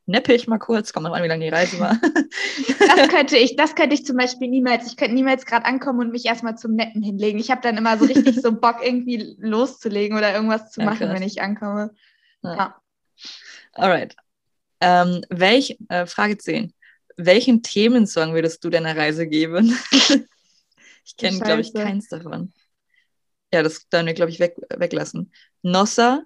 neppe 0.06 0.34
ich 0.34 0.46
mal 0.46 0.58
kurz, 0.58 0.92
kommt 0.92 1.04
noch 1.04 1.14
an, 1.14 1.22
wie 1.22 1.28
lange 1.28 1.44
die 1.44 1.50
Reise 1.50 1.78
war. 1.78 1.98
das 2.78 3.08
könnte 3.08 3.36
ich, 3.36 3.56
das 3.56 3.74
könnte 3.74 3.94
ich 3.94 4.04
zum 4.04 4.16
Beispiel 4.16 4.48
niemals. 4.48 4.86
Ich 4.86 4.96
könnte 4.96 5.14
niemals 5.14 5.46
gerade 5.46 5.64
ankommen 5.64 6.00
und 6.00 6.10
mich 6.10 6.26
erstmal 6.26 6.56
zum 6.56 6.74
Netten 6.74 7.02
hinlegen. 7.02 7.38
Ich 7.38 7.50
habe 7.50 7.62
dann 7.62 7.76
immer 7.76 7.98
so 7.98 8.04
richtig 8.04 8.40
so 8.40 8.52
Bock, 8.52 8.76
irgendwie 8.82 9.36
loszulegen 9.38 10.16
oder 10.16 10.34
irgendwas 10.34 10.70
zu 10.70 10.82
machen, 10.82 11.08
ja, 11.08 11.14
wenn 11.14 11.22
ich 11.22 11.40
ankomme. 11.40 11.94
Ja. 12.42 12.56
ja. 12.56 12.80
Alright. 13.72 14.16
Ähm, 14.80 15.22
welch, 15.30 15.78
äh, 15.88 16.06
Frage 16.06 16.36
10. 16.36 16.72
Welchen 17.16 17.62
Themensong 17.62 18.34
würdest 18.34 18.64
du 18.64 18.70
deiner 18.70 18.96
Reise 18.96 19.26
geben? 19.26 19.78
ich 21.04 21.16
kenne, 21.16 21.38
glaube 21.38 21.60
ich, 21.60 21.72
keins 21.72 22.08
davon. 22.08 22.52
Ja, 23.52 23.62
das 23.62 23.88
dann 23.88 24.06
wir, 24.06 24.14
glaube 24.14 24.32
ich, 24.32 24.40
weg, 24.40 24.56
weglassen. 24.68 25.32
Nossa, 25.62 26.24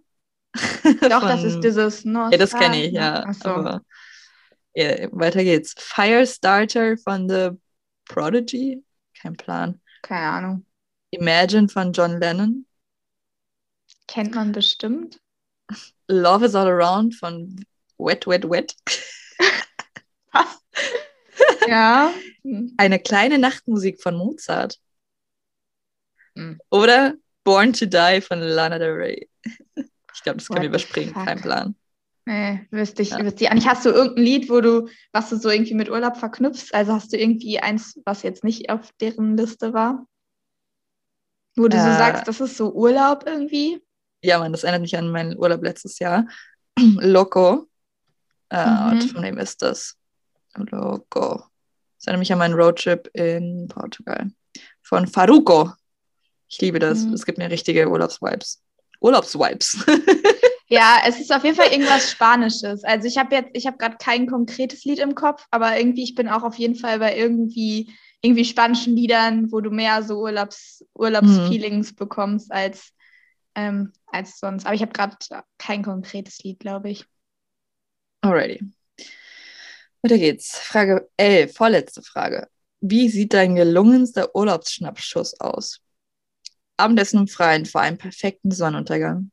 Doch, 0.55 1.21
von, 1.21 1.29
das 1.29 1.45
ist 1.45 1.61
dieses 1.61 2.05
Nostra. 2.05 2.33
Ja, 2.33 2.39
das 2.39 2.53
kenne 2.53 2.85
ich, 2.85 2.93
ja. 2.93 3.33
So. 3.33 3.51
Aber, 3.51 3.83
ja. 4.75 5.09
Weiter 5.13 5.45
geht's. 5.45 5.75
Firestarter 5.79 6.97
von 6.97 7.29
The 7.29 7.51
Prodigy? 8.07 8.83
Kein 9.21 9.37
Plan. 9.37 9.81
Keine 10.03 10.29
Ahnung. 10.29 10.67
Imagine 11.11 11.69
von 11.69 11.93
John 11.93 12.21
Lennon. 12.21 12.67
Kennt 14.07 14.35
man 14.35 14.53
bestimmt. 14.53 15.21
Love 16.09 16.47
is 16.47 16.55
All 16.55 16.69
Around 16.69 17.15
von 17.15 17.65
Wet, 17.99 18.27
Wet, 18.27 18.49
Wet. 18.49 18.75
Was? 20.33 20.61
ja. 21.67 22.13
Eine 22.77 22.99
kleine 22.99 23.39
Nachtmusik 23.39 24.01
von 24.01 24.17
Mozart. 24.17 24.79
Hm. 26.37 26.59
Oder 26.71 27.15
Born 27.45 27.73
to 27.73 27.87
Die 27.87 28.21
von 28.21 28.41
Lana 28.41 28.79
Del 28.79 28.93
Rey. 28.93 29.29
Ich 30.19 30.25
glaube, 30.25 30.39
das 30.39 30.49
können 30.49 30.63
wir 30.63 30.69
überspringen, 30.69 31.15
kein 31.15 31.41
Plan. 31.41 31.77
Nee, 32.27 32.67
wüsste 32.73 33.03
ich, 33.03 33.11
ja. 33.11 33.25
wüsste 33.25 33.45
ich 33.45 33.51
nicht. 33.53 33.69
Hast 33.69 33.87
du 33.87 33.91
irgendein 33.91 34.25
Lied, 34.25 34.51
wo 34.51 34.61
du, 34.61 34.89
was 35.13 35.31
du 35.31 35.37
so 35.37 35.49
irgendwie 35.49 35.75
mit 35.75 35.89
Urlaub 35.89 36.17
verknüpfst? 36.17 36.75
Also 36.75 36.93
hast 36.93 37.13
du 37.13 37.17
irgendwie 37.17 37.61
eins, 37.61 37.99
was 38.05 38.25
jetzt 38.25 38.43
nicht 38.43 38.69
auf 38.69 38.91
deren 39.01 39.37
Liste 39.37 39.73
war? 39.73 40.07
Wo 41.57 41.69
du 41.69 41.77
äh, 41.77 41.81
so 41.81 41.87
sagst, 41.87 42.27
das 42.27 42.41
ist 42.41 42.57
so 42.57 42.73
Urlaub 42.73 43.25
irgendwie? 43.27 43.81
Ja, 44.23 44.41
man, 44.41 44.51
das 44.51 44.65
erinnert 44.65 44.83
mich 44.83 44.99
an 44.99 45.11
meinen 45.11 45.39
Urlaub 45.39 45.63
letztes 45.63 46.01
Jahr. 46.01 46.27
Loco. 46.79 47.69
Äh, 48.51 48.67
mhm. 48.67 48.91
Und 48.91 49.03
von 49.13 49.23
wem 49.23 49.39
ist 49.39 49.63
das? 49.63 49.97
Loco. 50.57 51.45
Das 51.99 52.09
erinnert 52.09 52.19
mich 52.19 52.33
an 52.33 52.41
meinen 52.41 52.55
Roadtrip 52.55 53.09
in 53.15 53.69
Portugal. 53.69 54.33
Von 54.83 55.07
Faruko. 55.07 55.73
Ich 56.49 56.61
liebe 56.61 56.81
das. 56.81 57.05
Mhm. 57.05 57.13
Es 57.13 57.25
gibt 57.25 57.39
mir 57.39 57.51
richtige 57.51 57.89
Urlaubsvibes. 57.89 58.61
Urlaubswipes. 59.01 59.85
ja, 60.69 61.03
es 61.07 61.21
ist 61.21 61.33
auf 61.33 61.45
jeden 61.45 61.57
Fall 61.57 61.73
irgendwas 61.73 62.11
Spanisches. 62.11 62.85
Also 62.85 63.07
ich 63.07 63.19
habe 63.19 63.35
jetzt, 63.35 63.51
ich 63.55 63.67
habe 63.67 63.79
gerade 63.79 63.97
kein 63.99 64.27
konkretes 64.27 64.85
Lied 64.85 64.99
im 64.99 65.15
Kopf, 65.15 65.45
aber 65.51 65.79
irgendwie, 65.79 66.05
ich 66.05 66.15
bin 66.15 66.29
auch 66.29 66.43
auf 66.43 66.57
jeden 66.57 66.75
Fall 66.75 66.99
bei 66.99 67.17
irgendwie, 67.17 67.93
irgendwie 68.21 68.45
spanischen 68.45 68.97
Liedern, 68.97 69.51
wo 69.53 69.61
du 69.61 69.71
mehr 69.71 70.03
so 70.03 70.21
Urlaubs, 70.21 70.85
Urlaubsfeelings 70.95 71.93
mhm. 71.93 71.97
bekommst 71.97 72.53
als, 72.53 72.93
ähm, 73.55 73.93
als 74.07 74.39
sonst. 74.39 74.67
Aber 74.67 74.75
ich 74.75 74.83
habe 74.83 74.93
gerade 74.93 75.17
kein 75.59 75.83
konkretes 75.83 76.39
Lied, 76.43 76.61
glaube 76.61 76.91
ich. 76.91 77.05
Alrighty. 78.21 78.61
Weiter 80.03 80.19
geht's. 80.19 80.59
Frage 80.59 81.09
11, 81.17 81.55
vorletzte 81.55 82.03
Frage. 82.03 82.49
Wie 82.81 83.09
sieht 83.09 83.35
dein 83.35 83.57
gelungenster 83.57 84.35
Urlaubsschnappschuss 84.35 85.41
aus? 85.41 85.81
Abendessen 86.79 87.21
im 87.21 87.29
Freien 87.29 87.67
vor 87.67 87.81
einem 87.81 87.99
perfekten 87.99 88.51
Sonnenuntergang. 88.51 89.31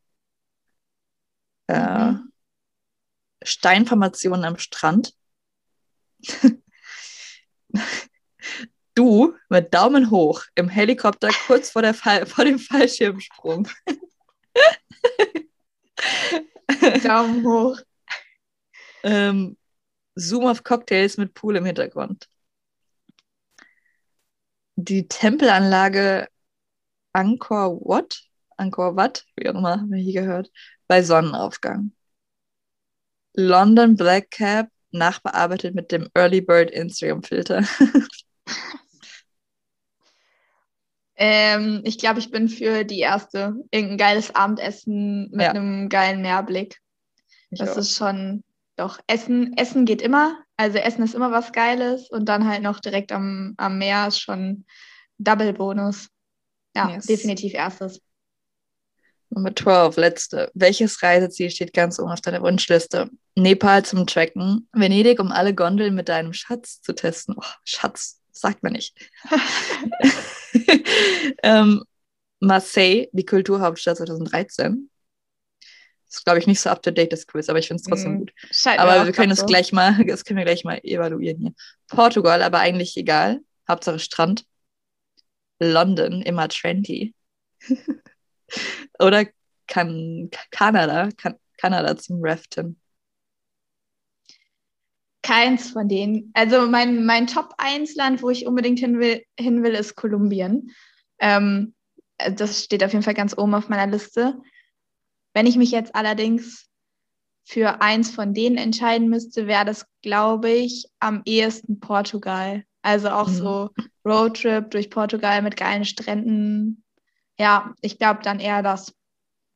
Äh, 1.68 2.12
mhm. 2.12 2.32
Steinformationen 3.44 4.46
am 4.46 4.58
Strand. 4.58 5.14
du 8.96 9.36
mit 9.50 9.74
Daumen 9.74 10.10
hoch 10.10 10.44
im 10.56 10.70
Helikopter 10.70 11.30
kurz 11.46 11.70
vor, 11.70 11.82
der 11.82 11.94
Fall, 11.94 12.26
vor 12.26 12.46
dem 12.46 12.60
Fallschirmsprung. 12.60 13.68
Daumen 17.04 17.46
hoch. 17.46 17.78
Ähm, 19.04 19.58
Zoom 20.16 20.48
auf 20.48 20.64
Cocktails 20.64 21.18
mit 21.18 21.34
Pool 21.34 21.58
im 21.58 21.66
Hintergrund. 21.66 22.30
Die 24.78 25.08
Tempelanlage 25.08 26.28
Angkor 27.16 27.80
Wat, 27.82 28.24
Angkor 28.58 28.98
Wat, 28.98 29.26
wie 29.38 29.48
auch 29.50 29.56
immer, 29.56 29.80
haben 29.80 29.92
wir 29.92 30.02
hier 30.02 30.22
gehört, 30.22 30.52
bei 30.88 31.02
Sonnenaufgang. 31.02 31.94
London 33.34 33.96
Black 33.96 34.32
Cap, 34.32 34.68
nachbearbeitet 34.92 35.76
mit 35.76 35.92
dem 35.92 36.10
Early 36.14 36.42
Bird 36.42 36.72
Instagram 36.72 37.24
Filter. 37.24 37.64
ähm, 41.16 41.82
ich 41.86 41.98
glaube, 41.98 42.20
ich 42.20 42.32
bin 42.32 42.50
für 42.50 42.84
die 42.84 43.00
erste. 43.00 43.56
Irgendein 43.72 43.98
geiles 43.98 44.36
Abendessen 44.36 45.30
mit 45.32 45.42
ja. 45.42 45.52
einem 45.52 45.88
geilen 45.88 46.22
Meerblick. 46.22 46.82
Ich 47.50 47.60
das 47.60 47.72
auch. 47.72 47.78
ist 47.78 47.96
schon, 47.96 48.44
doch, 48.76 49.00
Essen, 49.08 49.56
Essen 49.58 49.86
geht 49.86 50.02
immer. 50.02 50.38
Also 50.58 50.80
Essen 50.80 51.04
ist 51.04 51.16
immer 51.16 51.32
was 51.32 51.54
Geiles 51.54 52.10
und 52.10 52.28
dann 52.28 52.48
halt 52.48 52.62
noch 52.62 52.80
direkt 52.82 53.12
am, 53.14 53.54
am 53.58 53.78
Meer 53.78 54.08
ist 54.08 54.20
schon 54.20 54.66
Double 55.18 55.54
Bonus. 55.54 56.10
Ja, 56.76 56.90
yes. 56.90 57.06
definitiv 57.06 57.54
erstes. 57.54 58.02
Nummer 59.30 59.56
12, 59.56 59.98
letzte. 59.98 60.52
Welches 60.54 61.02
Reiseziel 61.02 61.50
steht 61.50 61.74
ganz 61.74 62.00
oben 62.00 62.12
auf 62.12 62.22
deiner 62.22 62.42
Wunschliste? 62.42 63.10
Nepal 63.36 63.84
zum 63.84 64.08
Tracken, 64.08 64.68
Venedig, 64.72 65.20
um 65.20 65.32
alle 65.32 65.54
Gondeln 65.54 65.96
mit 65.96 66.10
deinem 66.10 66.34
Schatz 66.34 66.82
zu 66.82 66.94
testen. 66.94 67.36
Oh, 67.38 67.44
Schatz, 67.64 68.22
sagt 68.32 68.64
man 68.64 68.74
nicht. 68.74 68.96
ähm, 71.44 71.84
Marseille, 72.40 73.08
die 73.12 73.26
Kulturhauptstadt 73.26 73.98
2013. 73.98 74.90
Das 76.08 76.20
ist, 76.20 76.24
glaube 76.24 76.40
ich, 76.40 76.48
nicht 76.48 76.62
so 76.62 76.70
up-to-date, 76.70 77.12
das 77.12 77.28
Quiz, 77.28 77.50
aber 77.50 77.60
ich 77.60 77.68
finde 77.68 77.82
es 77.82 77.88
trotzdem 77.88 78.14
mm, 78.14 78.20
gut. 78.20 78.34
Aber 78.78 79.06
wir 79.06 79.12
können 79.12 79.32
es 79.32 79.40
so. 79.40 79.46
gleich 79.46 79.74
mal, 79.74 80.02
das 80.08 80.24
können 80.24 80.38
wir 80.38 80.46
gleich 80.46 80.64
mal 80.64 80.80
evaluieren 80.84 81.42
hier. 81.42 81.54
Portugal, 81.88 82.42
aber 82.42 82.60
eigentlich 82.60 82.96
egal. 82.96 83.42
Hauptsache 83.68 84.00
Strand. 84.00 84.46
London 85.60 86.22
immer 86.22 86.48
trendy. 86.48 87.14
Oder 89.00 89.26
kann 89.68 90.30
Kanada, 90.52 91.10
kann 91.18 91.36
Kanada 91.58 91.98
zum 91.98 92.20
Raften? 92.22 92.80
Keins 95.22 95.72
von 95.72 95.88
denen. 95.88 96.32
Also 96.36 96.68
mein, 96.68 97.06
mein 97.06 97.26
Top-1-Land, 97.26 98.22
wo 98.22 98.30
ich 98.30 98.46
unbedingt 98.46 98.80
hin 98.80 99.00
will, 99.00 99.24
hin 99.40 99.64
will 99.64 99.74
ist 99.74 99.96
Kolumbien. 99.96 100.72
Ähm, 101.20 101.74
das 102.18 102.64
steht 102.64 102.84
auf 102.84 102.94
jeden 102.94 103.04
Fall 103.04 103.16
ganz 103.16 103.36
oben 103.38 103.56
auf 103.56 103.68
meiner 103.68 103.88
Liste. 103.88 104.40
Wenn 105.34 105.48
ich 105.48 105.58
mich 105.58 105.72
jetzt 105.72 105.96
allerdings 105.96 106.70
für 107.44 107.82
eins 107.82 108.12
von 108.12 108.34
denen 108.34 108.58
entscheiden 108.58 109.10
müsste, 109.10 109.48
wäre 109.48 109.66
das, 109.66 109.86
glaube 110.02 110.52
ich, 110.52 110.86
am 111.00 111.22
ehesten 111.26 111.80
Portugal. 111.80 112.64
Also 112.86 113.10
auch 113.10 113.28
mhm. 113.28 113.34
so 113.34 113.70
Roadtrip 114.06 114.70
durch 114.70 114.92
Portugal 114.92 115.42
mit 115.42 115.58
geilen 115.58 115.86
Stränden. 115.86 116.84
Ja, 117.40 117.74
ich 117.82 117.98
glaube 117.98 118.20
dann 118.22 118.40
eher 118.40 118.62
das. 118.62 118.94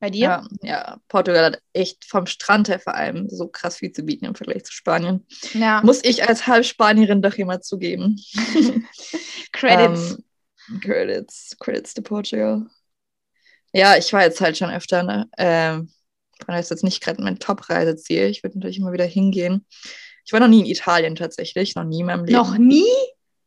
Bei 0.00 0.10
dir? 0.10 0.20
Ja, 0.20 0.48
ja, 0.62 0.96
Portugal 1.08 1.44
hat 1.44 1.62
echt 1.74 2.06
vom 2.06 2.26
Strand 2.26 2.68
her 2.68 2.80
vor 2.80 2.94
allem 2.94 3.28
so 3.28 3.46
krass 3.48 3.76
viel 3.76 3.92
zu 3.92 4.02
bieten 4.02 4.24
im 4.24 4.34
Vergleich 4.34 4.64
zu 4.64 4.72
Spanien. 4.72 5.26
Ja. 5.52 5.82
Muss 5.84 6.02
ich 6.02 6.26
als 6.26 6.46
Halbspanierin 6.46 7.22
doch 7.22 7.34
immer 7.34 7.60
zugeben. 7.60 8.18
Credits. 9.52 10.12
um, 10.12 10.24
ähm, 10.68 10.80
Credits. 10.80 11.56
Credits 11.60 11.94
to 11.94 12.02
Portugal. 12.02 12.66
Ja, 13.72 13.96
ich 13.96 14.12
war 14.12 14.22
jetzt 14.22 14.40
halt 14.40 14.56
schon 14.56 14.70
öfter, 14.70 15.02
ne? 15.02 15.28
Ähm, 15.38 15.92
das 16.46 16.62
ist 16.62 16.70
jetzt 16.70 16.84
nicht 16.84 17.02
gerade 17.02 17.22
mein 17.22 17.38
Top-Reiseziel. 17.38 18.24
Ich 18.24 18.42
würde 18.42 18.58
natürlich 18.58 18.78
immer 18.78 18.92
wieder 18.92 19.04
hingehen. 19.04 19.66
Ich 20.24 20.32
war 20.32 20.40
noch 20.40 20.48
nie 20.48 20.60
in 20.60 20.66
Italien 20.66 21.14
tatsächlich, 21.14 21.74
noch 21.76 21.84
nie 21.84 22.00
in 22.00 22.06
meinem 22.06 22.24
Leben. 22.24 22.38
Noch 22.38 22.56
nie? 22.56 22.88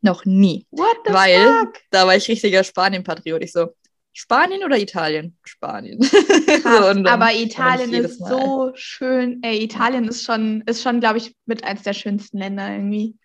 Noch 0.04 0.26
nie. 0.26 0.68
What 0.70 0.98
the 1.06 1.14
Weil 1.14 1.48
fuck? 1.48 1.80
da 1.90 2.06
war 2.06 2.16
ich 2.16 2.28
richtiger 2.28 2.64
Spanien-Patriot. 2.64 3.42
Ich 3.42 3.54
so, 3.54 3.70
Spanien 4.12 4.64
oder 4.64 4.78
Italien? 4.78 5.38
Spanien. 5.46 6.00
Krass, 6.62 6.96
so, 6.96 7.06
aber 7.06 7.34
Italien 7.34 7.94
ist 7.94 8.20
so 8.20 8.72
schön. 8.76 9.42
Ey, 9.42 9.64
Italien 9.64 10.08
ist 10.08 10.24
schon, 10.24 10.62
ist 10.68 10.84
schon, 10.84 11.00
glaube 11.00 11.20
ich, 11.20 11.36
mit 11.46 11.64
eins 11.64 11.84
der 11.84 11.94
schönsten 11.94 12.38
Länder 12.38 12.70
irgendwie. 12.70 13.18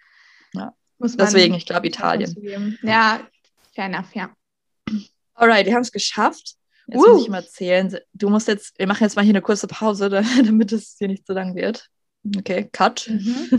Ja. 0.54 0.72
Deswegen, 0.98 1.54
ich 1.54 1.66
glaube 1.66 1.88
Italien. 1.88 2.78
Ja, 2.82 3.26
fair 3.74 3.86
enough, 3.86 4.14
ja. 4.14 4.30
Alright, 5.34 5.66
wir 5.66 5.74
haben 5.74 5.82
es 5.82 5.92
geschafft. 5.92 6.54
Jetzt 6.86 7.00
uh. 7.00 7.08
muss 7.08 7.22
ich 7.22 7.28
mal 7.28 7.42
erzählen. 7.42 7.98
Du 8.14 8.30
musst 8.30 8.46
jetzt, 8.46 8.78
wir 8.78 8.86
machen 8.86 9.02
jetzt 9.02 9.16
mal 9.16 9.24
hier 9.24 9.32
eine 9.32 9.42
kurze 9.42 9.66
Pause, 9.66 10.08
damit 10.44 10.72
es 10.72 10.94
hier 10.96 11.08
nicht 11.08 11.26
so 11.26 11.32
lang 11.32 11.56
wird. 11.56 11.88
Okay, 12.36 12.68
Cut. 12.70 13.08
Mhm. 13.08 13.58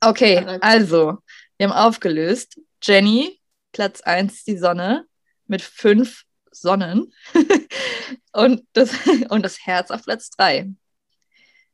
Okay, 0.00 0.44
also, 0.60 1.18
wir 1.60 1.68
haben 1.68 1.76
aufgelöst. 1.76 2.58
Jenny, 2.82 3.38
Platz 3.72 4.00
1 4.00 4.44
die 4.44 4.56
Sonne 4.56 5.04
mit 5.46 5.60
fünf 5.60 6.24
Sonnen 6.50 7.12
und, 8.32 8.66
das, 8.72 8.92
und 9.28 9.42
das 9.42 9.66
Herz 9.66 9.90
auf 9.90 10.02
Platz 10.02 10.30
3. 10.30 10.72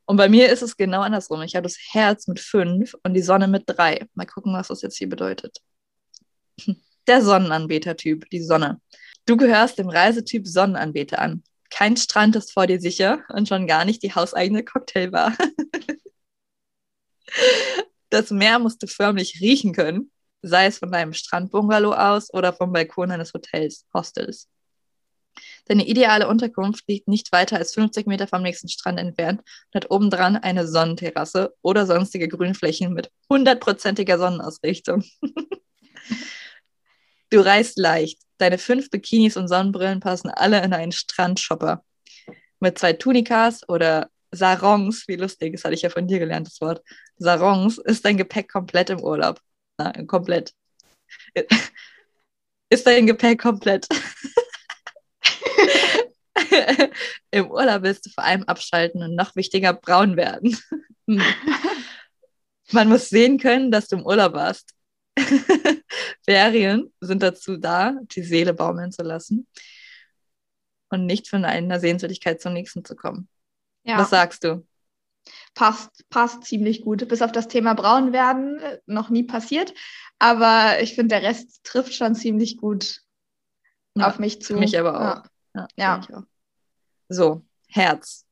Und 0.05 0.17
bei 0.17 0.29
mir 0.29 0.51
ist 0.51 0.63
es 0.63 0.77
genau 0.77 1.03
andersrum. 1.03 1.41
Ich 1.43 1.55
habe 1.55 1.69
das 1.69 1.79
Herz 1.93 2.27
mit 2.27 2.41
fünf 2.41 2.97
und 3.05 3.15
die 3.15 3.23
Sonne 3.23 3.47
mit 3.47 3.63
drei. 3.67 4.09
Mal 4.15 4.27
gucken, 4.27 4.53
was 4.55 4.69
das 4.69 4.83
jetzt 4.83 4.99
hier 4.99 5.09
bedeutet. 5.09 5.59
Der 7.07 7.23
Sonnenanbeter-Typ, 7.23 8.29
die 8.31 8.43
Sonne. 8.43 8.81
Du 9.25 9.37
gehörst 9.37 9.79
dem 9.79 9.89
Reisetyp 9.89 10.49
Sonnenanbeter 10.49 11.21
an. 11.21 11.45
Kein 11.71 11.97
Strand 11.97 12.35
ist 12.35 12.53
vor 12.53 12.67
dir 12.67 12.81
sicher 12.81 13.23
und 13.29 13.49
schon 13.49 13.69
gar 13.69 13.85
nicht 13.85 14.03
die 14.03 14.13
hauseigene 14.13 14.65
Cocktailbar. 14.65 15.37
Das 18.11 18.31
Meer 18.31 18.59
musst 18.59 18.83
du 18.83 18.87
förmlich 18.87 19.41
riechen 19.41 19.73
können, 19.73 20.11
sei 20.43 20.67
es 20.67 20.79
von 20.79 20.93
deinem 20.93 21.13
Strandbungalow 21.13 21.93
aus 21.93 22.33
oder 22.33 22.53
vom 22.53 22.73
Balkon 22.73 23.11
eines 23.11 23.35
Hotels, 23.35 23.85
Hostels. 23.93 24.49
Deine 25.67 25.87
ideale 25.87 26.29
Unterkunft 26.29 26.85
liegt 26.89 27.09
nicht 27.09 27.33
weiter 27.33 27.57
als 27.57 27.75
50 27.75 28.07
Meter 28.07 28.27
vom 28.27 28.43
nächsten 28.43 28.69
Strand 28.69 28.99
entfernt 28.99 29.41
und 29.41 29.75
hat 29.75 29.91
obendran 29.91 30.37
eine 30.37 30.67
Sonnenterrasse 30.67 31.55
oder 31.61 31.87
sonstige 31.87 32.29
Grünflächen 32.29 32.95
mit 32.95 33.11
hundertprozentiger 33.29 34.19
Sonnenausrichtung. 34.19 35.05
du 37.31 37.41
reist 37.41 37.77
leicht, 37.77 38.21
Deine 38.39 38.59
fünf 38.59 38.91
Bikinis 38.91 39.37
und 39.37 39.49
Sonnenbrillen 39.49 40.01
passen 40.01 40.31
alle 40.31 40.63
in 40.63 40.75
einen 40.75 40.93
Strandshopper. 40.93 41.83
Mit 42.61 42.79
zwei 42.79 42.93
Tunikas 42.93 43.67
oder 43.69 44.11
Sarongs, 44.31 45.09
wie 45.09 45.17
lustig, 45.17 45.55
das 45.55 45.65
hatte 45.65 45.75
ich 45.75 45.83
ja 45.83 45.91
von 45.91 46.07
dir 46.07 46.19
gelernt, 46.19 46.47
das 46.47 46.61
Wort. 46.61 46.83
Sarongs 47.19 47.79
ist 47.79 48.05
dein 48.05 48.17
Gepäck 48.17 48.51
komplett 48.51 48.91
im 48.91 49.01
Urlaub. 49.01 49.41
Nein, 49.79 50.07
komplett. 50.07 50.53
Ist 52.69 52.87
dein 52.87 53.07
Gepäck 53.07 53.41
komplett. 53.41 53.87
Im 57.31 57.51
Urlaub 57.51 57.83
willst 57.83 58.07
du 58.07 58.11
vor 58.11 58.25
allem 58.25 58.45
abschalten 58.45 59.03
und 59.03 59.15
noch 59.15 59.37
wichtiger 59.37 59.73
braun 59.73 60.17
werden. 60.17 60.57
Hm. 61.09 61.23
Man 62.73 62.89
muss 62.89 63.09
sehen 63.09 63.39
können, 63.39 63.71
dass 63.71 63.87
du 63.89 63.97
im 63.97 64.05
Urlaub 64.05 64.33
warst. 64.33 64.75
Ferien 66.25 66.93
sind 67.01 67.23
dazu 67.23 67.57
da, 67.57 67.95
die 68.03 68.23
Seele 68.23 68.53
baumeln 68.53 68.91
zu 68.91 69.03
lassen 69.03 69.47
und 70.91 71.07
nicht 71.07 71.29
von 71.29 71.45
einer 71.45 71.79
Sehenswürdigkeit 71.79 72.41
zur 72.41 72.51
nächsten 72.51 72.85
zu 72.85 72.97
kommen. 72.97 73.29
Ja. 73.85 73.99
Was 73.99 74.11
sagst 74.11 74.43
du? 74.45 74.67
Passt, 75.55 76.09
passt 76.11 76.45
ziemlich 76.45 76.83
gut. 76.83 77.07
Bis 77.09 77.23
auf 77.23 77.33
das 77.33 77.49
Thema 77.49 77.75
braun 77.75 78.13
werden 78.13 78.59
äh, 78.61 78.79
noch 78.87 79.11
nie 79.11 79.25
passiert, 79.25 79.75
aber 80.19 80.81
ich 80.81 80.95
finde, 80.95 81.19
der 81.19 81.29
Rest 81.29 81.65
trifft 81.65 81.95
schon 81.95 82.15
ziemlich 82.15 82.57
gut 82.57 83.03
ja, 83.95 84.09
auf 84.09 84.19
mich 84.19 84.43
zu. 84.43 84.55
Mich 84.55 84.79
aber 84.79 85.25
auch. 85.25 85.31
Ja. 85.55 85.69
ja. 85.77 86.01
Auch. 86.13 86.23
So, 87.09 87.43
Herz. 87.69 88.25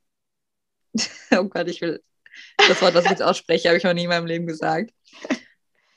oh 1.32 1.44
Gott, 1.44 1.68
ich 1.68 1.80
will 1.80 2.02
das 2.56 2.80
Wort, 2.82 2.94
was 2.94 3.04
ich 3.04 3.10
jetzt 3.10 3.22
ausspreche, 3.22 3.68
habe 3.68 3.78
ich 3.78 3.84
noch 3.84 3.94
nie 3.94 4.04
in 4.04 4.08
meinem 4.08 4.26
Leben 4.26 4.46
gesagt. 4.46 4.92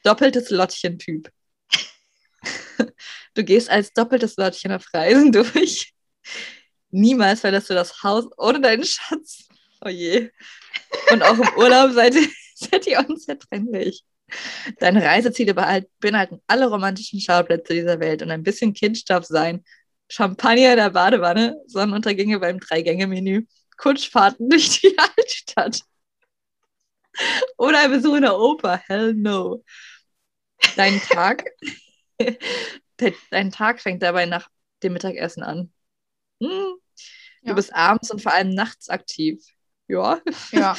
Doppeltes 0.04 0.50
Lottchen-Typ. 0.50 1.30
Du 3.34 3.43
gehst 3.43 3.70
als 3.70 3.93
doppeltes 3.93 4.36
Lottchen 4.38 4.72
auf 4.72 4.91
Reisen 4.95 5.32
durch. 5.34 5.93
Niemals 6.89 7.41
verlässt 7.41 7.70
du 7.70 7.76
das 7.76 8.02
Haus 8.02 8.26
ohne 8.36 8.60
deinen 8.60 8.84
Schatz. 8.84 9.48
Oh 9.86 9.89
je. 9.89 10.32
Und 11.12 11.24
auch 11.24 11.38
im 11.38 11.49
Urlaub 11.58 11.91
seid, 11.91 12.14
seid 12.55 12.88
ihr 12.88 12.99
unzertrennlich. 13.08 14.03
Deine 14.80 15.03
Reiseziele 15.03 15.53
beinhalten 15.53 16.41
alle 16.47 16.70
romantischen 16.70 17.22
Schauplätze 17.22 17.74
dieser 17.74 17.99
Welt 17.99 18.22
und 18.22 18.32
ein 18.32 18.43
bisschen 18.43 18.74
darf 19.08 19.26
sein. 19.26 19.64
Champagner 20.10 20.72
in 20.72 20.78
der 20.78 20.89
Badewanne, 20.89 21.62
Sonnenuntergänge 21.68 22.39
beim 22.39 22.60
Drei-Gänge-Menü, 22.60 23.45
Kutschfahrten 23.78 24.49
durch 24.49 24.82
die 24.82 24.97
Altstadt. 24.97 25.82
Oder 27.58 27.80
ein 27.80 27.91
Besuch 27.91 28.16
in 28.16 28.22
der 28.22 28.38
Oper. 28.38 28.78
Hell 28.88 29.14
no. 29.14 29.64
Dein 30.76 30.99
Tag, 31.01 31.45
dein 33.32 33.51
Tag 33.51 33.82
fängt 33.82 34.03
dabei 34.03 34.26
nach 34.26 34.49
dem 34.84 34.93
Mittagessen 34.93 35.43
an. 35.43 35.72
Hm. 36.41 36.76
Du 37.41 37.49
ja. 37.49 37.53
bist 37.53 37.74
abends 37.74 38.12
und 38.12 38.22
vor 38.22 38.34
allem 38.34 38.49
nachts 38.49 38.89
aktiv. 38.89 39.43
Ja. 39.88 40.22
Ja. 40.52 40.78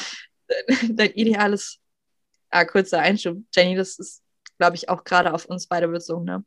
Dein, 0.89 1.11
ideales, 1.11 1.79
ah, 2.49 2.65
kurzer 2.65 2.99
Einschub, 2.99 3.37
Jenny, 3.55 3.75
das 3.75 3.99
ist, 3.99 4.23
glaube 4.57 4.75
ich, 4.75 4.89
auch 4.89 5.03
gerade 5.03 5.33
auf 5.33 5.45
uns 5.45 5.67
beide 5.67 5.87
bezogen, 5.87 6.25
ne? 6.25 6.43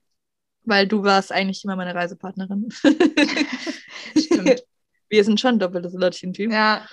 Weil 0.65 0.87
du 0.87 1.03
warst 1.03 1.33
eigentlich 1.33 1.65
immer 1.65 1.77
meine 1.77 1.95
Reisepartnerin. 1.95 2.69
Stimmt. 4.17 4.65
Wir 5.09 5.25
sind 5.25 5.41
schon 5.41 5.59
doppeltes 5.59 5.93
Lottchen-Typ. 5.93 6.51
Ja. 6.51 6.87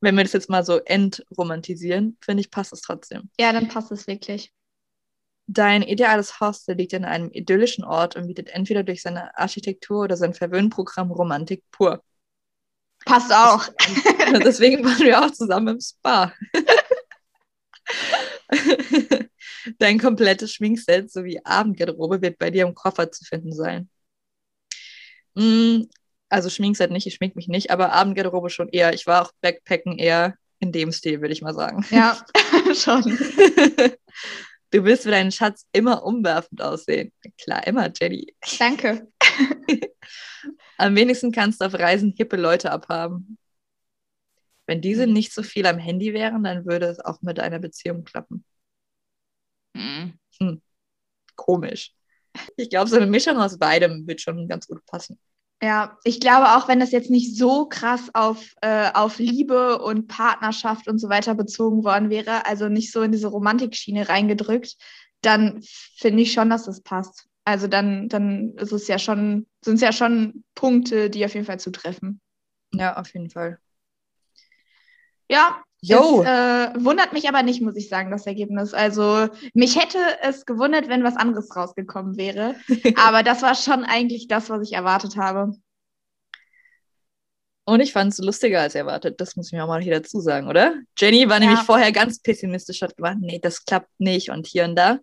Wenn 0.00 0.16
wir 0.16 0.22
das 0.22 0.34
jetzt 0.34 0.48
mal 0.48 0.64
so 0.64 0.78
entromantisieren, 0.78 2.16
finde 2.20 2.42
ich, 2.42 2.52
passt 2.52 2.72
es 2.72 2.80
trotzdem. 2.80 3.28
Ja, 3.40 3.52
dann 3.52 3.66
passt 3.66 3.90
es 3.90 4.06
wirklich. 4.06 4.52
Dein 5.48 5.82
ideales 5.82 6.38
Hostel 6.38 6.76
liegt 6.76 6.92
in 6.92 7.04
einem 7.04 7.30
idyllischen 7.32 7.82
Ort 7.82 8.14
und 8.14 8.28
bietet 8.28 8.50
entweder 8.50 8.84
durch 8.84 9.02
seine 9.02 9.36
Architektur 9.36 10.04
oder 10.04 10.16
sein 10.16 10.32
Verwöhnprogramm 10.32 11.10
Romantik 11.10 11.64
pur. 11.72 12.04
Passt 13.08 13.32
auch. 13.32 13.66
Deswegen 14.44 14.84
waren 14.84 14.98
wir 14.98 15.24
auch 15.24 15.30
zusammen 15.30 15.68
im 15.68 15.80
Spa. 15.80 16.32
Dein 19.78 19.98
komplettes 19.98 20.52
Schminkset 20.52 21.10
sowie 21.10 21.40
Abendgarderobe 21.42 22.20
wird 22.20 22.38
bei 22.38 22.50
dir 22.50 22.66
im 22.66 22.74
Koffer 22.74 23.10
zu 23.10 23.24
finden 23.24 23.54
sein. 23.54 23.88
Mm, 25.34 25.84
also 26.28 26.50
Schminkset 26.50 26.90
nicht, 26.90 27.06
ich 27.06 27.14
schmink 27.14 27.34
mich 27.34 27.48
nicht, 27.48 27.70
aber 27.70 27.92
Abendgarderobe 27.92 28.50
schon 28.50 28.68
eher. 28.68 28.92
Ich 28.92 29.06
war 29.06 29.22
auch 29.22 29.32
Backpacken 29.40 29.98
eher 29.98 30.34
in 30.58 30.72
dem 30.72 30.92
Stil, 30.92 31.22
würde 31.22 31.32
ich 31.32 31.40
mal 31.40 31.54
sagen. 31.54 31.86
Ja, 31.90 32.22
schon. 32.74 33.18
Du 34.70 34.84
willst 34.84 35.04
für 35.04 35.10
deinen 35.10 35.32
Schatz 35.32 35.64
immer 35.72 36.04
umwerfend 36.04 36.60
aussehen. 36.60 37.10
Klar, 37.42 37.66
immer, 37.66 37.90
Jenny. 37.98 38.34
Danke. 38.58 39.08
am 40.76 40.96
wenigsten 40.96 41.32
kannst 41.32 41.60
du 41.60 41.66
auf 41.66 41.74
Reisen 41.74 42.14
hippe 42.16 42.36
Leute 42.36 42.70
abhaben. 42.72 43.38
Wenn 44.66 44.80
diese 44.80 45.06
mhm. 45.06 45.14
nicht 45.14 45.32
so 45.32 45.42
viel 45.42 45.66
am 45.66 45.78
Handy 45.78 46.12
wären, 46.12 46.44
dann 46.44 46.66
würde 46.66 46.86
es 46.86 47.00
auch 47.00 47.22
mit 47.22 47.40
einer 47.40 47.58
Beziehung 47.58 48.04
klappen. 48.04 48.44
Mhm. 49.74 50.18
Hm. 50.40 50.62
Komisch. 51.36 51.94
Ich 52.56 52.70
glaube, 52.70 52.90
so 52.90 52.96
eine 52.96 53.06
Mischung 53.06 53.38
aus 53.38 53.58
beidem 53.58 54.06
wird 54.06 54.20
schon 54.20 54.48
ganz 54.48 54.66
gut 54.66 54.84
passen. 54.86 55.18
Ja, 55.60 55.98
ich 56.04 56.20
glaube 56.20 56.56
auch, 56.56 56.68
wenn 56.68 56.78
das 56.78 56.92
jetzt 56.92 57.10
nicht 57.10 57.36
so 57.36 57.66
krass 57.66 58.10
auf, 58.14 58.54
äh, 58.60 58.92
auf 58.92 59.18
Liebe 59.18 59.82
und 59.82 60.06
Partnerschaft 60.06 60.86
und 60.86 60.98
so 60.98 61.08
weiter 61.08 61.34
bezogen 61.34 61.82
worden 61.82 62.10
wäre, 62.10 62.46
also 62.46 62.68
nicht 62.68 62.92
so 62.92 63.02
in 63.02 63.10
diese 63.10 63.26
Romantikschiene 63.26 64.08
reingedrückt, 64.08 64.76
dann 65.20 65.60
finde 65.96 66.22
ich 66.22 66.32
schon, 66.32 66.48
dass 66.50 66.64
das 66.64 66.82
passt. 66.82 67.27
Also 67.48 67.66
dann, 67.66 68.10
dann 68.10 68.52
ist 68.58 68.72
es 68.72 68.88
ja 68.88 68.98
schon, 68.98 69.46
sind 69.64 69.76
es 69.76 69.80
ja 69.80 69.90
schon 69.90 70.44
Punkte, 70.54 71.08
die 71.08 71.24
auf 71.24 71.32
jeden 71.32 71.46
Fall 71.46 71.58
zutreffen. 71.58 72.20
Ja, 72.74 72.98
auf 72.98 73.10
jeden 73.14 73.30
Fall. 73.30 73.58
Ja, 75.30 75.62
Jo. 75.80 76.24
Äh, 76.24 76.74
wundert 76.76 77.14
mich 77.14 77.26
aber 77.26 77.42
nicht, 77.42 77.62
muss 77.62 77.76
ich 77.76 77.88
sagen, 77.88 78.10
das 78.10 78.26
Ergebnis. 78.26 78.74
Also 78.74 79.28
mich 79.54 79.80
hätte 79.80 79.98
es 80.20 80.44
gewundert, 80.44 80.90
wenn 80.90 81.04
was 81.04 81.16
anderes 81.16 81.56
rausgekommen 81.56 82.18
wäre. 82.18 82.54
aber 82.96 83.22
das 83.22 83.40
war 83.40 83.54
schon 83.54 83.84
eigentlich 83.84 84.28
das, 84.28 84.50
was 84.50 84.60
ich 84.68 84.74
erwartet 84.74 85.16
habe. 85.16 85.52
Und 87.64 87.80
ich 87.80 87.94
fand 87.94 88.12
es 88.12 88.18
lustiger 88.18 88.60
als 88.60 88.74
erwartet. 88.74 89.22
Das 89.22 89.36
muss 89.36 89.46
ich 89.46 89.52
mir 89.52 89.64
auch 89.64 89.68
mal 89.68 89.80
hier 89.80 89.94
dazu 89.94 90.20
sagen, 90.20 90.48
oder? 90.48 90.74
Jenny 90.98 91.26
war 91.30 91.36
ja. 91.36 91.46
nämlich 91.46 91.60
vorher 91.60 91.92
ganz 91.92 92.20
pessimistisch, 92.20 92.82
hat 92.82 92.94
gesagt, 92.94 93.20
nee, 93.20 93.38
das 93.38 93.64
klappt 93.64 93.88
nicht 93.98 94.28
und 94.28 94.46
hier 94.46 94.64
und 94.64 94.76
da. 94.76 94.98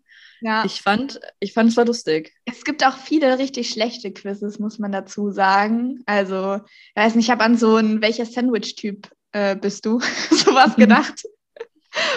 Ja. 0.46 0.64
Ich 0.64 0.84
fand, 0.84 1.20
ich 1.40 1.54
fand 1.54 1.72
es 1.72 1.78
war 1.78 1.86
lustig. 1.86 2.32
Es 2.46 2.64
gibt 2.64 2.86
auch 2.86 2.96
viele 2.96 3.40
richtig 3.40 3.72
schlechte 3.72 4.14
Quizzes, 4.14 4.60
muss 4.60 4.78
man 4.78 4.92
dazu 4.92 5.32
sagen. 5.32 6.04
Also, 6.06 6.58
ich 6.58 6.96
weiß 6.96 7.16
nicht, 7.16 7.26
ich 7.26 7.32
habe 7.32 7.44
an 7.44 7.58
so 7.58 7.78
ein 7.78 8.00
welcher 8.04 8.28
Sandwich-Typ 8.28 9.10
äh, 9.32 9.56
bist 9.56 9.88
du? 9.88 10.00
Sowas 10.30 10.76
gedacht. 10.76 11.24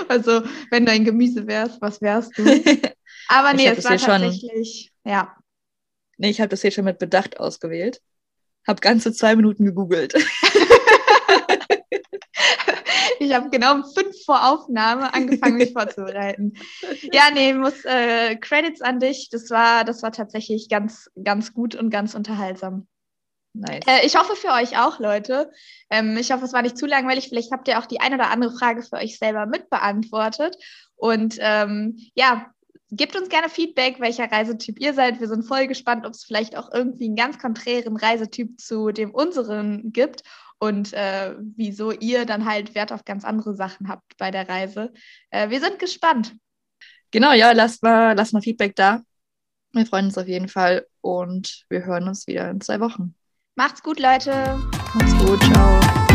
also, 0.09 0.43
wenn 0.71 0.85
du 0.85 0.93
ein 0.93 1.07
Gemüse 1.07 1.47
wärst, 1.47 1.81
was 1.81 2.03
wärst 2.03 2.37
du? 2.37 2.43
Aber 3.29 3.55
nee, 3.55 3.67
es 3.67 3.83
war 3.85 3.97
tatsächlich, 3.97 4.91
schon, 5.03 5.11
ja. 5.11 5.35
Nee, 6.19 6.29
ich 6.29 6.43
habe 6.43 6.51
das 6.51 6.61
hier 6.61 6.71
schon 6.71 6.85
mit 6.85 6.99
Bedacht 6.99 7.41
ausgewählt. 7.41 8.03
Hab 8.67 8.83
ganze 8.83 9.15
zwei 9.15 9.37
Minuten 9.37 9.65
gegoogelt. 9.65 10.13
ich 13.21 13.35
habe 13.35 13.51
genau 13.51 13.75
um 13.75 13.85
fünf 13.85 14.25
vor 14.25 14.49
Aufnahme 14.49 15.13
angefangen, 15.15 15.57
mich 15.57 15.73
vorzubereiten. 15.73 16.55
Ja, 17.13 17.25
nee, 17.33 17.53
muss 17.55 17.85
äh, 17.85 18.37
Credits 18.37 18.81
an 18.83 19.01
dich. 19.01 19.29
Das 19.31 19.51
war, 19.51 19.85
das 19.85 20.03
war 20.03 20.13
tatsächlich 20.13 20.69
ganz, 20.69 21.11
ganz 21.23 21.53
gut 21.53 21.75
und 21.75 21.91
ganz 21.91 22.15
unterhaltsam. 22.15 22.87
Nice. 23.55 23.85
Äh, 23.87 24.07
ich 24.07 24.17
hoffe 24.17 24.37
für 24.37 24.53
euch 24.53 24.79
auch, 24.79 25.01
Leute. 25.01 25.51
Ähm, 25.91 26.17
ich 26.17 26.33
hoffe, 26.33 26.45
es 26.45 26.53
war 26.53 26.63
nicht 26.63 26.79
zu 26.79 26.87
langweilig. 26.87 27.29
Vielleicht 27.29 27.53
habt 27.53 27.69
ihr 27.69 27.79
auch 27.79 27.87
die 27.87 28.01
eine 28.01 28.17
oder 28.17 28.31
andere 28.31 28.53
Frage 28.57 28.83
für 28.83 28.97
euch 28.97 29.19
selber 29.19 29.47
mitbeantwortet. 29.47 30.57
Und 30.97 31.37
ähm, 31.41 31.99
ja, 32.15 32.47
gebt 32.91 33.17
uns 33.17 33.29
gerne 33.29 33.49
Feedback, 33.49 34.01
welcher 34.01 34.31
Reisetyp 34.31 34.81
ihr 34.81 34.95
seid. 34.95 35.21
Wir 35.21 35.29
sind 35.29 35.45
voll 35.45 35.67
gespannt, 35.67 36.07
ob 36.07 36.13
es 36.13 36.25
vielleicht 36.25 36.57
auch 36.57 36.73
irgendwie 36.73 37.07
einen 37.07 37.17
ganz 37.17 37.39
konträren 37.39 37.97
Reisetyp 37.97 38.61
zu 38.61 38.91
dem 38.91 39.11
unseren 39.11 39.93
gibt 39.93 40.23
und 40.59 40.93
äh, 40.93 41.35
wieso 41.57 41.93
ihr 41.93 42.27
dann 42.27 42.45
halt 42.45 42.75
Wert 42.75 42.93
auf 42.93 43.05
ganz 43.05 43.25
andere 43.25 43.55
Sachen 43.55 43.89
habt 43.89 44.17
bei 44.19 44.31
der 44.31 44.49
Reise. 44.49 44.93
Äh, 45.31 45.51
wir 45.51 45.61
sind 45.61 45.79
gespannt. 45.79 46.37
Genau, 47.11 47.33
ja, 47.33 47.53
lasst 47.53 47.83
mal, 47.83 48.15
lasst 48.15 48.33
mal 48.33 48.43
Feedback 48.43 48.75
da. 48.77 49.03
Wir 49.73 49.87
freuen 49.87 50.07
uns 50.07 50.19
auf 50.19 50.29
jeden 50.29 50.49
Fall 50.49 50.87
und 51.01 51.65
wir 51.69 51.85
hören 51.85 52.09
uns 52.09 52.27
wieder 52.27 52.51
in 52.51 52.61
zwei 52.61 52.81
Wochen. 52.81 53.15
Macht's 53.55 53.83
gut, 53.83 53.99
Leute. 53.99 54.59
Macht's 54.95 55.15
gut, 55.25 55.43
ciao. 55.43 56.08